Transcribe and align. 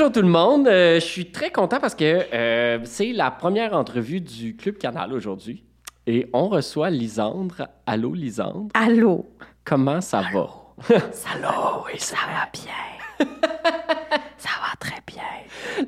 Bonjour 0.00 0.12
tout 0.12 0.22
le 0.22 0.28
monde. 0.28 0.66
Euh, 0.66 0.94
je 0.94 1.04
suis 1.04 1.26
très 1.26 1.50
content 1.50 1.78
parce 1.78 1.94
que 1.94 2.24
euh, 2.32 2.78
c'est 2.84 3.12
la 3.12 3.30
première 3.30 3.74
entrevue 3.74 4.22
du 4.22 4.56
Club 4.56 4.78
Canal 4.78 5.12
aujourd'hui. 5.12 5.62
Et 6.06 6.26
on 6.32 6.48
reçoit 6.48 6.88
Lisandre. 6.88 7.68
Allô, 7.84 8.14
Lisandre? 8.14 8.68
Allô. 8.72 9.26
Comment 9.62 10.00
ça 10.00 10.22
va? 10.32 10.48
Allô, 10.88 11.84
oui, 11.86 11.98
ça 11.98 12.16
va 12.16 12.48
bien. 12.50 13.28
ça 14.38 14.48
va 14.62 14.74
très 14.80 15.02
bien. 15.06 15.22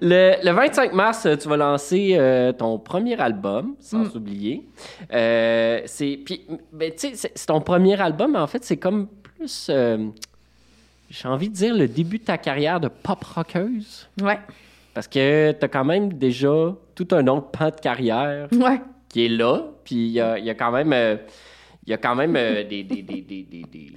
Le, 0.03 0.45
le 0.45 0.53
25 0.53 0.93
mars, 0.93 1.27
tu 1.41 1.49
vas 1.49 1.57
lancer 1.57 2.15
euh, 2.19 2.53
ton 2.53 2.79
premier 2.79 3.19
album, 3.19 3.77
sans 3.81 4.15
oublier. 4.15 4.69
Euh, 5.11 5.81
c'est, 5.87 6.21
puis, 6.23 6.47
ben, 6.71 6.93
c'est, 6.99 7.47
ton 7.47 7.63
premier 7.63 7.99
album, 7.99 8.33
mais 8.33 8.41
en 8.41 8.47
fait, 8.47 8.63
c'est 8.63 8.77
comme 8.77 9.09
plus, 9.39 9.71
j'ai 11.13 11.29
envie 11.29 11.49
de 11.51 11.55
dire, 11.55 11.75
le 11.77 11.87
début 11.89 12.19
de 12.19 12.25
ta 12.25 12.39
carrière 12.39 12.81
de 12.81 12.89
pop 12.89 13.23
rockeuse. 13.23 14.09
Ouais. 14.21 14.39
Parce 14.95 15.07
que 15.09 15.53
tu 15.53 15.65
as 15.65 15.69
quand 15.69 15.85
même 15.85 16.13
déjà 16.15 16.75
tout 16.95 17.09
un 17.13 17.27
autre 17.29 17.51
pan 17.51 17.67
de 17.71 17.77
carrière 17.81 18.49
Ouais. 18.53 18.81
qui 19.09 19.27
est 19.27 19.29
là. 19.29 19.63
Puis 19.85 19.95
il 19.95 20.11
y 20.13 20.21
a, 20.21 20.39
il 20.39 20.45
y 20.45 20.51
a 20.51 20.55
quand 20.55 20.73
même, 20.73 20.93
euh, 20.93 21.17
il 21.87 21.91
y 21.91 21.93
a 21.93 21.99
quand 21.99 22.15
même 22.15 22.35
euh, 22.37 22.65
des, 22.65 22.83
des, 22.85 23.03
des, 23.03 23.21
des, 23.23 23.43
des- 23.43 23.63
des- 23.71 23.93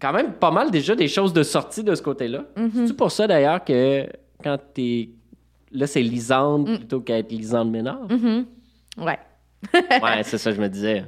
quand 0.00 0.12
même 0.12 0.32
pas 0.34 0.50
mal 0.50 0.70
déjà 0.70 0.94
des 0.94 1.08
choses 1.08 1.32
de 1.32 1.42
sortie 1.42 1.82
de 1.84 1.94
ce 1.94 2.02
côté-là. 2.02 2.44
C'est 2.86 2.96
pour 2.96 3.10
ça 3.10 3.26
d'ailleurs 3.26 3.64
que 3.64 4.06
quand 4.42 4.56
t'es 4.72 5.10
là 5.72 5.86
c'est 5.88 6.02
Lisande 6.02 6.66
plutôt 6.78 7.00
qu'être 7.00 7.30
Lisande 7.32 7.70
Ménard? 7.70 8.06
Mhm. 8.08 8.46
Ouais. 8.98 9.18
Ouais, 9.74 10.22
c'est 10.22 10.38
ça 10.38 10.50
que 10.50 10.56
je 10.56 10.62
me 10.62 10.68
disais. 10.68 11.04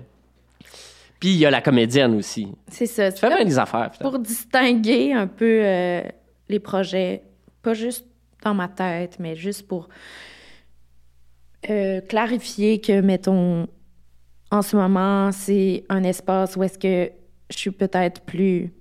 Puis 1.20 1.30
il 1.30 1.36
y 1.36 1.46
a 1.46 1.50
la 1.50 1.60
comédienne 1.60 2.14
aussi. 2.14 2.48
C'est 2.68 2.86
ça. 2.86 3.12
Tu 3.12 3.20
fais 3.20 3.28
bien 3.28 3.44
des 3.44 3.58
affaires. 3.58 3.90
putain. 3.90 4.10
pour 4.10 4.18
distinguer 4.18 5.12
un 5.12 5.26
peu 5.26 5.60
euh, 5.62 6.02
les 6.48 6.58
projets, 6.58 7.22
pas 7.62 7.74
juste 7.74 8.06
dans 8.42 8.54
ma 8.54 8.68
tête, 8.68 9.18
mais 9.20 9.36
juste 9.36 9.68
pour 9.68 9.88
euh, 11.68 12.00
clarifier 12.00 12.80
que, 12.80 13.00
mettons, 13.02 13.68
en 14.50 14.62
ce 14.62 14.76
moment, 14.76 15.30
c'est 15.30 15.84
un 15.90 16.02
espace 16.04 16.56
où 16.56 16.62
est-ce 16.62 16.78
que 16.78 17.12
je 17.50 17.58
suis 17.58 17.70
peut-être 17.70 18.22
plus, 18.22 18.72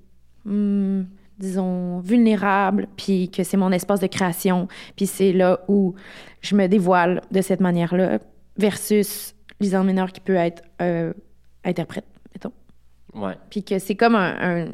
hmm, 0.45 1.01
disons, 1.37 1.99
vulnérable, 1.99 2.87
puis 2.95 3.29
que 3.29 3.43
c'est 3.43 3.57
mon 3.57 3.71
espace 3.71 3.99
de 3.99 4.07
création, 4.07 4.67
puis 4.95 5.07
c'est 5.07 5.33
là 5.33 5.59
où 5.67 5.93
je 6.41 6.55
me 6.55 6.67
dévoile 6.67 7.21
de 7.31 7.41
cette 7.41 7.59
manière-là, 7.59 8.19
versus 8.57 9.35
Lisande 9.59 9.87
Ménard 9.87 10.11
qui 10.11 10.21
peut 10.21 10.35
être 10.35 10.63
euh, 10.81 11.13
interprète, 11.63 12.05
mettons. 12.33 12.51
Ouais. 13.13 13.37
Puis 13.49 13.63
que 13.63 13.79
c'est 13.79 13.95
comme 13.95 14.15
un, 14.15 14.65
un- 14.67 14.73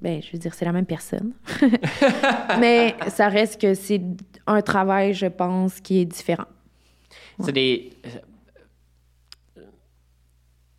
Ben, 0.00 0.20
je 0.22 0.32
veux 0.32 0.38
dire, 0.38 0.52
c'est 0.54 0.64
la 0.64 0.72
même 0.72 0.86
personne. 0.86 1.32
Mais 2.60 2.94
ça 3.08 3.28
reste 3.28 3.60
que 3.60 3.74
c'est 3.74 4.02
un 4.46 4.60
travail, 4.62 5.14
je 5.14 5.26
pense, 5.26 5.80
qui 5.80 6.00
est 6.00 6.04
différent. 6.04 6.46
C'est 7.40 7.52
des. 7.52 7.90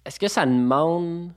Est-ce 0.06 0.20
que 0.20 0.28
ça 0.28 0.46
demande 0.46 1.32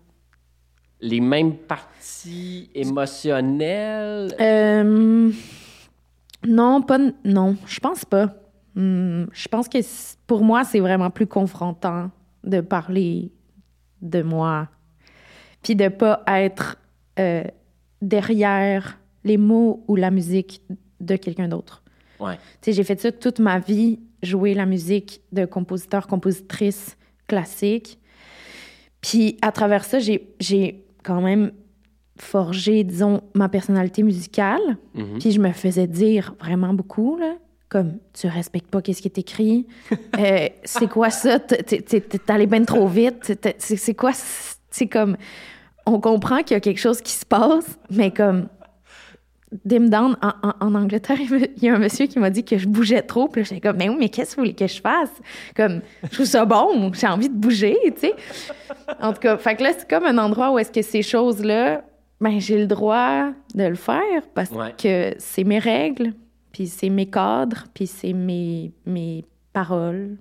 les 1.00 1.20
mêmes 1.20 1.56
parties 1.56 2.70
émotionnelles? 2.74 4.34
Euh, 4.40 5.32
non, 6.46 6.82
pas. 6.82 6.98
Non, 7.24 7.56
je 7.66 7.80
pense 7.80 8.04
pas. 8.04 8.34
Hmm, 8.74 9.24
je 9.32 9.48
pense 9.48 9.68
que 9.68 9.78
pour 10.26 10.42
moi, 10.42 10.64
c'est 10.64 10.78
vraiment 10.80 11.10
plus 11.10 11.26
confrontant 11.26 12.10
de 12.44 12.60
parler 12.60 13.32
de 14.02 14.22
moi. 14.22 14.68
Puis 15.62 15.76
de 15.76 15.88
pas 15.88 16.22
être 16.26 16.78
euh, 17.18 17.44
derrière 18.00 18.98
les 19.24 19.36
mots 19.36 19.84
ou 19.88 19.96
la 19.96 20.10
musique 20.10 20.62
de 21.00 21.16
quelqu'un 21.16 21.48
d'autre. 21.48 21.82
Ouais. 22.18 22.38
J'ai 22.66 22.84
fait 22.84 23.00
ça 23.00 23.12
toute 23.12 23.38
ma 23.38 23.58
vie, 23.58 23.98
jouer 24.22 24.54
la 24.54 24.66
musique 24.66 25.22
de 25.32 25.44
compositeur, 25.44 26.06
compositrice 26.06 26.96
classique. 27.26 27.98
Puis 29.00 29.38
à 29.42 29.52
travers 29.52 29.84
ça, 29.84 29.98
j'ai 29.98 30.84
quand 31.02 31.20
même 31.20 31.52
forgé, 32.16 32.84
disons, 32.84 33.22
ma 33.34 33.48
personnalité 33.48 34.02
musicale. 34.02 34.76
Mhm. 34.94 35.18
Puis 35.18 35.32
je 35.32 35.40
me 35.40 35.52
faisais 35.52 35.86
dire 35.86 36.34
vraiment 36.38 36.74
beaucoup, 36.74 37.16
là, 37.16 37.36
comme 37.70 37.98
tu 38.12 38.26
respectes 38.26 38.68
pas 38.70 38.82
qu'est-ce 38.82 39.00
qui 39.00 39.08
est 39.08 39.16
écrit. 39.18 39.66
Euh, 40.18 40.48
c'est 40.64 40.88
quoi 40.90 41.08
ça? 41.08 41.38
T'es- 41.38 41.82
allé 42.28 42.46
bien 42.46 42.64
trop 42.64 42.86
vite. 42.86 43.32
C'est 43.58 43.94
quoi? 43.94 44.10
C'est 44.70 44.86
comme. 44.88 45.16
On 45.86 45.98
comprend 46.00 46.42
qu'il 46.42 46.52
y 46.52 46.56
a 46.56 46.60
quelque 46.60 46.78
chose 46.80 47.00
qui 47.00 47.12
se 47.12 47.24
passe, 47.24 47.78
mais 47.90 48.10
comme. 48.10 48.48
Dim 49.64 49.88
down, 49.88 50.16
en, 50.22 50.28
en- 50.48 50.54
en 50.60 50.74
Angleterre, 50.76 51.18
il 51.20 51.48
y 51.64 51.68
a 51.68 51.74
un 51.74 51.78
monsieur 51.80 52.06
qui 52.06 52.20
m'a 52.20 52.30
dit 52.30 52.44
que 52.44 52.56
je 52.56 52.68
bougeais 52.68 53.02
trop. 53.02 53.26
Puis 53.26 53.40
là, 53.42 53.46
j'étais 53.48 53.60
comme, 53.60 53.78
mais 53.78 53.88
oui, 53.88 53.96
mais 53.98 54.08
qu'est-ce 54.08 54.30
que 54.30 54.36
vous 54.36 54.42
voulez 54.42 54.54
que 54.54 54.68
je 54.68 54.80
fasse? 54.80 55.10
Comme, 55.56 55.80
je 56.04 56.08
trouve 56.10 56.26
ça 56.26 56.44
bon, 56.44 56.92
j'ai 56.92 57.08
envie 57.08 57.28
de 57.28 57.34
bouger, 57.34 57.76
tu 57.96 58.00
sais. 58.00 58.14
En 59.00 59.12
tout 59.12 59.18
cas, 59.18 59.36
fait 59.38 59.56
que 59.56 59.64
là, 59.64 59.70
c'est 59.76 59.90
comme 59.90 60.04
un 60.04 60.18
endroit 60.18 60.52
où 60.52 60.58
est-ce 60.60 60.70
que 60.70 60.82
ces 60.82 61.02
choses-là, 61.02 61.82
ben, 62.20 62.38
j'ai 62.38 62.58
le 62.58 62.66
droit 62.68 63.30
de 63.56 63.64
le 63.64 63.74
faire 63.74 64.22
parce 64.34 64.50
Ouais. 64.52 64.72
que 64.80 65.14
c'est 65.18 65.42
mes 65.42 65.58
règles, 65.58 66.12
puis 66.52 66.66
c'est 66.66 66.88
mes 66.90 67.06
cadres, 67.10 67.64
puis 67.74 67.86
c'est 67.86 68.12
mes, 68.12 68.72
mes 68.86 69.24
paroles, 69.52 70.16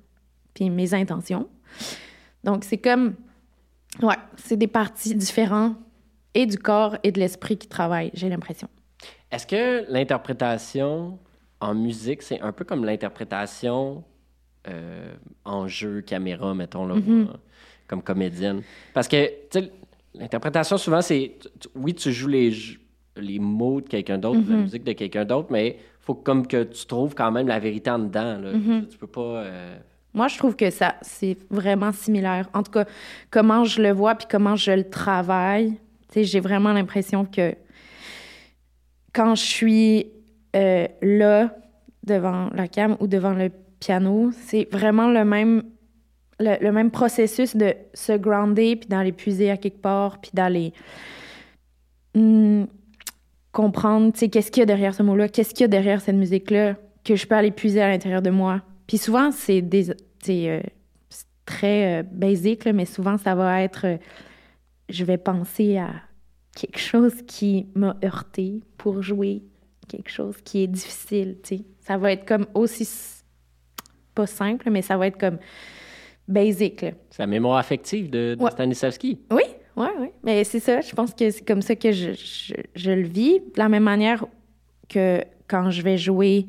puis 0.54 0.70
mes 0.70 0.94
intentions. 0.94 1.48
Donc, 2.44 2.64
c'est 2.64 2.78
comme, 2.78 3.16
ouais, 4.02 4.16
c'est 4.38 4.58
des 4.58 4.68
parties 4.68 5.16
différentes 5.16 5.76
et 6.34 6.46
du 6.46 6.58
corps 6.58 6.96
et 7.04 7.12
de 7.12 7.20
l'esprit 7.20 7.58
qui 7.58 7.68
travaillent, 7.68 8.12
j'ai 8.14 8.30
l'impression. 8.30 8.68
Est-ce 9.32 9.46
que 9.48 9.86
l'interprétation 9.92 11.20
en 11.60 11.76
musique, 11.76 12.22
c'est 12.22 12.40
un 12.42 12.52
peu 12.52 12.64
comme 12.66 12.86
l'interprétation 12.86 14.04
euh, 14.68 15.14
en 15.46 15.68
jeu, 15.68 16.02
caméra, 16.02 16.54
mettons, 16.54 16.86
là, 16.86 16.96
Mm-hmm. 16.96 17.28
euh, 17.30 17.34
comme 17.88 18.02
comédienne? 18.04 18.62
Parce 18.94 19.08
que, 19.08 19.26
tu 19.50 19.60
sais, 19.60 19.72
l'interprétation, 20.14 20.78
souvent, 20.78 21.02
c'est... 21.02 21.38
Oui, 21.76 21.94
tu 21.94 22.12
joues 22.12 22.28
les, 22.28 22.54
les 23.18 23.40
mots 23.40 23.82
de 23.82 23.88
quelqu'un 23.88 24.18
d'autre, 24.18 24.40
Mm-hmm. 24.40 24.50
la 24.52 24.58
musique 24.58 24.84
de 24.84 24.94
quelqu'un 24.94 25.26
d'autre, 25.26 25.48
mais 25.52 25.78
faut 26.10 26.16
comme 26.16 26.48
que 26.48 26.64
tu 26.64 26.88
trouves 26.88 27.14
quand 27.14 27.32
même 27.32 27.48
la 27.48 27.60
vérité 27.60 27.92
en 27.92 28.00
dedans. 28.00 28.40
Là. 28.40 28.54
Mm-hmm. 28.54 28.82
Tu, 28.82 28.88
tu 28.88 28.98
peux 28.98 29.06
pas... 29.06 29.22
euh, 29.22 29.78
Moi, 30.16 30.28
je 30.28 30.40
trouve 30.40 30.56
que 30.56 30.72
ça, 30.72 30.96
c'est 31.04 31.38
vraiment 31.52 31.92
similaire. 31.92 32.50
En 32.56 32.64
tout 32.64 32.72
cas, 32.72 32.86
comment 33.30 33.64
je 33.64 33.80
le 33.80 33.92
vois 33.92 34.16
puis 34.16 34.26
comment 34.28 34.56
je 34.56 34.72
le 34.72 34.90
travaille, 34.90 35.78
j'ai 36.16 36.40
vraiment 36.40 36.74
l'impression 36.74 37.26
que 37.26 37.54
quand 39.14 39.36
je 39.36 39.44
suis 39.44 40.08
euh, 40.56 40.88
là, 41.04 41.56
devant 42.04 42.50
la 42.56 42.68
cam 42.68 42.98
ou 43.00 43.06
devant 43.06 43.34
le 43.34 43.52
piano, 43.80 44.32
c'est 44.34 44.68
vraiment 44.72 45.10
le 45.10 45.24
même, 45.24 45.62
le, 46.40 46.56
le 46.60 46.72
même 46.72 46.90
processus 46.90 47.56
de 47.56 47.76
se 47.94 48.14
grounder 48.14 48.78
puis 48.78 48.90
d'aller 48.90 49.12
puiser 49.12 49.52
à 49.52 49.58
quelque 49.58 49.82
part 49.82 50.20
puis 50.20 50.32
d'aller 50.34 50.74
hmm, 52.16 52.64
comprendre, 53.52 54.14
tu 54.14 54.20
sais, 54.20 54.30
qu'est-ce 54.30 54.52
qu'il 54.52 54.62
y 54.62 54.64
a 54.64 54.66
derrière 54.66 54.94
ce 54.94 55.04
mot-là, 55.04 55.28
qu'est-ce 55.30 55.54
qu'il 55.54 55.62
y 55.62 55.66
a 55.66 55.68
derrière 55.68 56.02
cette 56.02 56.16
musique-là, 56.16 56.76
que 57.04 57.16
je 57.16 57.26
peux 57.26 57.36
aller 57.36 57.52
puiser 57.52 57.82
à 57.82 57.90
l'intérieur 57.90 58.22
de 58.22 58.30
moi. 58.30 58.62
Puis 58.88 58.98
souvent, 58.98 59.32
c'est 59.32 59.62
des, 59.62 59.88
c'est, 60.22 60.50
euh, 60.50 60.62
très 61.46 62.00
euh, 62.00 62.04
basique, 62.04 62.66
là, 62.66 62.74
mais 62.74 62.86
souvent, 62.86 63.18
ça 63.18 63.34
va 63.36 63.62
être, 63.64 63.86
euh, 63.88 63.98
je 64.90 65.04
vais 65.04 65.18
penser 65.18 65.78
à 65.78 65.90
quelque 66.56 66.80
chose 66.80 67.14
qui 67.26 67.68
m'a 67.76 67.96
heurté 68.04 68.62
pour 68.78 69.02
jouer 69.02 69.44
quelque 69.88 70.12
chose 70.12 70.36
qui 70.44 70.64
est 70.64 70.68
difficile, 70.68 71.38
tu 71.44 71.58
sais. 71.58 71.64
Ça 71.82 71.98
va 71.98 72.12
être 72.12 72.26
comme 72.26 72.46
aussi, 72.54 72.88
pas 74.14 74.28
simple, 74.28 74.70
mais 74.70 74.84
ça 74.84 74.98
va 74.98 75.08
être 75.08 75.18
comme 75.20 75.40
basic, 76.28 76.82
là. 76.84 76.92
c'est 77.10 77.24
la 77.24 77.28
mémoire 77.28 77.58
affective 77.58 78.12
de, 78.12 78.36
de 78.36 78.44
Ouais. 78.44 78.52
Stanislavski. 78.52 79.20
Oui, 79.32 79.42
oui, 79.76 79.88
oui. 80.00 80.08
Mais 80.24 80.44
c'est 80.44 80.60
ça, 80.60 80.82
je 80.82 80.94
pense 80.94 81.14
que 81.14 81.30
c'est 81.32 81.46
comme 81.46 81.62
ça 81.62 81.76
que 81.76 81.92
je, 81.92 82.54
le 82.76 83.08
vis. 83.08 83.40
De 83.40 83.58
la 83.58 83.70
même 83.70 83.84
manière 83.84 84.26
que 84.88 85.24
quand 85.48 85.70
je 85.70 85.82
vais 85.82 85.98
jouer 85.98 86.48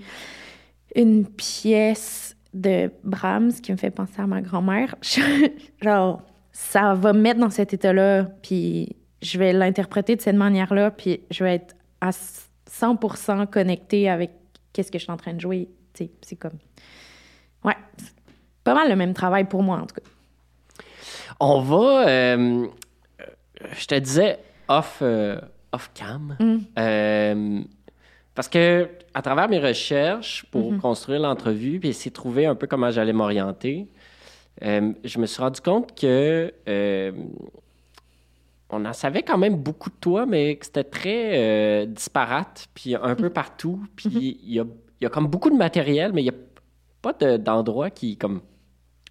une 0.94 1.26
pièce 1.26 2.36
de 2.52 2.90
Brahms 3.04 3.52
qui 3.52 3.72
me 3.72 3.76
fait 3.76 3.90
penser 3.90 4.20
à 4.20 4.26
ma 4.26 4.40
grand-mère, 4.40 4.94
genre, 5.82 6.22
ça 6.52 6.94
va 6.94 7.12
me 7.12 7.20
mettre 7.20 7.40
dans 7.40 7.50
cet 7.50 7.72
état-là, 7.72 8.24
puis 8.42 8.96
je 9.22 9.38
vais 9.38 9.52
l'interpréter 9.52 10.16
de 10.16 10.20
cette 10.20 10.36
manière-là, 10.36 10.90
puis 10.90 11.20
je 11.30 11.44
vais 11.44 11.56
être 11.56 11.76
à 12.00 12.10
100% 12.10 13.46
connectée 13.46 14.08
avec 14.08 14.30
qu'est-ce 14.72 14.90
que 14.90 14.98
je 14.98 15.04
suis 15.04 15.12
en 15.12 15.16
train 15.16 15.34
de 15.34 15.40
jouer. 15.40 15.68
C'est 15.94 16.36
comme... 16.36 16.58
Ouais, 17.62 17.76
pas 18.64 18.74
mal 18.74 18.88
le 18.88 18.96
même 18.96 19.12
travail 19.12 19.44
pour 19.44 19.62
moi, 19.62 19.78
en 19.78 19.86
tout 19.86 19.96
cas. 19.96 20.84
On 21.38 21.60
va... 21.60 22.08
euh, 22.08 22.66
je 23.72 23.86
te 23.86 23.94
disais 23.94 24.38
off, 24.68 24.98
euh, 25.02 25.40
off 25.72 25.90
cam. 25.94 26.36
Mm. 26.40 26.56
Euh, 26.78 27.60
parce 28.34 28.48
que 28.48 28.88
à 29.14 29.22
travers 29.22 29.48
mes 29.48 29.58
recherches 29.58 30.44
pour 30.50 30.72
Mm-hmm. 30.72 30.78
construire 30.80 31.20
l'entrevue 31.20 31.80
puis 31.80 31.88
essayer 31.90 32.10
de 32.10 32.14
trouver 32.14 32.46
un 32.46 32.54
peu 32.54 32.66
comment 32.66 32.90
j'allais 32.90 33.12
m'orienter, 33.12 33.88
euh, 34.62 34.92
je 35.04 35.18
me 35.18 35.26
suis 35.26 35.42
rendu 35.42 35.60
compte 35.60 35.98
que 35.98 36.52
on 38.72 38.84
en 38.84 38.92
savait 38.92 39.22
quand 39.22 39.38
même 39.38 39.56
beaucoup 39.56 39.90
de 39.90 39.96
toi, 40.00 40.26
mais 40.26 40.54
que 40.56 40.64
c'était 40.66 40.84
très 40.84 41.86
disparate, 41.88 42.68
puis 42.72 42.94
un 42.94 43.14
peu 43.16 43.30
partout. 43.30 43.82
Puis 43.96 44.38
il 44.44 44.52
y, 44.54 44.60
a, 44.60 44.64
il 45.00 45.04
y 45.04 45.06
a 45.06 45.10
comme 45.10 45.26
beaucoup 45.26 45.50
de 45.50 45.56
matériel, 45.56 46.12
mais 46.12 46.20
il 46.22 46.24
n'y 46.24 46.30
a 46.30 46.34
pas 47.02 47.12
de- 47.14 47.36
d'endroit 47.36 47.90
qui 47.90 48.16
comme 48.16 48.42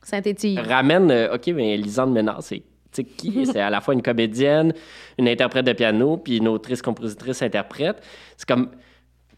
Synthétise. 0.02 0.58
ramène. 0.60 1.12
OK, 1.34 1.48
mais 1.48 1.76
Lisande 1.76 2.14
Ménard, 2.14 2.42
c'est 2.42 2.64
qui? 2.92 3.46
C'est 3.46 3.60
à 3.62 3.70
la 3.70 3.82
fois 3.82 3.94
une 3.94 4.02
comédienne, 4.02 4.74
une 5.18 5.28
interprète 5.28 5.66
de 5.66 5.74
piano, 5.74 6.18
puis 6.18 6.38
une 6.38 6.48
autrice, 6.48 6.82
compositrice, 6.82 7.42
interprète. 7.42 8.02
C'est 8.38 8.48
comme. 8.48 8.70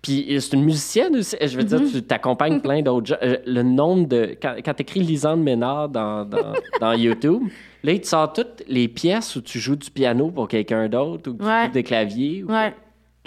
Puis 0.01 0.25
c'est 0.39 0.53
une 0.55 0.63
musicienne 0.63 1.15
aussi. 1.17 1.35
Je 1.39 1.55
veux 1.57 1.63
dire, 1.63 1.79
tu 1.91 2.01
t'accompagnes 2.01 2.59
plein 2.59 2.81
d'autres 2.81 3.05
gens. 3.07 3.17
Euh, 3.21 3.37
Le 3.45 3.61
nombre 3.61 4.07
de. 4.07 4.35
Quand, 4.41 4.55
quand 4.65 4.73
tu 4.73 4.81
écris 4.81 5.01
Lisande 5.01 5.43
Ménard 5.43 5.89
dans, 5.89 6.25
dans, 6.25 6.53
dans 6.79 6.93
YouTube, 6.93 7.43
là, 7.83 7.91
il 7.91 8.01
te 8.01 8.07
sort 8.07 8.33
toutes 8.33 8.63
les 8.67 8.87
pièces 8.87 9.35
où 9.35 9.41
tu 9.41 9.59
joues 9.59 9.75
du 9.75 9.91
piano 9.91 10.31
pour 10.31 10.47
quelqu'un 10.47 10.89
d'autre 10.89 11.29
ou 11.29 11.35
que 11.35 11.43
tu 11.43 11.67
joues 11.67 11.71
des 11.73 11.83
claviers. 11.83 12.43
ou 12.43 12.47
Ouais. 12.51 12.73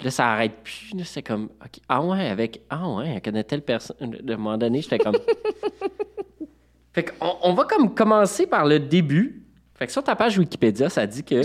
Là, 0.03 0.11
ça 0.11 0.27
arrête 0.33 0.51
plus. 0.63 0.91
là, 0.97 1.03
C'est 1.05 1.23
comme. 1.23 1.47
Ah 1.87 2.01
ouais, 2.03 2.27
avec. 2.27 2.59
Ah 2.69 2.89
ouais, 2.89 3.13
elle 3.15 3.21
connaît 3.21 3.45
telle 3.45 3.61
personne. 3.61 3.95
De 4.21 4.33
un 4.33 4.37
moment 4.37 4.57
donné, 4.57 4.81
j'étais 4.81 4.97
comme. 4.99 5.15
fait 6.93 7.03
qu'on 7.17 7.35
on 7.41 7.53
va 7.53 7.63
comme 7.63 7.93
commencer 7.95 8.47
par 8.47 8.65
le 8.65 8.79
début. 8.79 9.44
Fait 9.77 9.87
que 9.87 9.91
sur 9.91 10.03
ta 10.03 10.15
page 10.15 10.37
Wikipédia, 10.37 10.89
ça 10.89 11.05
dit 11.05 11.23
que. 11.23 11.43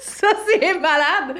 Ça, 0.00 0.28
c'est 0.46 0.74
malade! 0.78 1.36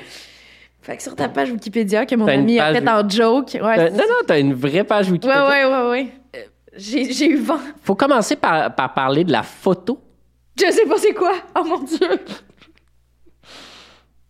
Fait 0.82 0.96
que 0.96 1.02
sur 1.02 1.14
ta 1.14 1.28
page 1.28 1.50
Wikipédia, 1.50 2.06
que 2.06 2.14
mon 2.16 2.26
T'as 2.26 2.32
ami 2.32 2.58
a 2.58 2.72
fait 2.72 2.88
en 2.88 3.08
joke. 3.08 3.50
Ouais, 3.60 3.78
Euh, 3.78 3.90
non, 3.90 3.98
non, 4.08 4.14
t'as 4.26 4.38
une 4.40 4.54
vraie 4.54 4.84
page 4.84 5.06
ouais, 5.06 5.12
Wikipédia. 5.12 5.48
ouais, 5.48 5.64
ouais. 5.66 5.90
ouais. 5.90 6.12
Euh, 6.36 6.42
J'ai 6.76 7.12
j'ai 7.12 7.26
eu 7.28 7.36
vent. 7.36 7.60
Faut 7.82 7.94
commencer 7.94 8.36
par, 8.36 8.74
par 8.74 8.94
parler 8.94 9.24
de 9.24 9.32
la 9.32 9.42
photo. 9.42 10.00
Je 10.58 10.70
sais 10.72 10.86
pas 10.86 10.96
c'est 10.98 11.12
quoi. 11.14 11.34
Oh 11.58 11.64
mon 11.64 11.80
Dieu! 11.80 12.08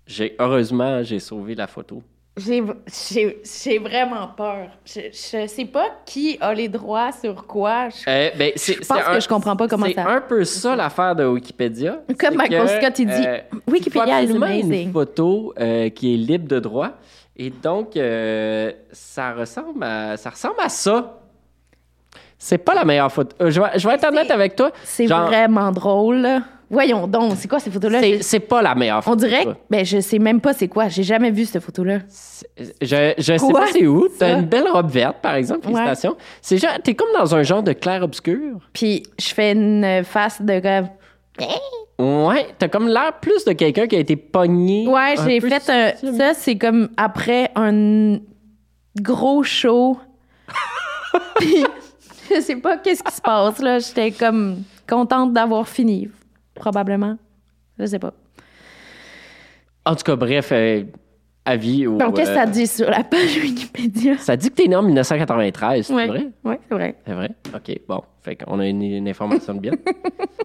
J'ai 0.06 0.34
heureusement 0.38 1.02
j'ai 1.02 1.20
sauvé 1.20 1.54
la 1.54 1.66
photo. 1.66 2.02
J'ai 2.38 3.78
vraiment 3.78 4.28
peur. 4.36 4.68
Je, 4.84 5.00
je 5.12 5.46
sais 5.46 5.64
pas 5.64 5.86
qui 6.06 6.38
a 6.40 6.54
les 6.54 6.68
droits 6.68 7.10
sur 7.12 7.46
quoi. 7.46 7.88
Je- 7.88 8.08
Euh, 8.08 8.30
ben, 8.38 8.52
c'est- 8.56 8.74
Je 8.74 8.78
pense 8.86 8.98
c'est 9.06 9.14
que 9.14 9.20
je 9.20 9.28
comprends 9.28 9.56
pas 9.56 9.68
comment 9.68 9.86
C'est 9.86 9.94
ça- 9.94 10.08
un 10.08 10.20
peu 10.20 10.44
ça 10.44 10.76
l'affaire 10.76 11.14
de 11.16 11.24
Wikipédia. 11.26 12.00
Comme 12.08 12.16
C'est 12.18 12.30
Michael 12.36 12.66
que, 12.66 12.68
Scott, 12.86 12.98
il 12.98 13.06
dit, 13.06 13.26
euh, 13.26 13.38
Wikipédia 13.66 14.22
is 14.22 14.32
amazing. 14.36 14.86
une 14.86 14.92
photo 14.92 15.52
euh, 15.58 15.88
qui 15.90 16.14
est 16.14 16.16
libre 16.16 16.48
de 16.48 16.58
droit. 16.60 16.90
Et 17.36 17.50
donc, 17.50 17.96
euh, 17.96 18.72
ça, 18.92 19.32
ressemble 19.32 19.82
à, 19.84 20.16
ça 20.16 20.30
ressemble 20.30 20.56
à 20.60 20.68
ça. 20.68 21.20
C'est 22.36 22.58
pas 22.58 22.74
la 22.74 22.84
meilleure 22.84 23.10
photo. 23.12 23.34
Euh, 23.40 23.50
je, 23.50 23.60
vais, 23.60 23.78
je 23.78 23.88
vais 23.88 23.94
être 23.94 24.06
honnête 24.08 24.26
C'est- 24.28 24.32
avec 24.32 24.56
toi. 24.56 24.70
C'est 24.84 25.06
vraiment 25.06 25.70
drôle. 25.72 26.26
Voyons 26.70 27.06
donc, 27.06 27.32
c'est 27.36 27.48
quoi 27.48 27.60
ces 27.60 27.70
photos-là? 27.70 28.00
c'est- 28.00 28.22
C'est 28.22 28.40
pas 28.40 28.60
la 28.60 28.74
meilleure 28.74 29.02
photo. 29.02 29.14
On 29.14 29.16
dirait 29.16 29.44
que 29.44 29.50
ben, 29.70 29.84
je 29.84 30.00
sais 30.00 30.18
même 30.18 30.40
pas 30.40 30.52
c'est 30.52 30.68
quoi. 30.68 30.88
J'ai 30.88 31.02
jamais 31.02 31.30
vu 31.30 31.44
cette 31.46 31.62
photo-là. 31.62 32.00
Je, 32.82 33.14
je 33.16 33.38
sais 33.38 33.52
pas 33.52 33.66
c'est 33.72 33.86
où. 33.86 34.06
T'as 34.18 34.32
ça? 34.34 34.38
une 34.38 34.44
belle 34.46 34.68
robe 34.68 34.90
verte, 34.90 35.16
par 35.22 35.34
exemple. 35.34 35.66
Ouais. 35.68 35.72
Félicitations. 35.74 36.16
C'est 36.42 36.58
genre, 36.58 36.72
t'es 36.84 36.94
comme 36.94 37.08
dans 37.18 37.34
un 37.34 37.42
genre 37.42 37.62
de 37.62 37.72
clair-obscur. 37.72 38.58
Puis 38.72 39.02
je 39.18 39.28
fais 39.28 39.52
une 39.52 40.02
face 40.04 40.42
de 40.42 40.60
comme. 40.60 40.88
Ouais, 42.00 42.46
t'as 42.58 42.68
comme 42.68 42.86
l'air 42.88 43.14
plus 43.20 43.44
de 43.44 43.52
quelqu'un 43.52 43.86
qui 43.86 43.96
a 43.96 43.98
été 44.00 44.14
pogné. 44.16 44.86
Ouais, 44.86 45.14
j'ai 45.24 45.40
fait 45.40 45.70
un. 45.70 45.92
Ça, 46.16 46.34
c'est 46.34 46.56
comme 46.56 46.90
après 46.96 47.50
un 47.56 48.18
gros 49.00 49.42
show. 49.42 49.98
Puis 51.40 51.64
je 52.34 52.40
sais 52.40 52.56
pas 52.56 52.76
qu'est-ce 52.76 53.02
qui 53.02 53.12
se 53.12 53.20
passe, 53.20 53.58
là. 53.60 53.78
J'étais 53.78 54.10
comme 54.12 54.62
contente 54.88 55.32
d'avoir 55.32 55.66
fini, 55.68 56.08
probablement. 56.58 57.16
Je 57.78 57.86
sais 57.86 57.98
pas. 57.98 58.12
En 59.84 59.94
tout 59.94 60.02
cas, 60.04 60.16
bref, 60.16 60.50
euh, 60.52 60.82
avis 61.44 61.86
au. 61.86 61.96
Donc, 61.96 62.16
qu'est-ce 62.16 62.30
que 62.30 62.36
euh, 62.36 62.40
ça 62.40 62.46
dit 62.46 62.66
sur 62.66 62.90
la 62.90 63.02
page 63.04 63.38
Wikipédia? 63.42 64.18
Ça 64.18 64.36
dit 64.36 64.50
que 64.50 64.54
t'es 64.54 64.68
né 64.68 64.76
en 64.76 64.82
1993, 64.82 65.86
c'est 65.86 65.92
vrai? 66.06 66.28
Oui, 66.44 66.54
c'est 66.68 66.74
vrai. 66.74 66.94
C'est 67.06 67.14
vrai? 67.14 67.30
OK, 67.54 67.80
bon. 67.88 68.02
Fait 68.20 68.36
qu'on 68.36 68.58
a 68.60 68.66
une, 68.66 68.82
une 68.82 69.08
information 69.08 69.54
de 69.54 69.60
bien. 69.60 69.72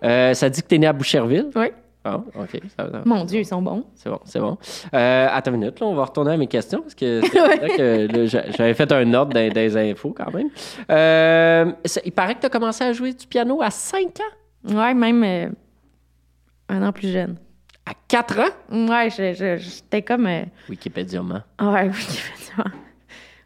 Euh, 0.03 0.33
ça 0.33 0.49
dit 0.49 0.61
que 0.61 0.67
t'es 0.67 0.77
né 0.77 0.85
à 0.87 0.91
Boucherville? 0.91 1.49
Oui. 1.55 1.67
Ah, 2.03 2.17
OK. 2.17 2.59
ça- 2.77 2.91
ça- 2.91 3.01
Mon 3.05 3.23
Dieu, 3.23 3.39
ils 3.39 3.45
sont 3.45 3.61
bons. 3.61 3.85
C'est 3.95 4.09
bon, 4.09 4.19
c'est 4.25 4.39
bon. 4.41 4.57
Euh, 4.93 5.27
attends 5.31 5.51
une 5.53 5.59
minute, 5.61 5.79
là, 5.79 5.85
on 5.87 5.95
va 5.95 6.03
retourner 6.03 6.31
à 6.33 6.37
mes 6.37 6.47
questions 6.47 6.81
parce 6.81 6.93
que 6.93 7.21
c'est 7.21 7.39
vrai 7.39 7.69
que 7.77 8.25
j'avais 8.25 8.73
fait 8.73 8.91
un 8.91 9.13
ordre 9.13 9.31
des, 9.33 9.49
des 9.49 9.77
infos 9.77 10.11
quand 10.13 10.33
même. 10.33 10.49
Euh, 10.91 11.71
il 12.03 12.11
paraît 12.11 12.35
que 12.35 12.41
tu 12.41 12.45
as 12.47 12.49
commencé 12.49 12.83
à 12.83 12.91
jouer 12.91 13.13
du 13.13 13.25
piano 13.25 13.61
à 13.61 13.69
5 13.69 14.07
ans, 14.19 14.75
Ouais, 14.75 14.93
même 14.93 15.23
euh, 15.23 15.47
un 16.69 16.83
an 16.83 16.91
plus 16.91 17.11
jeune. 17.11 17.37
à 17.85 17.91
4 18.07 18.39
ans? 18.39 18.87
Ouais, 18.89 19.09
j'étais 19.09 20.01
comme. 20.01 20.27
euh, 20.27 20.43
Wikipédia, 20.69 21.21
man. 21.21 21.43
Ouais, 21.61 21.89
oui, 22.57 22.63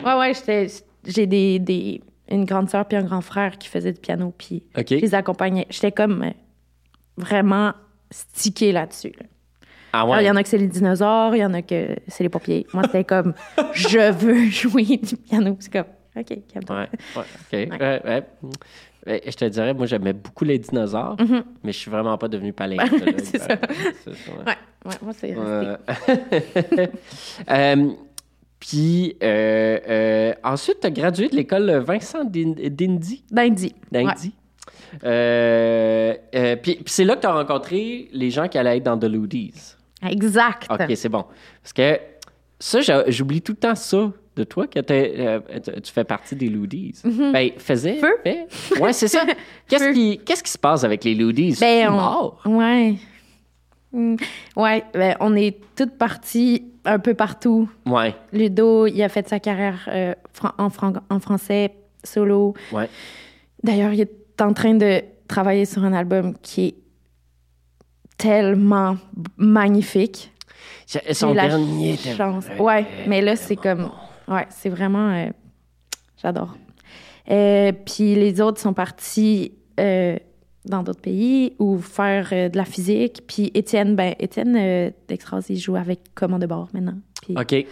Ouais, 0.05 0.13
ouais, 0.13 0.33
j'étais. 0.33 0.67
J'ai 1.05 1.25
des, 1.25 1.59
des, 1.59 2.01
une 2.29 2.45
grande 2.45 2.69
sœur 2.69 2.85
puis 2.85 2.97
un 2.97 3.03
grand 3.03 3.21
frère 3.21 3.57
qui 3.57 3.67
faisaient 3.69 3.93
du 3.93 3.99
piano, 4.01 4.33
puis 4.37 4.63
OK. 4.77 4.85
je 4.89 4.95
les 4.95 5.15
accompagnais. 5.15 5.65
J'étais 5.69 5.91
comme 5.91 6.21
euh, 6.23 6.31
vraiment 7.15 7.73
stickée 8.11 8.71
là-dessus. 8.71 9.13
là. 9.19 9.25
Ah 9.93 10.05
ouais. 10.05 10.23
Il 10.23 10.27
y 10.27 10.29
en 10.29 10.35
a 10.35 10.43
que 10.43 10.49
c'est 10.49 10.57
les 10.57 10.67
dinosaures, 10.67 11.33
il 11.35 11.39
y 11.39 11.45
en 11.45 11.53
a 11.53 11.61
que 11.61 11.95
c'est 12.07 12.23
les 12.23 12.29
pompiers. 12.29 12.67
Moi, 12.73 12.83
c'était 12.83 13.05
comme, 13.05 13.33
je 13.73 14.11
veux 14.11 14.45
jouer 14.49 14.97
du 14.97 15.15
piano. 15.15 15.55
C'est 15.59 15.71
comme, 15.71 15.85
OK, 16.15 16.27
calme-toi. 16.53 16.75
Ouais, 16.75 16.89
ouais, 17.15 17.67
OK. 17.69 17.79
Ouais, 17.81 18.01
ouais. 18.05 18.23
Ouais, 19.07 19.21
Je 19.25 19.31
te 19.35 19.45
dirais, 19.45 19.73
moi, 19.73 19.85
j'aimais 19.85 20.13
beaucoup 20.13 20.43
les 20.43 20.59
dinosaures, 20.59 21.15
mais 21.63 21.71
je 21.71 21.77
suis 21.77 21.89
vraiment 21.91 22.17
pas 22.17 22.27
devenu 22.27 22.51
paléontologue. 22.53 23.15
Mhm. 23.15 23.19
C'est 23.23 23.37
ça. 23.39 23.47
Ça, 23.47 23.55
ouais. 23.55 24.43
Ouais, 24.45 24.53
ouais, 24.85 24.93
moi, 25.01 25.13
c'est 25.13 25.33
resté. 25.33 26.89
Euh, 27.49 27.89
Puis 28.59 29.15
euh, 29.23 29.79
euh, 29.87 30.33
ensuite, 30.43 30.79
tu 30.81 30.87
as 30.87 30.91
gradué 30.91 31.29
de 31.29 31.35
l'école 31.35 31.71
Vincent 31.77 32.23
d'In- 32.25 32.53
d'Indy. 32.69 33.23
D'Indy. 33.31 33.75
Ouais. 33.91 34.03
d'Indy. 34.03 34.33
Euh, 35.03 36.15
puis 36.61 36.79
c'est 36.85 37.03
là 37.03 37.15
que 37.15 37.21
tu 37.21 37.27
as 37.27 37.33
rencontré 37.33 38.07
les 38.11 38.31
gens 38.31 38.47
qui 38.47 38.57
allaient 38.57 38.77
être 38.77 38.83
dans 38.83 38.97
The 38.97 39.05
Loodies. 39.05 39.75
Exact. 40.07 40.67
OK, 40.69 40.91
c'est 40.95 41.09
bon. 41.09 41.25
Parce 41.61 41.73
que 41.73 41.99
ça, 42.59 42.79
j'oublie 43.09 43.41
tout 43.41 43.51
le 43.53 43.57
temps 43.57 43.75
ça 43.75 44.11
de 44.37 44.43
toi, 44.43 44.67
que 44.67 44.79
euh, 44.89 45.39
tu- 45.81 45.91
fais 45.91 46.03
partie 46.03 46.35
des 46.35 46.49
Loodies. 46.49 46.95
Ben, 47.03 47.51
faisais. 47.57 47.95
Mhm. 47.95 47.99
Feu? 47.99 48.13
fait. 48.23 48.47
Ouais, 48.79 48.93
c'est 48.93 49.07
ça. 49.07 49.25
Qu'est-ce 49.67 49.91
qui, 50.43 50.51
se 50.51 50.57
passe 50.57 50.83
avec 50.83 51.03
les 51.03 51.15
Loodies? 51.15 51.49
Ben, 51.51 51.55
C'est 51.55 51.87
on- 51.87 51.91
mort. 51.91 52.41
Ouais. 52.45 52.95
Mm. 53.91 54.15
Ouais, 54.55 54.83
ben, 54.93 55.15
on 55.19 55.35
est 55.35 55.57
toutes 55.75 55.97
parties 55.97 56.65
un 56.85 56.99
peu 56.99 57.13
partout. 57.13 57.69
Ouais, 57.85 58.13
Ludo, 58.33 58.85
il 58.87 59.01
a 59.03 59.09
fait 59.09 59.27
sa 59.27 59.39
carrière 59.39 59.87
euh, 59.91 60.13
fran- 60.33 60.53
en, 60.57 60.69
fran- 60.69 60.93
en 61.09 61.19
français, 61.19 61.73
solo. 62.03 62.53
ouais. 62.71 62.89
D'ailleurs, 63.63 63.91
il 63.93 64.01
est 64.01 64.41
en 64.41 64.53
train 64.53 64.75
de 64.75 65.01
travailler 65.27 65.65
sur 65.65 65.83
un 65.83 65.93
album 65.93 66.35
qui 66.41 66.65
est 66.67 66.75
tellement 68.17 68.97
magnifique. 69.37 70.31
J'ai- 70.87 71.13
Son 71.13 71.33
dernier 71.33 71.97
chance. 71.97 72.45
Ouais, 72.59 72.85
mais 73.07 73.21
là, 73.21 73.35
c'est 73.35 73.55
comme. 73.55 73.89
Ouais, 74.27 74.45
c'est 74.49 74.69
vraiment. 74.69 75.09
euh, 75.11 75.29
J'adore. 76.21 76.55
Euh, 77.29 77.71
Puis 77.85 78.15
les 78.15 78.39
autres 78.41 78.59
sont 78.59 78.73
partis 78.73 79.51
euh, 79.79 80.17
dans 80.65 80.83
d'autres 80.83 81.01
pays 81.01 81.53
ou 81.59 81.77
faire 81.79 82.29
de 82.29 82.57
la 82.57 82.65
physique. 82.65 83.21
Puis 83.27 83.51
Étienne, 83.53 83.95
ben, 83.95 84.15
Étienne 84.19 84.91
Dextras, 85.07 85.45
il 85.49 85.57
joue 85.57 85.75
avec 85.75 85.99
Commande 86.15 86.41
de 86.41 86.47
bord 86.47 86.69
maintenant. 86.73 86.97
Puis, 87.21 87.35
OK. 87.37 87.65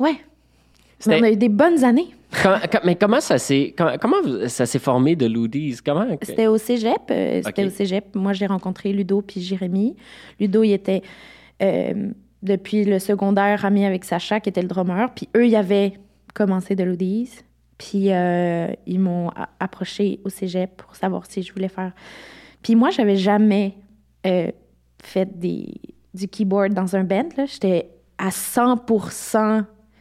ouais. 0.00 0.16
Mais 1.06 1.20
on 1.20 1.24
a 1.24 1.30
eu 1.30 1.36
des 1.36 1.48
bonnes 1.48 1.84
années. 1.84 2.08
Mais 2.84 2.96
comment 2.96 3.20
ça 3.20 3.38
s'est 3.38 3.74
comment, 3.76 3.96
comment 4.00 4.20
vous- 4.22 4.48
ça 4.48 4.66
s'est 4.66 4.78
formé 4.78 5.14
de 5.16 5.26
Loodies? 5.26 5.78
Comment? 5.84 6.06
C'était 6.22 6.46
au 6.46 6.58
cégep. 6.58 6.96
C'était 7.08 7.66
au 7.66 7.70
cégep. 7.70 8.14
Moi, 8.14 8.32
j'ai 8.32 8.46
rencontré 8.46 8.92
Ludo 8.92 9.22
puis 9.22 9.40
Jérémy. 9.40 9.96
Ludo, 10.40 10.62
il 10.62 10.72
était 10.72 11.02
euh, 11.62 12.10
depuis 12.42 12.84
le 12.84 12.98
secondaire 12.98 13.64
ami 13.64 13.84
avec 13.84 14.04
Sacha, 14.04 14.40
qui 14.40 14.48
était 14.48 14.62
le 14.62 14.68
drummer. 14.68 15.10
Puis 15.14 15.28
eux, 15.36 15.46
ils 15.46 15.56
avaient 15.56 15.94
commencé 16.34 16.74
de 16.74 16.84
l'Odies. 16.84 17.30
Puis 17.78 18.12
euh, 18.12 18.68
ils 18.86 19.00
m'ont 19.00 19.30
approché 19.60 20.20
au 20.24 20.28
cégep 20.28 20.76
pour 20.76 20.96
savoir 20.96 21.26
si 21.26 21.42
je 21.42 21.52
voulais 21.52 21.68
faire. 21.68 21.92
Puis 22.62 22.74
moi, 22.74 22.90
j'avais 22.90 23.16
jamais 23.16 23.74
euh, 24.26 24.50
fait 25.02 25.38
des, 25.38 25.74
du 26.14 26.28
keyboard 26.28 26.72
dans 26.72 26.96
un 26.96 27.04
band. 27.04 27.28
J'étais 27.46 27.90
à 28.18 28.30
100 28.30 28.86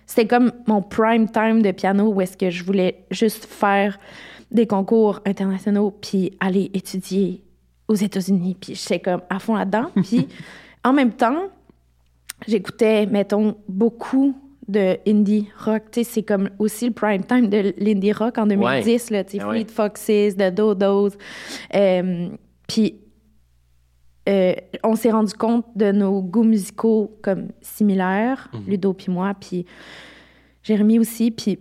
C'était 0.06 0.28
comme 0.28 0.52
mon 0.68 0.82
prime 0.82 1.30
time 1.30 1.62
de 1.62 1.72
piano 1.72 2.14
où 2.14 2.22
est-ce 2.22 2.38
que 2.38 2.50
je 2.50 2.64
voulais 2.64 3.06
juste 3.12 3.46
faire 3.46 4.00
des 4.52 4.68
concours 4.68 5.20
internationaux 5.26 5.92
puis 5.92 6.32
aller 6.40 6.72
étudier 6.74 7.44
aux 7.88 7.96
États-Unis. 7.96 8.56
Puis 8.60 8.76
j'étais 8.76 9.00
comme 9.00 9.22
à 9.30 9.40
fond 9.40 9.56
là-dedans. 9.56 9.92
Puis 10.04 10.28
en 10.84 10.94
même 10.94 11.12
temps, 11.12 11.50
j'écoutais, 12.48 13.06
mettons, 13.06 13.56
beaucoup 13.68 14.36
de 14.68 14.98
indie 15.08 15.48
rock. 15.64 15.84
Tu 15.92 16.04
sais, 16.04 16.10
c'est 16.12 16.24
comme 16.24 16.50
aussi 16.60 16.88
le 16.88 16.94
prime 16.94 17.24
time 17.24 17.50
de 17.50 17.74
l'indie 17.78 18.12
rock 18.14 18.38
en 18.40 18.48
2010, 18.48 19.12
là, 19.12 19.24
tu 19.24 19.38
sais, 19.38 19.44
Ah 19.44 19.50
ouais. 19.50 19.64
Fleet 19.64 19.72
Foxes, 19.72 20.36
The 20.38 20.54
Dodos. 20.54 21.10
Euh, 21.76 22.30
Puis 22.68 22.96
euh, 24.28 24.54
on 24.84 24.96
s'est 24.96 25.12
rendu 25.12 25.34
compte 25.34 25.66
de 25.76 25.92
nos 25.92 26.20
goûts 26.24 26.44
musicaux 26.44 27.16
comme 27.22 27.50
similaires, 27.62 28.50
Mhm. 28.54 28.64
Ludo 28.68 28.94
puis 28.94 29.12
moi, 29.12 29.36
puis 29.40 29.66
Jérémy 30.64 30.98
aussi, 30.98 31.30
puis 31.30 31.60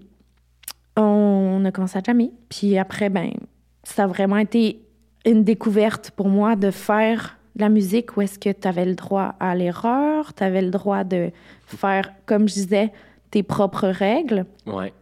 on 0.96 1.62
a 1.66 1.70
commencé 1.72 1.98
à 1.98 2.02
jammer. 2.06 2.30
Puis 2.48 2.78
après, 2.78 3.10
ben, 3.10 3.30
ça 3.82 4.04
a 4.04 4.06
vraiment 4.06 4.38
été 4.38 4.80
une 5.26 5.44
découverte 5.44 6.10
pour 6.12 6.28
moi 6.28 6.56
de 6.56 6.70
faire 6.70 7.38
de 7.56 7.60
la 7.60 7.68
musique 7.68 8.16
où 8.16 8.22
est-ce 8.22 8.38
que 8.38 8.50
tu 8.50 8.66
avais 8.66 8.84
le 8.84 8.94
droit 8.94 9.34
à 9.40 9.54
l'erreur, 9.54 10.34
tu 10.34 10.42
avais 10.42 10.62
le 10.62 10.70
droit 10.70 11.04
de 11.04 11.30
faire, 11.66 12.12
comme 12.26 12.48
je 12.48 12.54
disais, 12.54 12.92
tes 13.30 13.42
propres 13.42 13.88
règles. 13.88 14.46
Ouais. 14.66 14.92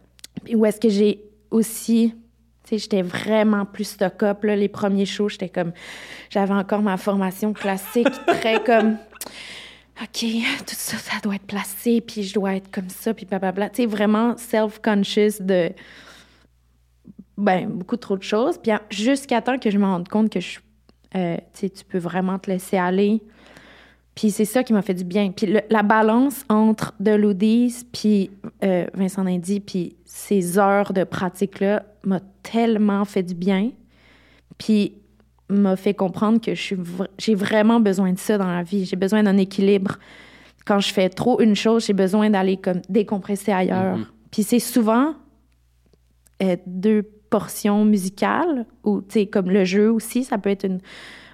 Puis 0.43 0.55
où 0.55 0.65
est-ce 0.65 0.79
que 0.79 0.89
j'ai 0.89 1.23
aussi, 1.51 2.13
tu 2.63 2.69
sais, 2.69 2.77
j'étais 2.77 3.01
vraiment 3.01 3.65
plus 3.65 3.85
stock-up, 3.85 4.43
là, 4.43 4.55
les 4.55 4.69
premiers 4.69 5.05
shows, 5.05 5.29
j'étais 5.29 5.49
comme, 5.49 5.71
j'avais 6.29 6.53
encore 6.53 6.81
ma 6.81 6.97
formation 6.97 7.53
classique, 7.53 8.11
très 8.27 8.63
comme, 8.63 8.97
OK, 10.01 10.25
tout 10.65 10.75
ça, 10.75 10.97
ça 10.97 11.19
doit 11.21 11.35
être 11.35 11.45
placé, 11.45 12.01
puis 12.01 12.23
je 12.23 12.33
dois 12.33 12.55
être 12.55 12.71
comme 12.71 12.89
ça, 12.89 13.13
puis 13.13 13.25
blablabla. 13.25 13.69
Tu 13.69 13.83
sais, 13.83 13.85
vraiment 13.85 14.35
self-conscious 14.37 15.39
de, 15.39 15.71
ben, 17.37 17.67
beaucoup 17.69 17.97
trop 17.97 18.17
de 18.17 18.23
choses. 18.23 18.57
Puis 18.57 18.71
jusqu'à 18.89 19.41
temps 19.41 19.57
que 19.57 19.69
je 19.69 19.77
me 19.77 19.85
rende 19.85 20.07
compte 20.07 20.29
que 20.31 20.39
je, 20.39 20.59
euh, 21.15 21.37
tu 21.53 21.69
peux 21.87 21.97
vraiment 21.97 22.39
te 22.39 22.49
laisser 22.49 22.77
aller. 22.77 23.21
Puis 24.15 24.29
c'est 24.29 24.45
ça 24.45 24.63
qui 24.63 24.73
m'a 24.73 24.81
fait 24.83 24.93
du 24.93 25.03
bien. 25.03 25.31
Puis 25.31 25.47
le- 25.47 25.61
la 25.69 25.81
balance 25.83 26.43
entre 26.49 26.93
de 26.99 27.11
l'Oudis, 27.11 27.83
puis 27.91 28.29
euh, 28.63 28.85
Vincent 28.93 29.23
Dindy, 29.23 29.59
puis 29.59 29.95
ces 30.05 30.59
heures 30.59 30.93
de 30.93 31.03
pratique-là 31.03 31.83
m'a 32.05 32.19
tellement 32.43 33.05
fait 33.05 33.23
du 33.23 33.33
bien. 33.33 33.71
Puis 34.57 34.93
m'a 35.49 35.75
fait 35.75 35.93
comprendre 35.95 36.39
que 36.39 36.51
vr- 36.51 37.07
j'ai 37.17 37.35
vraiment 37.35 37.79
besoin 37.79 38.13
de 38.13 38.19
ça 38.19 38.37
dans 38.37 38.47
la 38.47 38.61
vie. 38.63 38.85
J'ai 38.85 38.95
besoin 38.95 39.23
d'un 39.23 39.37
équilibre. 39.37 39.97
Quand 40.65 40.79
je 40.79 40.93
fais 40.93 41.09
trop 41.09 41.41
une 41.41 41.55
chose, 41.55 41.85
j'ai 41.85 41.93
besoin 41.93 42.29
d'aller 42.29 42.57
comme 42.57 42.81
décompresser 42.89 43.51
ailleurs. 43.51 43.97
Puis 44.31 44.43
c'est 44.43 44.59
souvent 44.59 45.15
euh, 46.41 46.55
deux 46.65 47.03
portions 47.37 47.83
musicales 47.95 48.65
ou 48.83 49.01
tu 49.01 49.13
sais 49.13 49.25
comme 49.25 49.49
le 49.49 49.63
jeu 49.65 49.91
aussi, 49.91 50.23
ça 50.23 50.37
peut 50.37 50.51
être 50.51 50.65
une- 50.65 50.81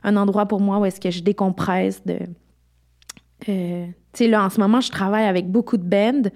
un 0.04 0.16
endroit 0.16 0.46
pour 0.46 0.62
moi 0.62 0.80
où 0.80 0.86
est-ce 0.86 1.00
que 1.02 1.12
je 1.12 1.22
décompresse 1.22 1.98
de 2.06 2.18
euh, 3.50 3.86
tu 4.14 4.24
sais, 4.26 4.28
là, 4.28 4.44
en 4.46 4.50
ce 4.50 4.60
moment, 4.60 4.82
je 4.82 4.92
travaille 4.92 5.26
avec 5.26 5.46
beaucoup 5.50 5.78
de 5.78 5.84
bands, 5.84 6.30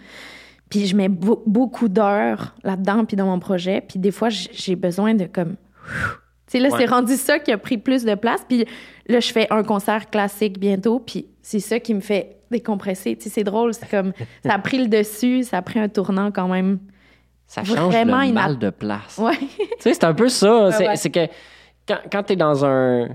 puis 0.70 0.86
je 0.86 0.96
mets 0.96 1.10
beau- 1.10 1.44
beaucoup 1.46 1.88
d'heures 1.90 2.56
là-dedans, 2.64 3.06
puis 3.06 3.16
dans 3.18 3.26
mon 3.26 3.40
projet, 3.40 3.82
puis 3.82 4.00
des 4.00 4.12
fois, 4.12 4.30
j'ai 4.30 4.76
besoin 4.76 5.14
de 5.14 5.26
comme... 5.26 5.56
Tu 6.48 6.58
sais, 6.58 6.60
là, 6.60 6.70
Ouais. 6.70 6.78
c'est 6.80 6.86
rendu 6.86 7.16
ça 7.16 7.40
qui 7.40 7.52
a 7.52 7.58
pris 7.58 7.78
plus 7.78 8.04
de 8.06 8.16
place, 8.16 8.42
puis 8.48 8.66
là, 9.08 9.20
je 9.20 9.32
fais 9.32 9.48
un 9.50 9.64
concert 9.64 10.10
classique 10.10 10.60
bientôt, 10.60 11.00
puis 11.00 11.26
c'est 11.42 11.60
ça 11.60 11.80
qui 11.80 11.94
me 11.94 12.00
fait 12.02 12.38
décompresser. 12.52 13.16
Tu 13.18 13.24
sais, 13.24 13.30
c'est 13.30 13.44
drôle, 13.44 13.74
c'est 13.74 13.90
comme... 13.90 14.14
ça 14.46 14.54
a 14.54 14.60
pris 14.60 14.78
le 14.78 14.88
dessus, 14.88 15.44
ça 15.44 15.58
a 15.58 15.62
pris 15.62 15.80
un 15.80 15.90
tournant 15.90 16.32
quand 16.32 16.48
même. 16.48 16.80
Ça 17.54 17.64
change 17.64 17.94
Vraiment 17.94 18.24
le 18.24 18.34
mal 18.34 18.58
de 18.58 18.72
place. 18.72 19.20
Ouais. 19.20 19.38
Tu 19.58 19.68
sais, 19.80 19.94
c'est 19.94 20.04
un 20.06 20.14
peu 20.16 20.28
ça. 20.28 20.72
c'est 20.72 20.88
ouais. 20.88 21.28
que 21.28 21.34
quand, 21.88 22.00
quand 22.12 22.24
tu 22.24 22.34
es 22.34 22.36
dans 22.36 22.66
un. 22.66 23.10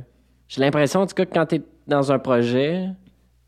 J'ai 0.47 0.61
l'impression, 0.61 1.00
en 1.00 1.07
tout 1.07 1.14
cas, 1.14 1.25
que 1.26 1.35
quand 1.35 1.47
tu 1.47 1.57
es 1.57 1.62
dans 1.88 2.12
un 2.12 2.21
projet, 2.21 2.87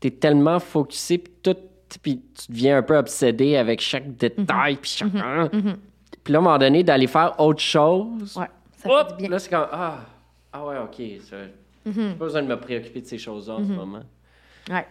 tu 0.01 0.07
es 0.09 0.11
tellement 0.11 0.59
focusé, 0.59 1.17
puis 1.17 1.33
tout. 1.41 1.55
Puis 2.01 2.21
tu 2.37 2.51
deviens 2.51 2.77
un 2.79 2.81
peu 2.83 2.97
obsédé 2.97 3.55
avec 3.55 3.79
chaque 3.79 4.17
détail, 4.17 4.75
puis 4.75 4.89
chaque. 4.89 5.09
Puis 5.11 6.33
là, 6.33 6.39
à 6.39 6.41
un 6.41 6.43
moment 6.43 6.57
donné, 6.57 6.83
d'aller 6.83 7.07
faire 7.07 7.39
autre 7.39 7.61
chose. 7.61 8.35
Ouais, 8.37 8.47
ça 8.75 8.89
fait 8.89 8.89
hop, 8.93 9.09
du 9.11 9.15
bien. 9.15 9.29
là, 9.29 9.39
c'est 9.39 9.49
comme. 9.49 9.67
Ah, 9.71 9.99
ah 10.51 10.65
ouais, 10.65 10.75
OK. 10.77 11.01
ça- 11.21 11.37
J'ai 11.85 12.13
pas 12.15 12.25
besoin 12.25 12.43
de 12.43 12.47
me 12.47 12.59
préoccuper 12.59 12.99
de 12.99 13.05
ces 13.07 13.17
choses-là 13.17 13.55
en 13.55 13.63
ce 13.63 13.71
moment. 13.71 14.03
Ouais. 14.69 14.85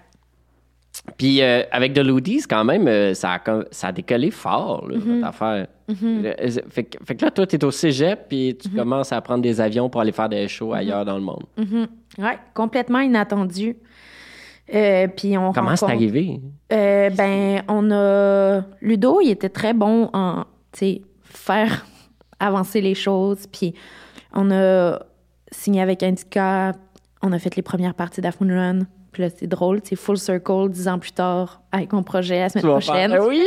Puis 1.16 1.42
euh, 1.42 1.62
avec 1.72 1.92
de 1.92 2.02
l'Oodies, 2.02 2.42
quand 2.48 2.64
même, 2.64 2.86
euh, 2.86 3.14
ça, 3.14 3.34
a, 3.34 3.60
ça 3.70 3.88
a 3.88 3.92
décollé 3.92 4.30
fort, 4.30 4.86
là, 4.88 4.98
Mm-hmm. 4.98 5.24
affaire. 5.24 5.66
Euh, 6.04 6.32
Fait, 6.68 6.84
que- 6.84 7.04
fait 7.04 7.16
que 7.16 7.24
là, 7.24 7.30
toi, 7.30 7.46
tu 7.46 7.56
es 7.56 7.64
au 7.64 7.70
cégep, 7.70 8.28
puis 8.28 8.50
Mm-hmm. 8.52 8.56
tu 8.58 8.68
commences 8.70 9.12
à 9.12 9.20
prendre 9.20 9.42
des 9.42 9.60
avions 9.60 9.88
pour 9.88 10.00
aller 10.02 10.12
faire 10.12 10.28
des 10.28 10.46
shows 10.48 10.72
ailleurs 10.72 11.04
dans 11.04 11.16
le 11.16 11.22
monde. 11.22 11.44
Ouais, 12.18 12.38
complètement 12.54 13.00
inattendu. 13.00 13.76
Euh, 14.72 15.08
puis 15.08 15.36
on 15.36 15.52
Comment 15.52 15.74
c'est 15.74 15.86
arrivé? 15.86 16.40
Ben, 16.68 17.62
on 17.66 17.90
a. 17.90 18.62
Ludo, 18.80 19.20
il 19.20 19.30
était 19.30 19.48
très 19.48 19.74
bon 19.74 20.08
en, 20.12 20.44
faire 21.24 21.86
avancer 22.38 22.80
les 22.80 22.94
choses. 22.94 23.46
Puis 23.50 23.74
on 24.32 24.50
a 24.52 25.00
signé 25.50 25.80
avec 25.82 26.02
Indica. 26.04 26.72
On 27.22 27.32
a 27.32 27.38
fait 27.38 27.56
les 27.56 27.62
premières 27.62 27.94
parties 27.94 28.20
d'Afmoon 28.20 28.48
Run. 28.54 28.78
Puis 29.12 29.22
là, 29.22 29.28
c'est 29.30 29.46
drôle, 29.48 29.80
c'est 29.82 29.96
full 29.96 30.16
circle, 30.18 30.68
dix 30.70 30.86
ans 30.86 30.98
plus 30.98 31.10
tard, 31.12 31.62
avec 31.72 31.92
mon 31.92 32.02
projet 32.04 32.38
la 32.40 32.48
semaine 32.48 32.64
prochaine. 32.64 33.10
faire- 33.10 33.22
Eh 33.22 33.26
oui! 33.26 33.44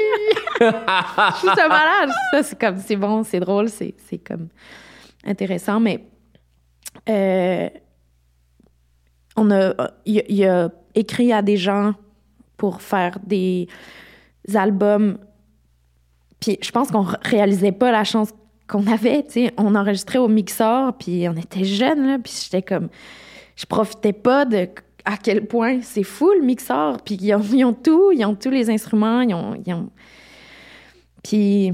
Je 0.60 1.38
suis 1.38 1.48
ça 1.56 1.68
malade. 1.68 2.10
Ça, 2.34 2.44
c'est 2.44 2.60
comme, 2.60 2.78
c'est 2.78 2.96
bon, 2.98 3.24
c'est 3.24 3.40
drôle, 3.40 3.70
c'est, 3.70 3.94
c'est 4.10 4.18
comme 4.18 4.50
intéressant, 5.26 5.80
mais 5.80 6.04
euh, 7.10 7.70
on 9.36 9.52
a, 9.52 9.74
il, 10.06 10.20
a- 10.20 10.24
il 10.30 10.46
a 10.46 10.70
écrit 10.96 11.32
à 11.34 11.42
des 11.42 11.58
gens 11.58 11.94
pour 12.58 12.82
faire 12.82 13.18
des 13.26 13.68
albums. 14.54 15.18
Puis 16.40 16.58
je 16.62 16.72
pense 16.72 16.92
qu'on 16.92 17.08
réalisait 17.22 17.72
pas 17.72 17.92
la 17.92 18.04
chance 18.04 18.30
qu'on 18.68 18.86
avait, 18.88 19.24
tu 19.24 19.32
sais. 19.46 19.54
On 19.58 19.76
enregistrait 19.76 20.20
au 20.20 20.28
mixeur, 20.28 20.94
puis 20.98 21.28
on 21.30 21.36
était 21.36 21.64
jeunes, 21.64 22.06
là, 22.08 22.18
puis 22.22 22.34
j'étais 22.44 22.62
comme... 22.62 22.90
Je 23.56 23.66
profitais 23.66 24.14
pas 24.14 24.46
de 24.46 24.68
à 25.06 25.18
quel 25.18 25.46
point 25.48 25.82
c'est 25.82 26.04
fou, 26.04 26.32
le 26.40 26.46
mixeur. 26.46 27.02
Puis 27.02 27.16
ils 27.22 27.34
ont, 27.34 27.42
ils 27.54 27.66
ont 27.66 27.74
tout, 27.74 28.12
ils 28.12 28.24
ont 28.26 28.36
tous 28.36 28.50
les 28.52 28.70
instruments, 28.70 29.22
ils 29.22 29.34
ont... 29.34 29.56
ils 29.66 29.74
ont- 29.74 29.90
Puis 31.24 31.72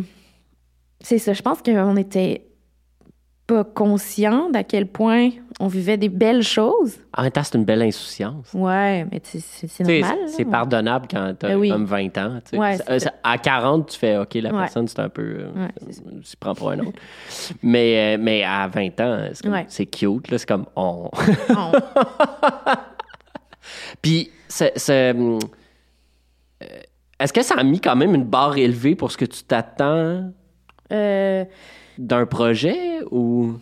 c'est 1.01 1.17
ça, 1.17 1.33
je 1.33 1.41
pense 1.41 1.61
qu'on 1.61 1.95
était 1.97 2.45
pas 3.47 3.63
conscient 3.63 4.49
d'à 4.51 4.63
quel 4.63 4.85
point 4.85 5.29
on 5.59 5.67
vivait 5.67 5.97
des 5.97 6.07
belles 6.07 6.43
choses. 6.43 6.97
En 7.17 7.23
même 7.23 7.31
temps, 7.31 7.43
c'est 7.43 7.57
une 7.57 7.65
belle 7.65 7.81
insouciance. 7.81 8.53
Ouais, 8.53 9.05
mais 9.11 9.19
c'est 9.23 9.79
normal. 10.01 10.19
C'est 10.27 10.45
pardonnable 10.45 11.07
quand 11.09 11.33
tu 11.37 11.45
as 11.47 11.49
Ben 11.49 11.57
oui. 11.57 11.69
comme 11.69 11.83
20 11.85 12.17
ans. 12.19 12.39
Ouais, 12.53 12.77
ça- 12.99 13.13
à 13.23 13.37
40, 13.39 13.89
tu 13.89 13.97
fais 13.97 14.17
OK, 14.17 14.35
la 14.35 14.51
Ouais. 14.53 14.59
personne, 14.59 14.87
c'est 14.87 14.99
un 14.99 15.09
peu. 15.09 15.21
euh, 15.39 15.67
tu 16.23 16.37
prends 16.39 16.53
pour 16.53 16.69
un 16.69 16.79
autre. 16.79 16.99
mais, 17.63 18.15
euh, 18.15 18.21
mais 18.21 18.43
à 18.43 18.67
20 18.67 18.99
ans, 19.01 19.29
c'est 19.67 19.85
cute. 19.87 20.27
C'est 20.29 20.45
comme. 20.47 20.65
On... 20.75 21.09
On- 21.49 21.71
Puis, 24.01 24.31
c'est- 24.47 25.11
hum, 25.11 25.39
euh, 26.63 26.65
est-ce 27.19 27.33
que 27.33 27.41
ça 27.41 27.55
a 27.55 27.63
mis 27.63 27.79
quand 27.79 27.95
même 27.95 28.15
une 28.15 28.23
barre 28.23 28.57
élevée 28.57 28.95
pour 28.95 29.11
ce 29.11 29.17
que 29.17 29.25
tu 29.25 29.43
t'attends 29.43 30.31
Euh, 30.91 31.45
d'un 31.97 32.25
projet 32.25 33.01
ou? 33.11 33.53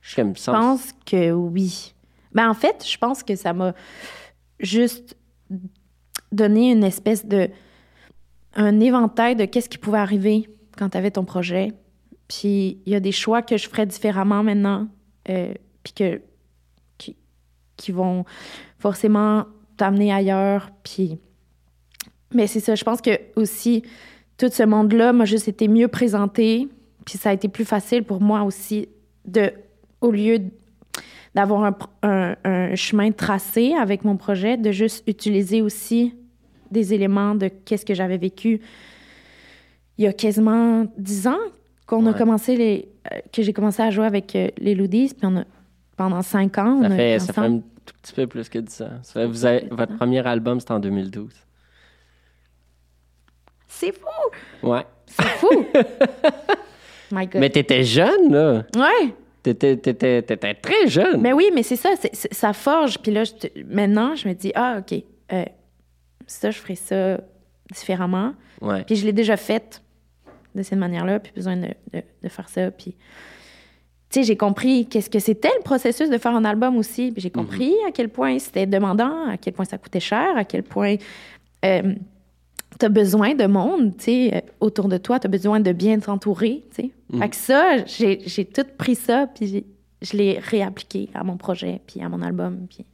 Je 0.00 0.22
pense 0.52 0.92
que 1.06 1.32
oui. 1.32 1.94
Ben, 2.32 2.48
en 2.48 2.54
fait, 2.54 2.84
je 2.86 2.96
pense 2.98 3.22
que 3.22 3.36
ça 3.36 3.52
m'a 3.52 3.74
juste 4.60 5.16
donné 6.32 6.72
une 6.72 6.84
espèce 6.84 7.24
de. 7.26 7.48
un 8.56 8.78
éventail 8.80 9.34
de 9.36 9.44
qu'est-ce 9.46 9.68
qui 9.68 9.78
pouvait 9.78 9.98
arriver 9.98 10.48
quand 10.78 10.90
tu 10.90 10.96
avais 10.98 11.10
ton 11.10 11.24
projet. 11.24 11.72
Puis 12.28 12.78
il 12.86 12.92
y 12.92 12.94
a 12.94 13.00
des 13.00 13.12
choix 13.12 13.42
que 13.42 13.56
je 13.56 13.68
ferais 13.68 13.86
différemment 13.86 14.42
maintenant, 14.42 14.88
euh, 15.28 15.52
puis 15.82 15.92
que. 15.92 16.22
Qui, 17.76 17.92
vont 17.92 18.24
forcément 18.78 19.44
t'amener 19.76 20.12
ailleurs. 20.12 20.70
Puis. 20.82 21.18
Mais 22.32 22.46
c'est 22.46 22.60
ça, 22.60 22.74
je 22.74 22.84
pense 22.84 23.00
que 23.00 23.10
aussi, 23.36 23.82
tout 24.38 24.48
ce 24.50 24.62
monde-là 24.62 25.12
m'a 25.12 25.24
juste 25.24 25.48
été 25.48 25.68
mieux 25.68 25.88
présenté. 25.88 26.68
Puis 27.04 27.18
ça 27.18 27.30
a 27.30 27.32
été 27.32 27.48
plus 27.48 27.64
facile 27.64 28.02
pour 28.02 28.20
moi 28.20 28.42
aussi 28.42 28.88
de, 29.26 29.52
au 30.00 30.10
lieu 30.10 30.38
d'avoir 31.34 31.64
un, 31.64 31.76
un- 32.02 32.36
un 32.44 32.74
chemin 32.74 33.10
tracé 33.12 33.74
avec 33.74 34.04
mon 34.04 34.16
projet, 34.16 34.56
de 34.56 34.70
juste 34.72 35.04
utiliser 35.06 35.62
aussi 35.62 36.14
des 36.70 36.94
éléments 36.94 37.34
de 37.34 37.48
qu'est-ce 37.48 37.84
que 37.84 37.94
j'avais 37.94 38.18
vécu 38.18 38.60
il 39.98 40.04
y 40.04 40.08
a 40.08 40.12
quasiment 40.12 40.86
dix 40.98 41.26
ans 41.26 41.38
qu'on 41.86 42.06
a 42.06 42.14
commencé 42.14 42.56
les, 42.56 42.88
euh, 43.12 43.18
que 43.32 43.42
j'ai 43.42 43.52
commencé 43.52 43.82
à 43.82 43.90
jouer 43.90 44.06
avec 44.06 44.34
euh, 44.34 44.48
les 44.58 44.74
Loodies, 44.74 45.14
puis 45.16 45.26
on 45.26 45.36
a, 45.36 45.44
pendant 45.96 46.22
cinq 46.22 46.58
ans, 46.58 46.82
Ça 46.82 46.90
fait, 46.90 47.18
ça 47.18 47.32
fait 47.32 47.40
un 47.40 47.58
tout 47.58 47.94
petit 48.02 48.12
peu 48.14 48.26
plus 48.26 48.48
que 48.48 48.58
10 48.58 48.82
ans. 48.82 48.90
Ça 49.02 49.12
fait- 49.14 49.26
vous 49.26 49.44
avez- 49.44 49.68
votre 49.70 49.96
premier 49.96 50.26
album, 50.26 50.58
c'était 50.60 50.72
en 50.72 50.80
2012. 50.80 51.32
C'est 53.68 53.92
fou! 53.92 54.66
Ouais. 54.68 54.86
C'est 55.06 55.22
fou! 55.24 55.66
My 57.10 57.26
God. 57.26 57.40
Mais 57.40 57.50
t'étais 57.50 57.84
jeune, 57.84 58.32
là. 58.32 58.64
Ouais! 58.76 59.14
T'étais, 59.42 59.76
t'étais, 59.76 60.22
t'étais 60.22 60.54
très 60.54 60.86
jeune. 60.88 61.20
Mais 61.20 61.32
oui, 61.34 61.50
mais 61.54 61.62
c'est 61.62 61.76
ça, 61.76 61.90
c'est- 62.00 62.14
c'est- 62.14 62.32
ça 62.32 62.52
forge. 62.54 62.98
Puis 62.98 63.12
là, 63.12 63.24
je 63.24 63.32
te- 63.32 63.62
maintenant, 63.64 64.16
je 64.16 64.26
me 64.28 64.32
dis, 64.34 64.52
ah, 64.54 64.76
OK, 64.78 65.02
euh, 65.32 65.44
ça, 66.26 66.50
je 66.50 66.58
ferai 66.58 66.76
ça 66.76 67.18
différemment. 67.72 68.32
Ouais. 68.62 68.84
Puis 68.84 68.96
je 68.96 69.04
l'ai 69.04 69.12
déjà 69.12 69.36
faite 69.36 69.82
de 70.54 70.62
cette 70.62 70.78
manière-là, 70.78 71.20
puis 71.20 71.32
besoin 71.36 71.56
de, 71.56 71.68
de, 71.92 72.02
de 72.22 72.28
faire 72.28 72.48
ça. 72.48 72.70
Puis, 72.70 72.96
tu 74.14 74.20
sais, 74.20 74.26
j'ai 74.26 74.36
compris 74.36 74.86
qu'est-ce 74.86 75.10
que 75.10 75.18
c'était 75.18 75.50
le 75.58 75.62
processus 75.64 76.08
de 76.08 76.18
faire 76.18 76.36
un 76.36 76.44
album 76.44 76.76
aussi. 76.76 77.12
J'ai 77.16 77.30
compris 77.30 77.74
à 77.88 77.90
quel 77.90 78.08
point 78.08 78.38
c'était 78.38 78.64
demandant, 78.64 79.28
à 79.28 79.36
quel 79.36 79.54
point 79.54 79.64
ça 79.64 79.76
coûtait 79.76 79.98
cher, 79.98 80.36
à 80.36 80.44
quel 80.44 80.62
point 80.62 80.94
euh, 81.64 81.94
tu 82.78 82.86
as 82.86 82.88
besoin 82.88 83.34
de 83.34 83.46
monde, 83.46 83.96
tu 83.96 84.04
sais, 84.04 84.36
euh, 84.36 84.40
autour 84.60 84.86
de 84.86 84.98
toi. 84.98 85.18
Tu 85.18 85.26
as 85.26 85.30
besoin 85.30 85.58
de 85.58 85.72
bien 85.72 85.98
t'entourer, 85.98 86.62
tu 86.76 86.82
sais. 86.82 86.90
Fait 87.18 87.28
que 87.28 87.34
ça, 87.34 87.84
j'ai 87.86 88.20
j'ai 88.24 88.44
tout 88.44 88.64
pris 88.78 88.94
ça, 88.94 89.26
puis 89.34 89.64
je 90.00 90.16
l'ai 90.16 90.38
réappliqué 90.38 91.08
à 91.12 91.24
mon 91.24 91.36
projet, 91.36 91.80
puis 91.84 92.00
à 92.00 92.08
mon 92.08 92.22
album. 92.22 92.68
Puis... 92.70 92.84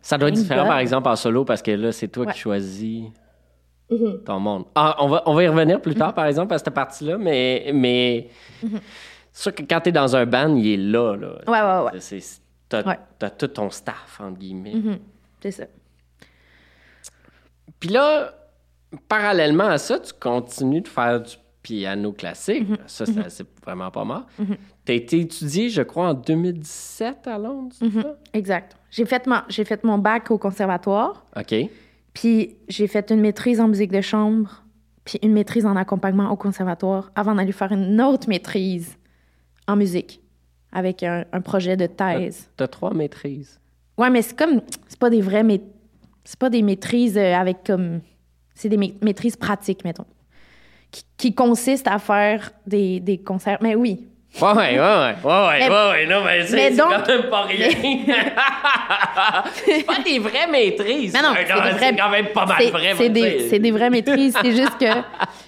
Ça 0.00 0.16
doit 0.16 0.30
être 0.30 0.36
différent, 0.36 0.66
par 0.66 0.78
exemple, 0.78 1.06
en 1.06 1.16
solo, 1.16 1.44
parce 1.44 1.60
que 1.60 1.72
là, 1.72 1.92
c'est 1.92 2.08
toi 2.08 2.24
Ouais. 2.24 2.32
qui 2.32 2.38
choisis 2.38 3.04
ton 4.24 4.40
monde. 4.40 4.64
Ah, 4.74 4.96
on 5.00 5.08
va, 5.08 5.22
on 5.26 5.34
va 5.34 5.44
y 5.44 5.48
revenir 5.48 5.82
plus 5.82 5.94
tard, 5.94 6.14
par 6.14 6.24
exemple, 6.24 6.54
à 6.54 6.58
cette 6.58 6.72
partie-là, 6.72 7.18
mais, 7.18 7.70
mais 7.74 8.28
c'est 9.34 9.42
sûr 9.42 9.54
que 9.54 9.62
quand 9.62 9.80
tu 9.82 9.90
es 9.90 9.92
dans 9.92 10.16
un 10.16 10.24
band, 10.24 10.54
il 10.56 10.66
est 10.66 10.76
là. 10.78 11.14
là. 11.16 11.28
Ouais, 11.46 11.60
ouais, 11.60 11.92
ouais. 11.92 12.00
C'est- 12.00 12.40
T'as 12.66 12.82
Ouais. 12.82 12.98
t'as 13.18 13.28
tout 13.28 13.48
ton 13.48 13.68
staff, 13.68 14.18
entre 14.20 14.38
guillemets. 14.38 14.74
Mhm. 14.74 14.98
C'est 15.42 15.50
ça. 15.50 15.64
Puis 17.78 17.90
là, 17.90 18.32
parallèlement 19.08 19.64
à 19.66 19.78
ça, 19.78 19.98
tu 19.98 20.12
continues 20.18 20.80
de 20.80 20.88
faire 20.88 21.20
du 21.20 21.34
piano 21.62 22.12
classique. 22.12 22.68
Mhm. 22.68 22.76
Ça, 22.86 23.06
c'est 23.06 23.30
c'est 23.30 23.46
vraiment 23.64 23.90
pas 23.90 24.04
mal. 24.04 24.22
Tu 24.84 24.92
as 24.92 24.94
été 24.94 25.20
étudié, 25.20 25.68
je 25.68 25.82
crois, 25.82 26.08
en 26.10 26.14
2017 26.14 27.26
à 27.26 27.38
Londres, 27.38 27.74
c'est 27.78 27.90
ça? 27.90 28.16
Exact. 28.32 28.76
J'ai 28.90 29.04
fait, 29.06 29.26
ma- 29.26 29.44
j'ai 29.48 29.64
fait 29.64 29.82
mon 29.84 29.98
bac 29.98 30.30
au 30.30 30.38
conservatoire. 30.38 31.24
OK. 31.36 31.54
Puis 32.12 32.56
j'ai 32.68 32.86
fait 32.86 33.10
une 33.10 33.20
maîtrise 33.20 33.60
en 33.60 33.68
musique 33.68 33.90
de 33.92 34.00
chambre, 34.00 34.62
puis 35.04 35.18
une 35.22 35.32
maîtrise 35.32 35.66
en 35.66 35.74
accompagnement 35.76 36.30
au 36.30 36.36
conservatoire, 36.36 37.10
avant 37.14 37.34
d'aller 37.34 37.52
faire 37.52 37.72
une 37.72 38.00
autre 38.00 38.28
maîtrise 38.28 38.96
en 39.66 39.76
musique 39.76 40.20
avec 40.72 41.02
un, 41.02 41.24
un 41.32 41.40
projet 41.40 41.76
de 41.76 41.86
thèse. 41.86 42.48
Tu 42.56 42.64
as 42.64 42.68
trois 42.68 42.92
maîtrises. 42.92 43.60
Ouais, 43.96 44.10
mais 44.10 44.22
c'est 44.22 44.36
comme 44.36 44.60
c'est 44.88 44.98
pas 44.98 45.10
des 45.10 45.20
vraies 45.20 45.42
mais 45.44 45.60
c'est 46.24 46.38
pas 46.38 46.50
des 46.50 46.62
maîtrises 46.62 47.16
euh, 47.16 47.34
avec 47.34 47.58
comme 47.64 48.00
c'est 48.54 48.68
des 48.68 48.76
ma- 48.76 48.86
maîtrises 49.02 49.36
pratiques 49.36 49.84
mettons 49.84 50.06
qui, 50.90 51.04
qui 51.16 51.34
consistent 51.34 51.88
à 51.88 51.98
faire 51.98 52.50
des, 52.66 52.98
des 53.00 53.18
concerts. 53.18 53.58
Mais 53.60 53.74
oui. 53.74 54.06
Ouais, 54.42 54.48
ouais, 54.48 54.54
ouais, 54.56 54.78
ouais, 54.78 55.14
ouais, 55.24 55.58
Mais- 55.60 55.68
ouais, 55.68 56.06
non, 56.06 56.24
mais 56.24 56.44
c'est 56.44 56.76
quand 56.76 57.06
même 57.06 57.30
pas 57.30 57.42
rien. 57.42 57.68
c'est 59.54 59.86
pas 59.86 59.98
des 60.04 60.18
vraies 60.18 60.46
maîtrises. 60.50 61.12
Mais 61.12 61.22
non, 61.22 61.28
c'est 61.36 61.96
quand 61.96 62.10
même 62.10 62.26
pas 62.32 62.46
mal 62.46 62.56
C'est- 62.58 62.70
vrai. 62.70 62.94
C'est 62.96 63.08
des, 63.10 63.58
des 63.60 63.70
vraies 63.70 63.90
maîtrises. 63.90 64.36
C'est 64.42 64.52
juste 64.56 64.76
que 64.78 64.86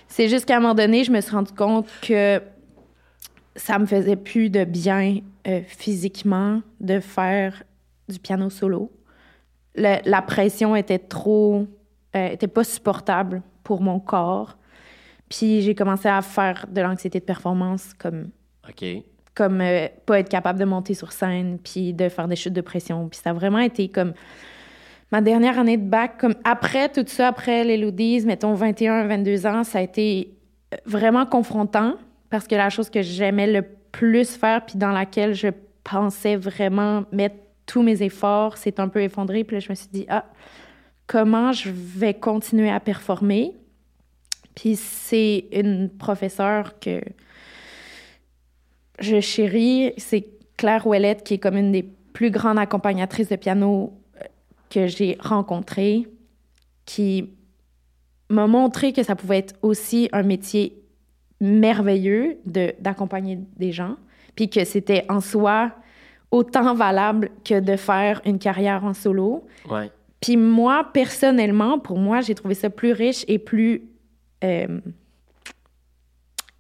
c'est 0.08 0.28
juste 0.28 0.44
qu'à 0.46 0.56
un 0.56 0.61
moment 0.61 0.75
donné, 0.75 1.02
je 1.04 1.11
me 1.11 1.20
suis 1.20 1.32
rendu 1.35 1.52
compte 1.52 1.88
que 2.00 2.40
ça 3.57 3.79
me 3.79 3.87
faisait 3.87 4.17
plus 4.17 4.51
de 4.51 4.65
bien 4.65 5.19
euh, 5.49 5.61
physiquement 5.67 6.63
de 6.81 7.01
faire 7.01 7.63
du 8.09 8.19
piano 8.19 8.51
solo. 8.51 8.93
Le- 9.75 9.99
la 10.09 10.23
pression 10.23 10.77
était 10.77 10.99
trop, 10.99 11.67
euh, 12.15 12.29
était 12.29 12.49
pas 12.49 12.65
supportable 12.65 13.43
pour 13.65 13.81
mon 13.81 13.99
corps. 13.99 14.57
Puis 15.29 15.63
j'ai 15.63 15.75
commencé 15.75 16.09
à 16.09 16.23
faire 16.23 16.67
de 16.71 16.81
l'anxiété 16.81 17.19
de 17.19 17.25
performance 17.25 17.93
comme 17.95 18.29
OK. 18.69 18.85
comme 19.35 19.61
euh, 19.61 19.89
pas 20.07 20.21
être 20.21 20.29
capable 20.29 20.59
de 20.61 20.65
monter 20.65 20.95
sur 20.95 21.11
scène 21.13 21.59
puis 21.63 21.93
de 21.93 22.09
faire 22.09 22.29
des 22.29 22.37
chutes 22.37 22.53
de 22.53 22.61
pression 22.61 23.09
puis 23.09 23.19
ça 23.23 23.31
a 23.31 23.33
vraiment 23.33 23.59
été 23.59 23.89
comme 23.89 24.13
ma 25.13 25.21
dernière 25.21 25.59
année 25.59 25.77
de 25.77 25.83
bac 25.89 26.19
comme 26.19 26.35
après 26.45 26.89
tout 26.91 27.05
ça 27.07 27.29
après 27.29 27.65
les 27.65 27.77
Loodies 27.77 28.23
mettons 28.25 28.55
21 28.55 29.07
22 29.09 29.47
ans 29.47 29.65
ça 29.65 29.79
a 29.79 29.83
été 29.83 30.33
vraiment 30.85 31.27
confrontant 31.27 31.95
parce 32.37 32.47
que 32.47 32.55
la 32.55 32.69
chose 32.69 32.90
que 32.90 33.00
j'aimais 33.00 33.47
le 33.47 33.62
plus 33.93 34.37
faire 34.37 34.66
puis 34.66 34.76
dans 34.76 34.90
laquelle 34.90 35.35
je 35.35 35.49
pensais 35.85 36.37
vraiment 36.37 37.05
mettre 37.11 37.37
tous 37.64 37.83
mes 37.83 38.02
efforts 38.02 38.59
s'est 38.59 38.78
un 38.78 38.88
peu 38.88 39.02
effondré 39.02 39.43
puis 39.43 39.57
là 39.57 39.61
je 39.61 39.71
me 39.71 39.75
suis 39.75 39.88
dit 39.90 40.05
ah 40.11 40.27
comment 41.07 41.53
je 41.53 41.70
vais 41.70 42.12
continuer 42.12 42.68
à 42.68 42.79
performer? 42.79 43.55
Puis 44.55 44.77
c'est 44.77 45.46
une 45.51 45.88
professeure 45.88 46.79
que 46.79 47.01
je 48.99 49.18
chéris, 49.20 49.94
c'est 49.96 50.27
Claire 50.59 50.87
Ouellette, 50.87 51.25
qui 51.25 51.35
est 51.35 51.38
comme 51.38 51.57
une 51.57 51.72
des 51.72 51.85
plus 52.12 52.31
grandes 52.31 52.59
accompagnatrices 52.59 53.31
de 53.31 53.37
piano 53.37 53.99
euh, 54.20 54.25
que 54.68 54.87
j'ai 54.88 55.16
rencontrées, 55.20 56.07
qui 56.85 57.31
m'a 58.29 58.46
montré 58.46 58.92
que 58.92 59.03
ça 59.03 59.16
pouvait 59.16 59.38
être 59.38 59.55
aussi 59.62 60.11
un 60.12 60.22
métier 60.22 60.83
merveilleux 61.40 62.38
de- 62.46 62.75
d'accompagner 62.81 63.38
des 63.57 63.72
gens, 63.72 63.96
puis 64.35 64.49
que 64.51 64.64
c'était 64.64 65.05
en 65.09 65.20
soi 65.20 65.72
autant 66.31 66.75
valable 66.75 67.31
que 67.44 67.61
de 67.61 67.77
faire 67.77 68.20
une 68.25 68.38
carrière 68.38 68.85
en 68.85 68.94
solo. 68.94 69.46
Ouais. 69.70 69.90
Puis 70.20 70.37
moi, 70.37 70.88
personnellement, 70.92 71.79
pour 71.79 71.99
moi, 71.99 72.20
j'ai 72.20 72.35
trouvé 72.35 72.55
ça 72.55 72.70
plus 72.70 72.92
riche 72.92 73.25
et 73.29 73.38
plus 73.38 73.83
euh, 74.44 74.81